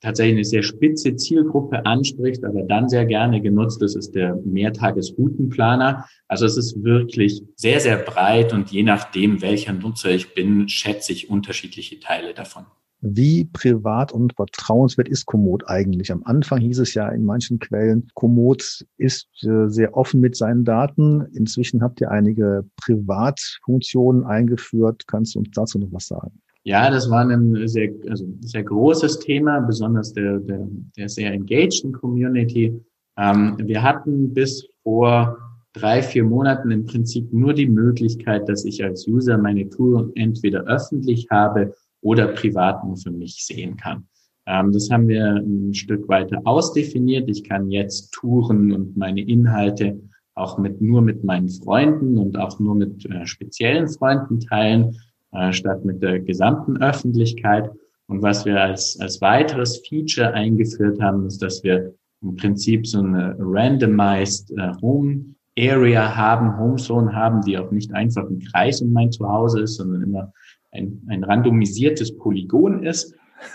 [0.00, 6.06] tatsächlich eine sehr spitze Zielgruppe anspricht, aber dann sehr gerne genutzt ist, ist der Mehrtagesroutenplaner.
[6.28, 11.12] Also es ist wirklich sehr, sehr breit und je nachdem, welcher Nutzer ich bin, schätze
[11.12, 12.64] ich unterschiedliche Teile davon.
[13.02, 16.12] Wie privat und vertrauenswert ist Komoot eigentlich?
[16.12, 20.64] Am Anfang hieß es ja in manchen Quellen, Komoot ist äh, sehr offen mit seinen
[20.64, 21.26] Daten.
[21.32, 25.06] Inzwischen habt ihr einige Privatfunktionen eingeführt.
[25.06, 26.40] Kannst du uns dazu noch was sagen?
[26.64, 31.90] Ja, das war ein sehr, also sehr großes Thema, besonders der, der, der sehr engaged
[31.94, 32.78] Community.
[33.16, 35.38] Ähm, wir hatten bis vor
[35.72, 40.64] drei, vier Monaten im Prinzip nur die Möglichkeit, dass ich als User meine Tour entweder
[40.64, 41.72] öffentlich habe
[42.02, 44.06] oder privat nur für mich sehen kann.
[44.46, 47.28] Ähm, das haben wir ein Stück weiter ausdefiniert.
[47.28, 50.00] Ich kann jetzt Touren und meine Inhalte
[50.34, 54.96] auch mit, nur mit meinen Freunden und auch nur mit äh, speziellen Freunden teilen
[55.32, 57.70] äh, statt mit der gesamten Öffentlichkeit.
[58.06, 62.98] Und was wir als, als weiteres Feature eingeführt haben, ist, dass wir im Prinzip so
[62.98, 68.80] eine randomized äh, Home Area haben, Home Zone haben, die auch nicht einfach ein Kreis
[68.80, 70.32] um mein Zuhause ist, sondern immer
[70.72, 73.14] ein, ein randomisiertes Polygon ist.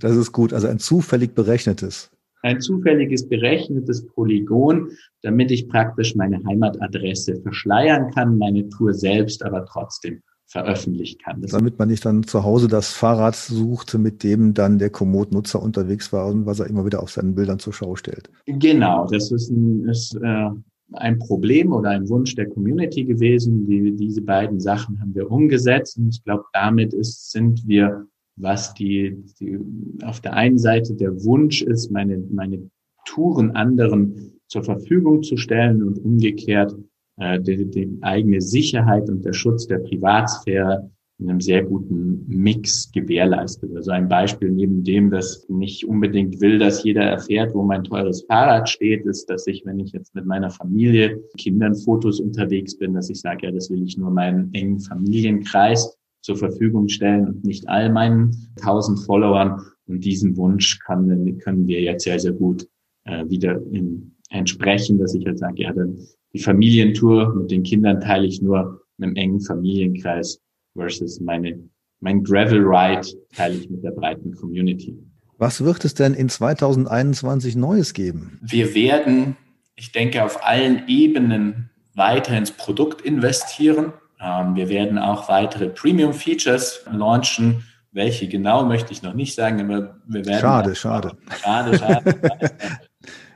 [0.00, 2.10] das ist gut, also ein zufällig berechnetes.
[2.42, 4.90] Ein zufälliges berechnetes Polygon,
[5.22, 11.42] damit ich praktisch meine Heimatadresse verschleiern kann, meine Tour selbst aber trotzdem veröffentlicht kann.
[11.42, 15.60] Das Damit man nicht dann zu Hause das Fahrrad sucht, mit dem dann der Komoot-Nutzer
[15.60, 18.30] unterwegs war und was er immer wieder auf seinen Bildern zur Schau stellt.
[18.46, 20.50] Genau, das ist ein, ist, äh,
[20.92, 23.66] ein Problem oder ein Wunsch der Community gewesen.
[23.66, 28.06] Die, diese beiden Sachen haben wir umgesetzt und ich glaube, damit ist, sind wir,
[28.36, 29.58] was die, die
[30.04, 32.70] auf der einen Seite der Wunsch ist, meine, meine
[33.04, 36.74] Touren anderen zur Verfügung zu stellen und umgekehrt
[37.18, 42.92] äh, die, die eigene Sicherheit und der Schutz der Privatsphäre in einem sehr guten Mix
[42.92, 43.74] gewährleistet.
[43.74, 47.82] Also ein Beispiel neben dem, dass ich nicht unbedingt will, dass jeder erfährt, wo mein
[47.82, 52.78] teures Fahrrad steht, ist, dass ich, wenn ich jetzt mit meiner Familie, Kindern Fotos unterwegs
[52.78, 57.26] bin, dass ich sage, ja, das will ich nur meinen engen Familienkreis zur Verfügung stellen
[57.26, 59.60] und nicht all meinen tausend Followern.
[59.86, 62.68] Und diesen Wunsch kann, können wir jetzt sehr, sehr gut
[63.04, 65.98] äh, wieder in, entsprechen, dass ich jetzt sage, ja, dann
[66.32, 70.40] die Familientour mit den Kindern teile ich nur einem engen Familienkreis
[70.76, 71.58] versus meine,
[72.00, 74.96] mein Gravel Ride teile ich mit der breiten Community.
[75.38, 78.40] Was wird es denn in 2021 Neues geben?
[78.42, 79.36] Wir werden,
[79.76, 83.92] ich denke, auf allen Ebenen weiter ins Produkt investieren.
[84.20, 87.64] Ähm, wir werden auch weitere Premium Features launchen.
[87.92, 90.40] Welche genau möchte ich noch nicht sagen, aber wir werden.
[90.40, 91.12] Schade, schade.
[91.40, 92.14] Schade, schade.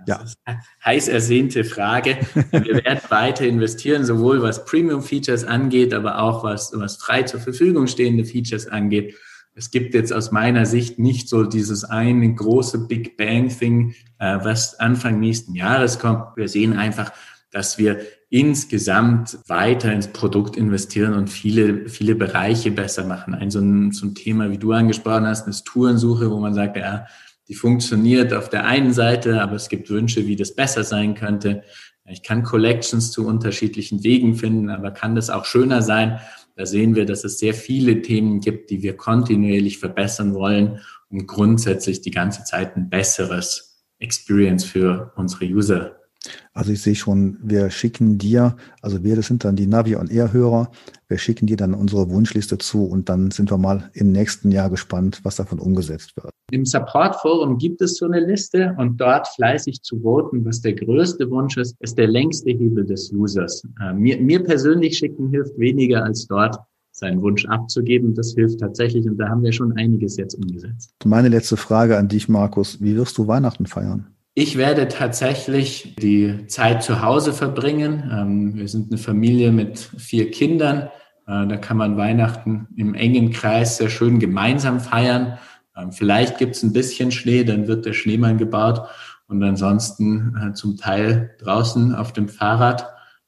[0.07, 0.19] Ja.
[0.19, 2.19] Das ist eine heiß ersehnte Frage.
[2.51, 7.87] Wir werden weiter investieren, sowohl was Premium-Features angeht, aber auch was, was frei zur Verfügung
[7.87, 9.15] stehende Features angeht.
[9.55, 14.81] Es gibt jetzt aus meiner Sicht nicht so dieses eine große Big Bang-Thing, äh, was
[14.81, 16.37] Anfang nächsten Jahres kommt.
[16.37, 17.13] Wir sehen einfach,
[17.51, 18.01] dass wir
[18.31, 23.35] insgesamt weiter ins Produkt investieren und viele, viele Bereiche besser machen.
[23.35, 26.79] Ein so ein, so ein Thema, wie du angesprochen hast, ist Tourensuche, wo man sagt,
[26.79, 27.07] ja,
[27.53, 31.65] die funktioniert auf der einen Seite, aber es gibt Wünsche, wie das besser sein könnte.
[32.09, 36.19] Ich kann Collections zu unterschiedlichen Wegen finden, aber kann das auch schöner sein?
[36.57, 40.81] Da sehen wir, dass es sehr viele Themen gibt, die wir kontinuierlich verbessern wollen,
[41.11, 45.97] um grundsätzlich die ganze Zeit ein besseres Experience für unsere User
[46.53, 50.11] also ich sehe schon, wir schicken dir, also wir, das sind dann die Navi- und
[50.11, 50.71] Air-Hörer,
[51.09, 54.71] wir schicken dir dann unsere Wunschliste zu und dann sind wir mal im nächsten Jahr
[54.71, 56.31] gespannt, was davon umgesetzt wird.
[56.51, 61.31] Im Support-Forum gibt es so eine Liste und dort fleißig zu voten, was der größte
[61.31, 63.63] Wunsch ist, ist der längste Hebel des Users.
[63.81, 66.59] Äh, mir, mir persönlich schicken hilft weniger als dort
[66.93, 68.15] seinen Wunsch abzugeben.
[68.15, 70.93] Das hilft tatsächlich und da haben wir schon einiges jetzt umgesetzt.
[71.05, 72.81] Meine letzte Frage an dich, Markus.
[72.81, 74.07] Wie wirst du Weihnachten feiern?
[74.35, 78.11] Ich werde tatsächlich die Zeit zu Hause verbringen.
[78.11, 80.89] Ähm, wir sind eine Familie mit vier Kindern.
[81.27, 85.39] Äh, da kann man Weihnachten im engen Kreis sehr schön gemeinsam feiern.
[85.77, 88.89] Ähm, vielleicht gibt es ein bisschen Schnee, dann wird der Schneemann gebaut
[89.29, 92.87] und ansonsten äh, zum Teil draußen auf dem Fahrrad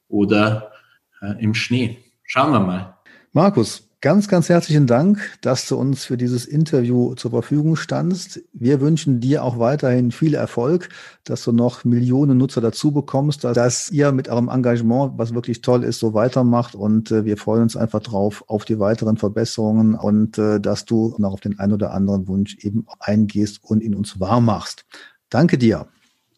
[0.09, 0.73] oder
[1.21, 1.99] äh, im Schnee.
[2.23, 2.97] Schauen wir mal.
[3.33, 8.43] Markus, Ganz, ganz herzlichen Dank, dass du uns für dieses Interview zur Verfügung standst.
[8.53, 10.91] Wir wünschen dir auch weiterhin viel Erfolg,
[11.25, 15.85] dass du noch Millionen Nutzer dazu bekommst, dass ihr mit eurem Engagement, was wirklich toll
[15.85, 16.75] ist, so weitermacht.
[16.75, 21.15] Und äh, wir freuen uns einfach drauf auf die weiteren Verbesserungen und äh, dass du
[21.17, 24.85] noch auf den einen oder anderen Wunsch eben eingehst und ihn uns wahr machst.
[25.31, 25.87] Danke dir.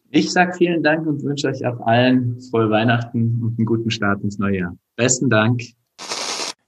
[0.09, 4.23] Ich sage vielen Dank und wünsche euch auch allen frohe Weihnachten und einen guten Start
[4.23, 4.77] ins neue Jahr.
[4.95, 5.63] Besten Dank.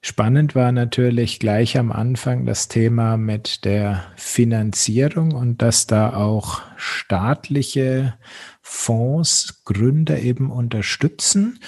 [0.01, 6.61] Spannend war natürlich gleich am Anfang das Thema mit der Finanzierung und dass da auch
[6.77, 8.13] staatliche
[8.61, 11.59] Fonds Gründer eben unterstützen.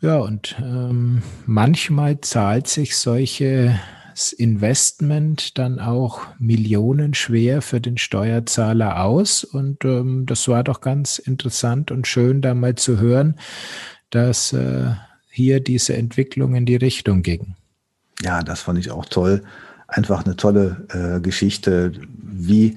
[0.00, 9.42] Ja, und ähm, manchmal zahlt sich solches Investment dann auch millionenschwer für den Steuerzahler aus.
[9.42, 13.34] Und ähm, das war doch ganz interessant und schön, da mal zu hören,
[14.10, 14.92] dass äh,
[15.38, 17.54] hier diese Entwicklung in die Richtung ging.
[18.22, 19.44] Ja, das fand ich auch toll.
[19.86, 22.74] Einfach eine tolle äh, Geschichte, wie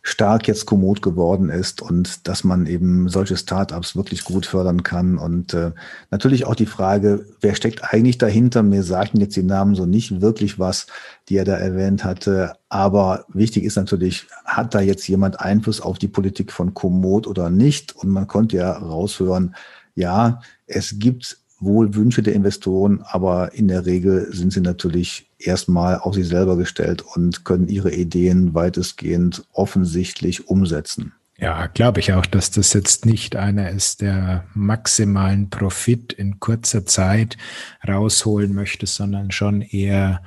[0.00, 5.18] stark jetzt Komoot geworden ist und dass man eben solche Startups wirklich gut fördern kann.
[5.18, 5.72] Und äh,
[6.10, 8.62] natürlich auch die Frage, wer steckt eigentlich dahinter?
[8.62, 10.86] Mir sagten jetzt die Namen so nicht wirklich was,
[11.28, 12.54] die er da erwähnt hatte.
[12.70, 17.50] Aber wichtig ist natürlich, hat da jetzt jemand Einfluss auf die Politik von Komoot oder
[17.50, 17.94] nicht?
[17.94, 19.54] Und man konnte ja raushören,
[19.94, 25.98] ja, es gibt wohl Wünsche der Investoren, aber in der Regel sind sie natürlich erstmal
[25.98, 31.12] auf sich selber gestellt und können ihre Ideen weitestgehend offensichtlich umsetzen.
[31.38, 36.84] Ja, glaube ich auch, dass das jetzt nicht einer ist, der maximalen Profit in kurzer
[36.84, 37.38] Zeit
[37.86, 40.22] rausholen möchte, sondern schon eher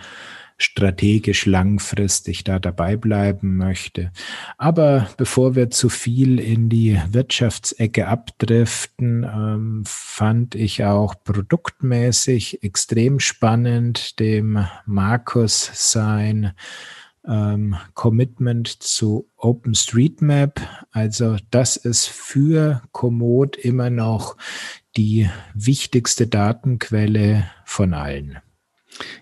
[0.57, 4.11] strategisch langfristig da dabei bleiben möchte.
[4.57, 13.19] Aber bevor wir zu viel in die Wirtschaftsecke abdriften, ähm, fand ich auch produktmäßig extrem
[13.19, 16.53] spannend, dem Markus sein
[17.27, 20.61] ähm, Commitment zu OpenStreetMap.
[20.91, 24.37] Also das ist für Komoot immer noch
[24.95, 28.39] die wichtigste Datenquelle von allen.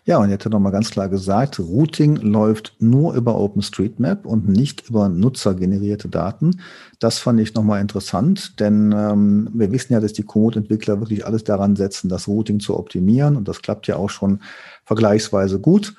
[0.05, 4.47] Ja, und jetzt hat er nochmal ganz klar gesagt, Routing läuft nur über OpenStreetMap und
[4.47, 6.59] nicht über nutzergenerierte Daten.
[6.99, 11.43] Das fand ich nochmal interessant, denn ähm, wir wissen ja, dass die Komoot-Entwickler wirklich alles
[11.43, 14.41] daran setzen, das Routing zu optimieren und das klappt ja auch schon
[14.85, 15.95] vergleichsweise gut.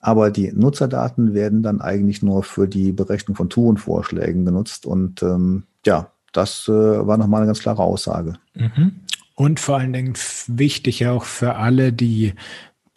[0.00, 5.64] Aber die Nutzerdaten werden dann eigentlich nur für die Berechnung von Tourenvorschlägen genutzt und ähm,
[5.84, 8.34] ja, das äh, war nochmal eine ganz klare Aussage.
[8.54, 9.00] Mhm.
[9.34, 10.14] Und vor allen Dingen
[10.48, 12.34] wichtig auch für alle, die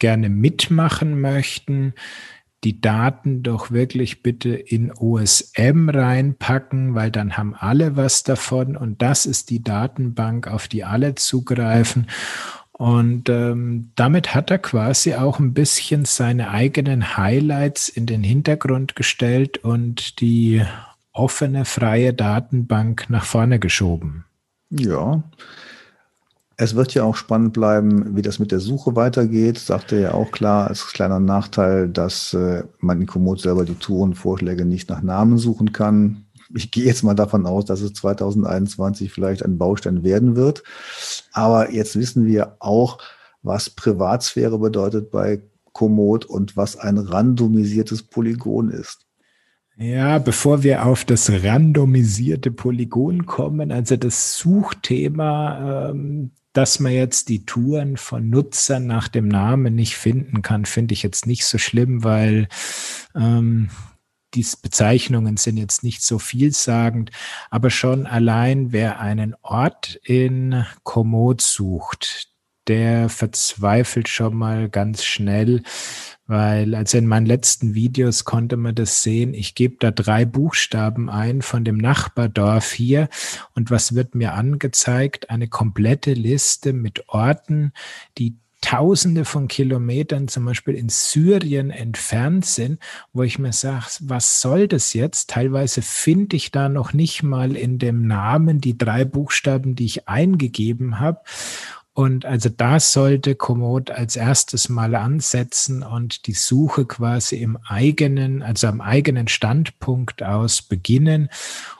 [0.02, 1.94] gerne mitmachen möchten,
[2.64, 9.00] die Daten doch wirklich bitte in OSM reinpacken, weil dann haben alle was davon und
[9.00, 12.08] das ist die Datenbank, auf die alle zugreifen.
[12.72, 18.96] Und ähm, damit hat er quasi auch ein bisschen seine eigenen Highlights in den Hintergrund
[18.96, 20.64] gestellt und die
[21.12, 24.24] offene, freie Datenbank nach vorne geschoben.
[24.68, 25.22] Ja,
[26.56, 29.58] es wird ja auch spannend bleiben, wie das mit der Suche weitergeht.
[29.58, 34.64] Sagte ja auch klar, als kleiner Nachteil, dass äh, man in Komoot selber die Tourenvorschläge
[34.64, 36.26] nicht nach Namen suchen kann.
[36.54, 40.62] Ich gehe jetzt mal davon aus, dass es 2021 vielleicht ein Baustein werden wird.
[41.32, 42.98] Aber jetzt wissen wir auch,
[43.42, 45.40] was Privatsphäre bedeutet bei
[45.72, 49.06] Komoot und was ein randomisiertes Polygon ist.
[49.76, 57.30] Ja, bevor wir auf das randomisierte Polygon kommen, also das Suchthema, ähm, dass man jetzt
[57.30, 61.56] die Touren von Nutzern nach dem Namen nicht finden kann, finde ich jetzt nicht so
[61.56, 62.48] schlimm, weil
[63.14, 63.70] ähm,
[64.34, 67.10] die Bezeichnungen sind jetzt nicht so vielsagend,
[67.50, 72.31] aber schon allein, wer einen Ort in Komoot sucht,
[72.68, 75.62] der verzweifelt schon mal ganz schnell,
[76.26, 79.34] weil also in meinen letzten Videos konnte man das sehen.
[79.34, 83.08] Ich gebe da drei Buchstaben ein von dem Nachbardorf hier
[83.54, 85.30] und was wird mir angezeigt?
[85.30, 87.72] Eine komplette Liste mit Orten,
[88.18, 92.78] die Tausende von Kilometern zum Beispiel in Syrien entfernt sind,
[93.12, 95.30] wo ich mir sage, was soll das jetzt?
[95.30, 100.08] Teilweise finde ich da noch nicht mal in dem Namen die drei Buchstaben, die ich
[100.08, 101.22] eingegeben habe.
[101.94, 108.42] Und also da sollte Komoot als erstes mal ansetzen und die Suche quasi im eigenen,
[108.42, 111.28] also am eigenen Standpunkt aus beginnen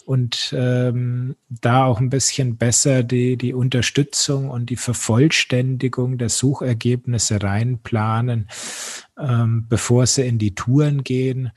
[0.05, 7.43] und ähm, da auch ein bisschen besser die, die Unterstützung und die Vervollständigung der Suchergebnisse
[7.43, 8.49] reinplanen,
[9.19, 11.53] ähm, bevor sie in die Touren gehen.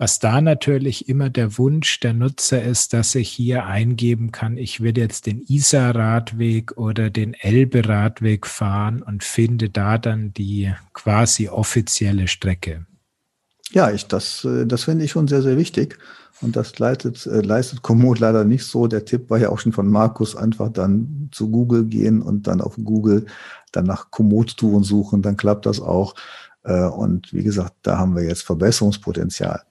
[0.00, 4.80] Was da natürlich immer der Wunsch der Nutzer ist, dass ich hier eingeben kann, ich
[4.80, 12.28] will jetzt den Isar-Radweg oder den Elbe-Radweg fahren und finde da dann die quasi offizielle
[12.28, 12.86] Strecke.
[13.72, 15.98] Ja, ich, das, äh, das finde ich schon sehr, sehr wichtig.
[16.40, 18.86] Und das leitet, äh, leistet Komoot leider nicht so.
[18.86, 22.60] Der Tipp war ja auch schon von Markus, einfach dann zu Google gehen und dann
[22.60, 23.26] auf Google
[23.72, 26.14] dann nach Komoot-Touren suchen, dann klappt das auch.
[26.64, 29.62] Äh, und wie gesagt, da haben wir jetzt Verbesserungspotenzial.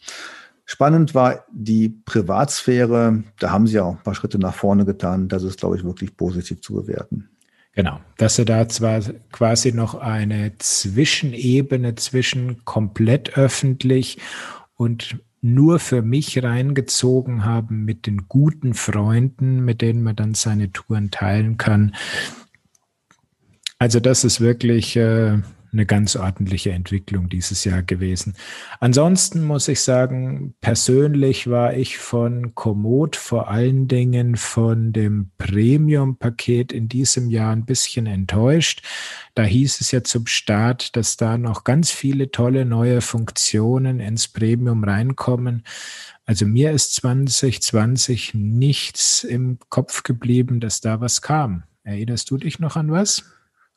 [0.66, 3.24] Spannend war die Privatsphäre.
[3.40, 5.30] Da haben sie auch ein paar Schritte nach vorne getan.
[5.30, 7.30] Das ist, glaube ich, wirklich positiv zu bewerten.
[7.74, 9.02] Genau, dass sie da zwar
[9.32, 14.18] quasi noch eine Zwischenebene zwischen komplett öffentlich
[14.76, 20.72] und nur für mich reingezogen haben mit den guten Freunden, mit denen man dann seine
[20.72, 21.96] Touren teilen kann.
[23.80, 25.38] Also das ist wirklich äh,
[25.72, 28.36] eine ganz ordentliche Entwicklung dieses Jahr gewesen.
[28.80, 36.72] Ansonsten muss ich sagen, persönlich war ich von Komoot vor allen Dingen von dem Premium-Paket
[36.72, 38.82] in diesem Jahr ein bisschen enttäuscht.
[39.36, 44.28] Da hieß es ja zum Start, dass da noch ganz viele tolle neue Funktionen ins
[44.28, 45.64] Premium reinkommen.
[46.26, 51.64] Also mir ist 2020 nichts im Kopf geblieben, dass da was kam.
[51.84, 53.24] Erinnerst du dich noch an was?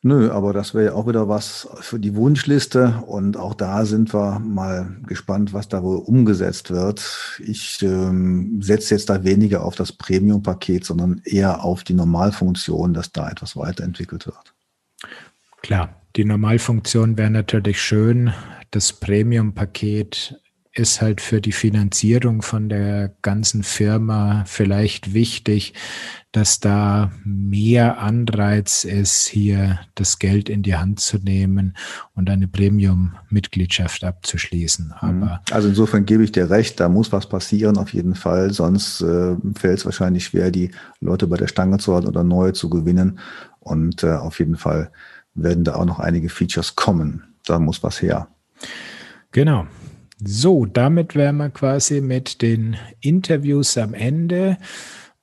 [0.03, 3.03] Nö, aber das wäre ja auch wieder was für die Wunschliste.
[3.05, 7.39] Und auch da sind wir mal gespannt, was da wohl umgesetzt wird.
[7.39, 13.11] Ich ähm, setze jetzt da weniger auf das Premium-Paket, sondern eher auf die Normalfunktion, dass
[13.11, 14.55] da etwas weiterentwickelt wird.
[15.61, 18.33] Klar, die Normalfunktion wäre natürlich schön.
[18.71, 20.35] Das Premium-Paket
[20.73, 25.73] ist halt für die Finanzierung von der ganzen Firma vielleicht wichtig,
[26.31, 31.75] dass da mehr Anreiz ist, hier das Geld in die Hand zu nehmen
[32.15, 34.93] und eine Premium-Mitgliedschaft abzuschließen.
[35.01, 35.23] Mhm.
[35.23, 39.01] Aber also insofern gebe ich dir recht, da muss was passieren auf jeden Fall, sonst
[39.01, 40.71] äh, fällt es wahrscheinlich schwer, die
[41.01, 43.19] Leute bei der Stange zu halten oder neue zu gewinnen.
[43.59, 44.91] Und äh, auf jeden Fall
[45.33, 47.23] werden da auch noch einige Features kommen.
[47.45, 48.27] Da muss was her.
[49.31, 49.65] Genau.
[50.23, 54.57] So, damit wären wir quasi mit den Interviews am Ende.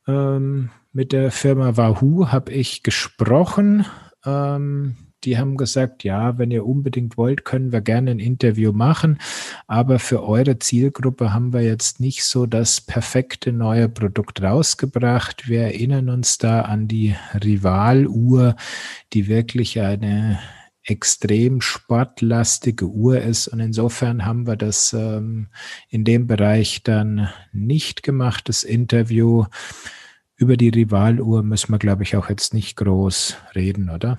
[0.06, 3.84] Ähm, mit der Firma Wahoo habe ich gesprochen.
[4.24, 9.18] Ähm, die haben gesagt, ja, wenn ihr unbedingt wollt, können wir gerne ein Interview machen.
[9.66, 15.48] Aber für eure Zielgruppe haben wir jetzt nicht so das perfekte neue Produkt rausgebracht.
[15.48, 18.54] Wir erinnern uns da an die Rivaluhr,
[19.12, 20.38] die wirklich eine
[20.84, 23.48] extrem sportlastige Uhr ist.
[23.48, 25.48] Und insofern haben wir das ähm,
[25.88, 29.44] in dem Bereich dann nicht gemacht, das Interview.
[30.40, 34.18] Über die Rivaluhr müssen wir, glaube ich, auch jetzt nicht groß reden, oder?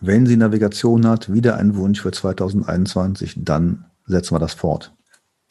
[0.00, 4.96] Wenn sie Navigation hat, wieder ein Wunsch für 2021, dann setzen wir das fort.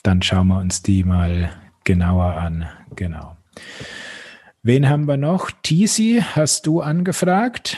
[0.04, 1.52] Dann schauen wir uns die mal
[1.86, 2.66] genauer an.
[2.98, 3.38] Genau.
[4.62, 5.52] Wen haben wir noch?
[5.64, 7.78] Tisi, hast du angefragt?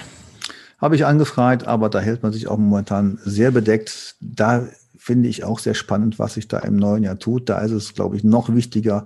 [0.79, 4.15] Habe ich angefragt, aber da hält man sich auch momentan sehr bedeckt.
[4.19, 4.67] Da
[4.97, 7.49] finde ich auch sehr spannend, was sich da im neuen Jahr tut.
[7.49, 9.05] Da ist es, glaube ich, noch wichtiger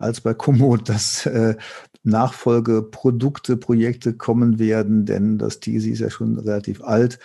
[0.00, 1.56] als bei Komoot, dass äh,
[2.02, 7.18] Nachfolgeprodukte, Projekte kommen werden, denn das TC ist ja schon relativ alt.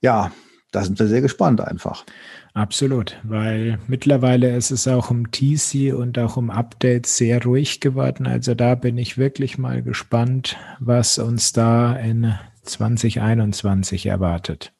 [0.00, 0.32] Ja,
[0.70, 2.04] da sind wir sehr gespannt einfach.
[2.52, 8.26] Absolut, weil mittlerweile ist es auch um TC und auch um Updates sehr ruhig geworden.
[8.26, 14.72] Also da bin ich wirklich mal gespannt, was uns da in 2021 erwartet.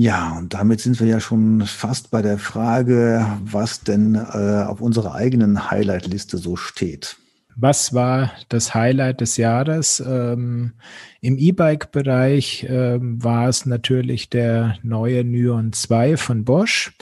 [0.00, 4.80] Ja, und damit sind wir ja schon fast bei der Frage, was denn äh, auf
[4.80, 7.16] unserer eigenen Highlight-Liste so steht.
[7.56, 9.98] Was war das Highlight des Jahres?
[9.98, 10.74] Ähm,
[11.20, 16.92] Im E-Bike-Bereich ähm, war es natürlich der neue Nyon 2 von Bosch.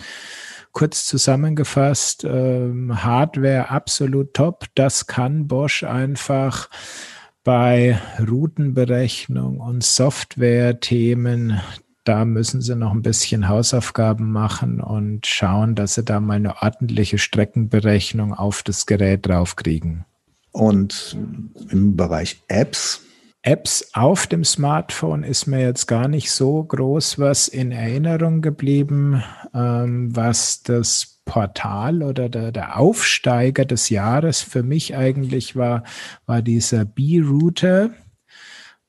[0.72, 4.64] kurz zusammengefasst, ähm, Hardware absolut top.
[4.74, 6.70] Das kann Bosch einfach
[7.44, 11.60] bei Routenberechnung und Software-Themen
[12.08, 16.62] da müssen sie noch ein bisschen Hausaufgaben machen und schauen, dass sie da mal eine
[16.62, 20.04] ordentliche Streckenberechnung auf das Gerät draufkriegen.
[20.52, 21.16] Und
[21.70, 23.02] im Bereich Apps?
[23.42, 29.22] Apps auf dem Smartphone ist mir jetzt gar nicht so groß was in Erinnerung geblieben,
[29.54, 35.84] ähm, was das Portal oder der, der Aufsteiger des Jahres für mich eigentlich war,
[36.24, 37.90] war dieser B-Router.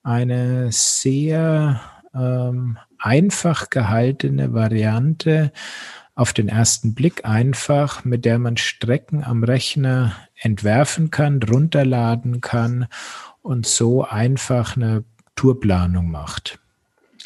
[0.04, 1.82] Eine sehr
[2.16, 5.52] ähm, einfach gehaltene Variante,
[6.16, 12.88] auf den ersten Blick einfach, mit der man Strecken am Rechner entwerfen kann, runterladen kann
[13.44, 15.04] und so einfach eine
[15.36, 16.60] Tourplanung macht.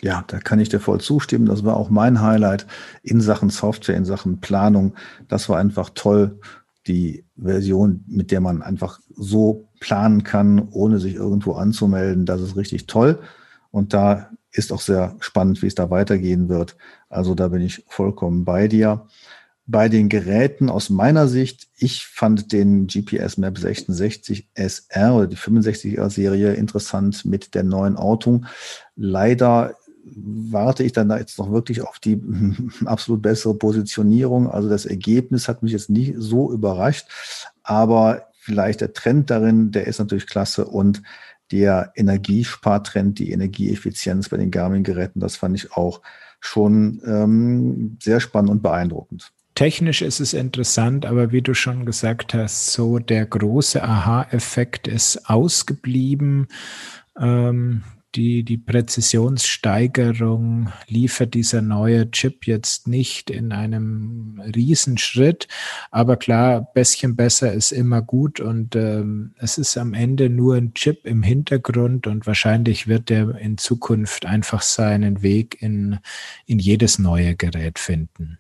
[0.02, 1.46] Ja, da kann ich dir voll zustimmen.
[1.46, 2.68] Das war auch mein Highlight
[3.02, 4.96] in Sachen Software, in Sachen Planung.
[5.30, 6.40] Das war einfach toll.
[6.88, 12.56] Die Version, mit der man einfach so planen kann, ohne sich irgendwo anzumelden, das ist
[12.56, 13.20] richtig toll.
[13.70, 16.76] Und da ist auch sehr spannend, wie es da weitergehen wird.
[17.10, 19.08] Also da bin ich vollkommen bei dir.
[19.68, 25.38] Bei den Geräten aus meiner Sicht, ich fand den GPS Map 1660 SR oder die
[25.38, 28.48] 65er Serie interessant mit der neuen Autung.
[28.96, 32.22] Leider warte ich dann da jetzt noch wirklich auf die
[32.86, 34.50] absolut bessere Positionierung.
[34.50, 37.08] Also das Ergebnis hat mich jetzt nicht so überrascht,
[37.64, 41.04] aber vielleicht der Trend darin, der ist natürlich klasse und
[41.52, 46.02] der Energiespartrend, die Energieeffizienz bei den Garmin-Geräten, das fand ich auch
[46.40, 49.32] schon ähm, sehr spannend und beeindruckend.
[49.54, 55.30] Technisch ist es interessant, aber wie du schon gesagt hast, so der große Aha-Effekt ist
[55.30, 56.48] ausgeblieben.
[57.20, 57.84] Ähm,
[58.16, 65.50] die, die Präzisionssteigerung liefert dieser neue Chip jetzt nicht in einem Riesenschritt.
[65.92, 70.74] Aber klar, bisschen besser ist immer gut und ähm, es ist am Ende nur ein
[70.74, 76.00] Chip im Hintergrund und wahrscheinlich wird er in Zukunft einfach seinen Weg in,
[76.46, 78.38] in jedes neue Gerät finden.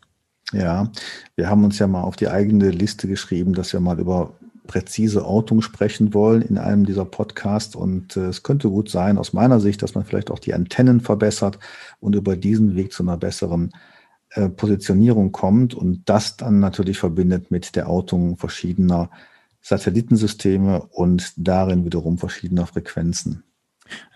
[0.51, 0.91] Ja,
[1.35, 4.33] wir haben uns ja mal auf die eigene Liste geschrieben, dass wir mal über
[4.71, 7.75] präzise Ortung sprechen wollen in einem dieser Podcasts.
[7.75, 11.01] Und äh, es könnte gut sein, aus meiner Sicht, dass man vielleicht auch die Antennen
[11.01, 11.59] verbessert
[11.99, 13.73] und über diesen Weg zu einer besseren
[14.29, 19.09] äh, Positionierung kommt und das dann natürlich verbindet mit der Ortung verschiedener
[19.61, 23.43] Satellitensysteme und darin wiederum verschiedener Frequenzen.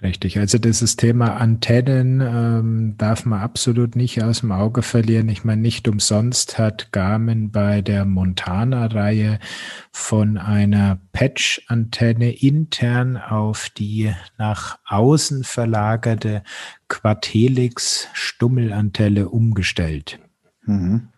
[0.02, 5.30] Richtig, also dieses Thema Antennen ähm, darf man absolut nicht aus dem Auge verlieren.
[5.30, 9.38] Ich meine, nicht umsonst hat Garmin bei der Montana-Reihe
[9.92, 16.44] von einer Patch-Antenne intern auf die nach außen verlagerte
[16.90, 20.20] Quadhelix-Stummelantenne umgestellt.
[20.66, 21.10] Mhm.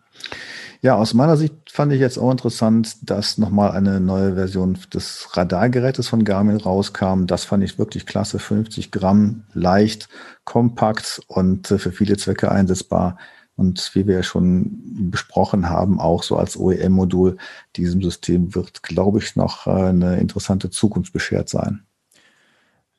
[0.82, 5.28] Ja, aus meiner Sicht fand ich jetzt auch interessant, dass nochmal eine neue Version des
[5.36, 7.26] Radargerätes von Garmin rauskam.
[7.26, 8.38] Das fand ich wirklich klasse.
[8.38, 10.08] 50 Gramm, leicht,
[10.44, 13.18] kompakt und äh, für viele Zwecke einsetzbar.
[13.56, 17.38] Und wie wir ja schon besprochen haben, auch so als OEM-Modul
[17.76, 21.87] diesem System wird, glaube ich, noch äh, eine interessante Zukunft beschert sein.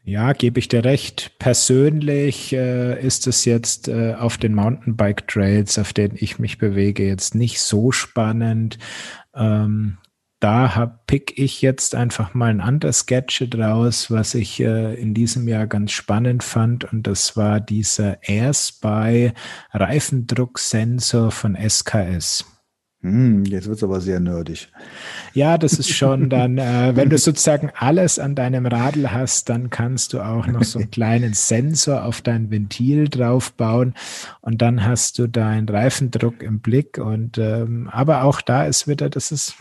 [0.09, 1.33] Ja, gebe ich dir recht.
[1.39, 7.35] Persönlich äh, ist es jetzt äh, auf den Mountainbike-Trails, auf denen ich mich bewege, jetzt
[7.35, 8.79] nicht so spannend.
[9.35, 9.99] Ähm,
[10.41, 15.13] da hab, pick ich jetzt einfach mal ein anderes Gadget raus, was ich äh, in
[15.13, 16.91] diesem Jahr ganz spannend fand.
[16.91, 19.33] Und das war dieser AirSpy
[19.75, 22.47] Reifendrucksensor von SKS.
[23.01, 24.69] Hm, jetzt wird es aber sehr nerdig.
[25.33, 29.71] Ja, das ist schon dann, äh, wenn du sozusagen alles an deinem Radl hast, dann
[29.71, 33.95] kannst du auch noch so einen kleinen Sensor auf dein Ventil draufbauen
[34.41, 36.99] und dann hast du deinen Reifendruck im Blick.
[36.99, 39.55] Und ähm, aber auch da ist wieder, das ist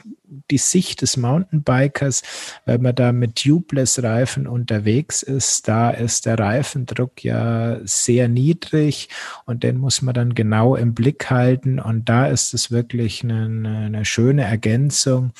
[0.51, 2.23] die Sicht des Mountainbikers,
[2.65, 9.09] wenn man da mit Tubeless-Reifen unterwegs ist, da ist der Reifendruck ja sehr niedrig
[9.45, 13.85] und den muss man dann genau im Blick halten und da ist es wirklich eine,
[13.85, 15.31] eine schöne Ergänzung.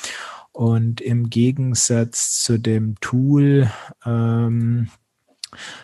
[0.52, 3.70] Und im Gegensatz zu dem Tool
[4.04, 4.88] ähm,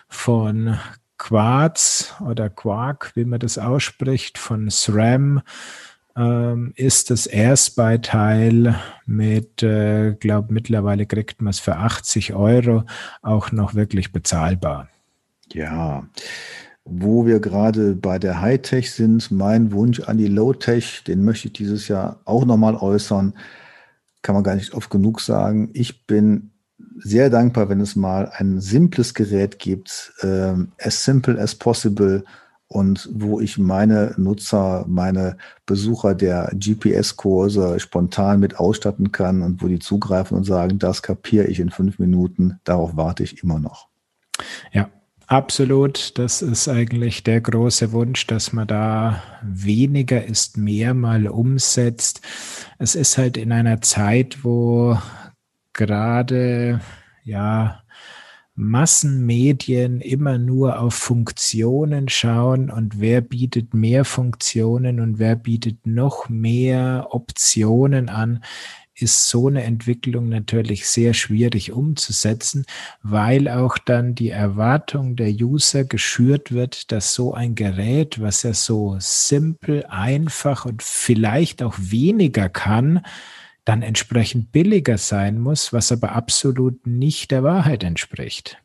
[0.09, 0.77] von
[1.17, 5.41] Quartz oder Quark, wie man das ausspricht, von SRAM,
[6.17, 8.75] ähm, ist das Airsby-Teil
[9.05, 12.83] mit, äh, glaube mittlerweile kriegt man es für 80 Euro
[13.21, 14.87] auch noch wirklich bezahlbar.
[15.51, 16.07] Ja,
[16.85, 21.53] wo wir gerade bei der Hightech sind, mein Wunsch an die Low-Tech, den möchte ich
[21.53, 23.33] dieses Jahr auch nochmal äußern.
[24.21, 25.69] Kann man gar nicht oft genug sagen.
[25.73, 26.51] Ich bin
[26.97, 32.23] sehr dankbar, wenn es mal ein simples Gerät gibt, ähm, as simple as possible,
[32.67, 39.67] und wo ich meine Nutzer, meine Besucher der GPS-Kurse spontan mit ausstatten kann und wo
[39.67, 43.87] die zugreifen und sagen, das kapiere ich in fünf Minuten, darauf warte ich immer noch.
[44.71, 44.89] Ja,
[45.27, 52.21] Absolut, das ist eigentlich der große Wunsch, dass man da weniger ist mehr mal umsetzt.
[52.77, 54.99] Es ist halt in einer Zeit, wo
[55.73, 56.79] gerade
[57.23, 57.81] ja
[58.55, 66.29] Massenmedien immer nur auf Funktionen schauen und wer bietet mehr Funktionen und wer bietet noch
[66.29, 68.41] mehr Optionen an,
[68.97, 72.65] ist so eine Entwicklung natürlich sehr schwierig umzusetzen,
[73.03, 78.53] weil auch dann die Erwartung der User geschürt wird, dass so ein Gerät, was ja
[78.53, 83.05] so simpel, einfach und vielleicht auch weniger kann,
[83.65, 88.57] dann entsprechend billiger sein muss, was aber absolut nicht der Wahrheit entspricht.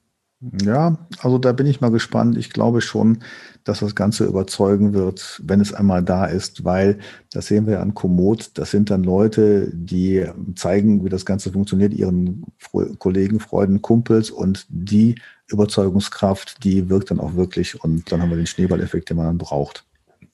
[0.65, 2.39] Ja, also da bin ich mal gespannt.
[2.39, 3.19] Ich glaube schon,
[3.65, 6.99] dass das Ganze überzeugen wird, wenn es einmal da ist, weil
[7.31, 8.53] das sehen wir an Komoot.
[8.55, 10.25] Das sind dann Leute, die
[10.55, 12.47] zeigen, wie das Ganze funktioniert, ihren
[12.99, 15.17] Kollegen, Freunden, Kumpels und die
[15.49, 19.39] Überzeugungskraft, die wirkt dann auch wirklich und dann haben wir den Schneeballeffekt, den man dann
[19.39, 19.85] braucht.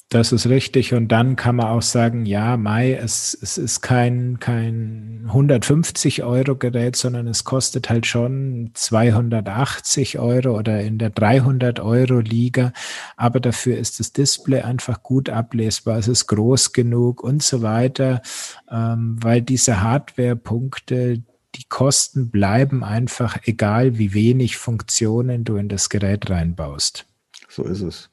[0.09, 0.95] Das ist richtig.
[0.95, 6.55] Und dann kann man auch sagen, ja, Mai, es, es ist kein, kein 150 Euro
[6.55, 12.73] Gerät, sondern es kostet halt schon 280 Euro oder in der 300 Euro Liga.
[13.17, 15.99] Aber dafür ist das Display einfach gut ablesbar.
[15.99, 18.23] Es ist groß genug und so weiter,
[18.71, 21.25] ähm, weil diese Hardware-Punkte,
[21.57, 27.07] die Kosten bleiben einfach, egal wie wenig Funktionen du in das Gerät reinbaust.
[27.49, 28.09] So ist es.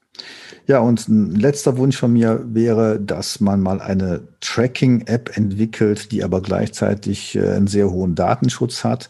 [0.65, 6.23] Ja, und ein letzter Wunsch von mir wäre, dass man mal eine Tracking-App entwickelt, die
[6.23, 9.09] aber gleichzeitig äh, einen sehr hohen Datenschutz hat.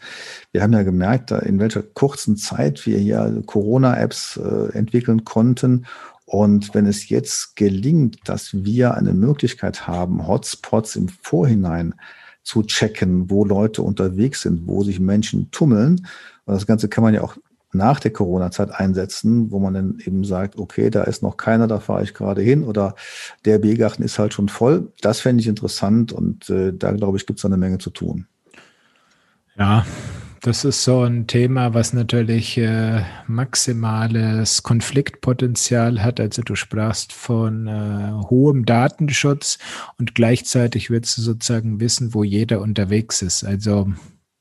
[0.50, 5.86] Wir haben ja gemerkt, in welcher kurzen Zeit wir hier Corona-Apps äh, entwickeln konnten.
[6.26, 11.94] Und wenn es jetzt gelingt, dass wir eine Möglichkeit haben, Hotspots im Vorhinein
[12.42, 16.06] zu checken, wo Leute unterwegs sind, wo sich Menschen tummeln,
[16.46, 17.36] und das Ganze kann man ja auch
[17.74, 21.80] nach der Corona-Zeit einsetzen, wo man dann eben sagt, okay, da ist noch keiner, da
[21.80, 22.94] fahre ich gerade hin oder
[23.44, 24.92] der Biergarten ist halt schon voll.
[25.00, 28.26] Das fände ich interessant und äh, da glaube ich, gibt es eine Menge zu tun.
[29.56, 29.84] Ja,
[30.44, 36.20] das ist so ein Thema, was natürlich äh, maximales Konfliktpotenzial hat.
[36.20, 39.58] Also du sprachst von äh, hohem Datenschutz
[39.98, 43.42] und gleichzeitig willst du sozusagen wissen, wo jeder unterwegs ist.
[43.42, 43.90] Also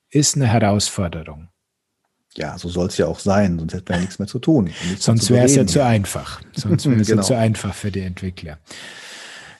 [0.10, 1.48] ist eine Herausforderung.
[2.36, 4.72] Ja, so soll es ja auch sein, sonst hätten wir ja nichts mehr zu tun.
[4.98, 6.42] Sonst wäre es ja zu einfach.
[6.54, 7.22] Sonst wäre es genau.
[7.22, 8.58] ja zu einfach für die Entwickler.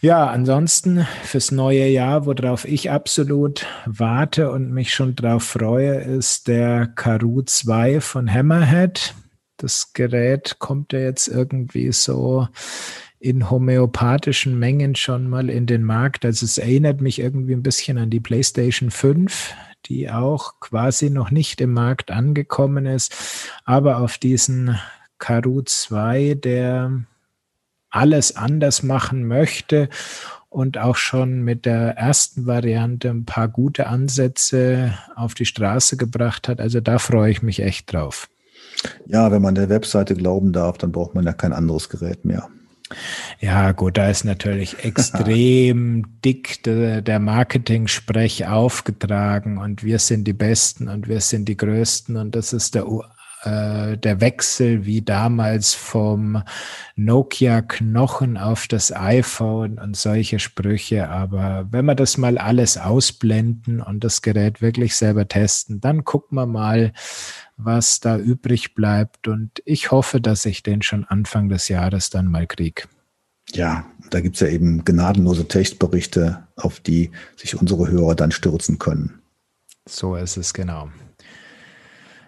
[0.02, 6.50] Ja, ansonsten fürs neue Jahr, worauf ich absolut warte und mich schon drauf freue, ist
[6.50, 9.14] der Karoo 2 von Hammerhead.
[9.56, 12.50] Das Gerät kommt ja jetzt irgendwie so
[13.18, 16.26] in homöopathischen Mengen schon mal in den Markt.
[16.26, 19.54] Also es erinnert mich irgendwie ein bisschen an die PlayStation 5,
[19.86, 23.16] die auch quasi noch nicht im Markt angekommen ist,
[23.66, 24.80] aber auf diesen
[25.18, 27.04] Karoo 2, der
[27.90, 29.90] alles anders machen möchte
[30.50, 36.48] und auch schon mit der ersten Variante ein paar gute Ansätze auf die Straße gebracht
[36.48, 36.60] hat.
[36.60, 38.28] Also da freue ich mich echt drauf.
[39.06, 42.50] Ja, wenn man der Webseite glauben darf, dann braucht man ja kein anderes Gerät mehr.
[43.40, 50.34] Ja, gut, da ist natürlich extrem dick der, der Marketing-Sprech aufgetragen und wir sind die
[50.34, 52.86] Besten und wir sind die Größten und das ist der
[53.44, 56.42] äh, der Wechsel wie damals vom
[56.96, 61.10] Nokia-Knochen auf das iPhone und solche Sprüche.
[61.10, 66.38] Aber wenn wir das mal alles ausblenden und das Gerät wirklich selber testen, dann gucken
[66.38, 66.94] wir mal,
[67.58, 69.28] was da übrig bleibt.
[69.28, 72.84] Und ich hoffe, dass ich den schon Anfang des Jahres dann mal kriege.
[73.52, 78.80] Ja, da gibt es ja eben gnadenlose Textberichte, auf die sich unsere Hörer dann stürzen
[78.80, 79.22] können.
[79.88, 80.90] So ist es genau.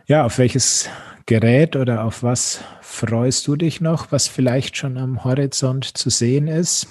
[0.08, 0.90] Ja, auf welches
[1.26, 6.48] Gerät oder auf was freust du dich noch, was vielleicht schon am Horizont zu sehen
[6.48, 6.88] ist?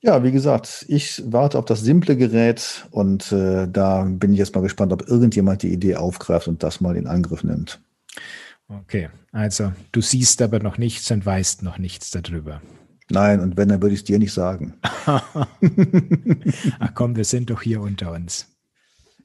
[0.00, 4.54] Ja, wie gesagt, ich warte auf das simple Gerät und äh, da bin ich jetzt
[4.54, 7.80] mal gespannt, ob irgendjemand die Idee aufgreift und das mal in Angriff nimmt.
[8.68, 12.62] Okay, also du siehst aber noch nichts und weißt noch nichts darüber.
[13.10, 14.74] Nein, und wenn, dann würde ich es dir nicht sagen.
[15.06, 18.46] Ach komm, wir sind doch hier unter uns.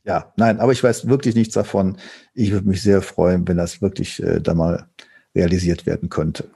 [0.06, 1.98] Ja, nein, aber ich weiß wirklich nichts davon.
[2.34, 4.88] Ich würde mich sehr freuen, wenn das wirklich äh, da mal
[5.36, 6.50] realisiert werden könnte.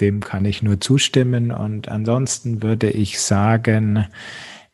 [0.00, 1.52] Dem kann ich nur zustimmen.
[1.52, 4.06] Und ansonsten würde ich sagen,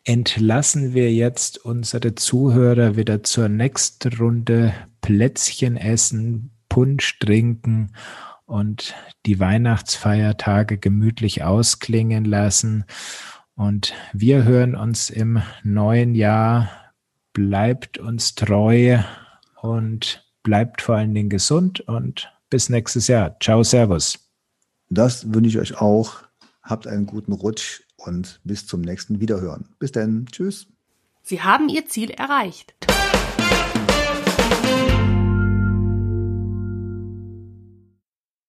[0.04, 7.92] entlassen wir jetzt unsere Zuhörer wieder zur nächsten Runde Plätzchen essen, Punsch trinken
[8.46, 8.94] und
[9.26, 12.84] die Weihnachtsfeiertage gemütlich ausklingen lassen.
[13.54, 16.70] Und wir hören uns im neuen Jahr.
[17.32, 18.98] Bleibt uns treu
[19.60, 23.36] und bleibt vor allen Dingen gesund und bis nächstes Jahr.
[23.38, 24.29] Ciao, Servus.
[24.92, 26.24] Das wünsche ich euch auch.
[26.64, 29.68] Habt einen guten Rutsch und bis zum nächsten Wiederhören.
[29.78, 30.26] Bis dann.
[30.26, 30.66] Tschüss.
[31.22, 32.74] Sie haben Ihr Ziel erreicht.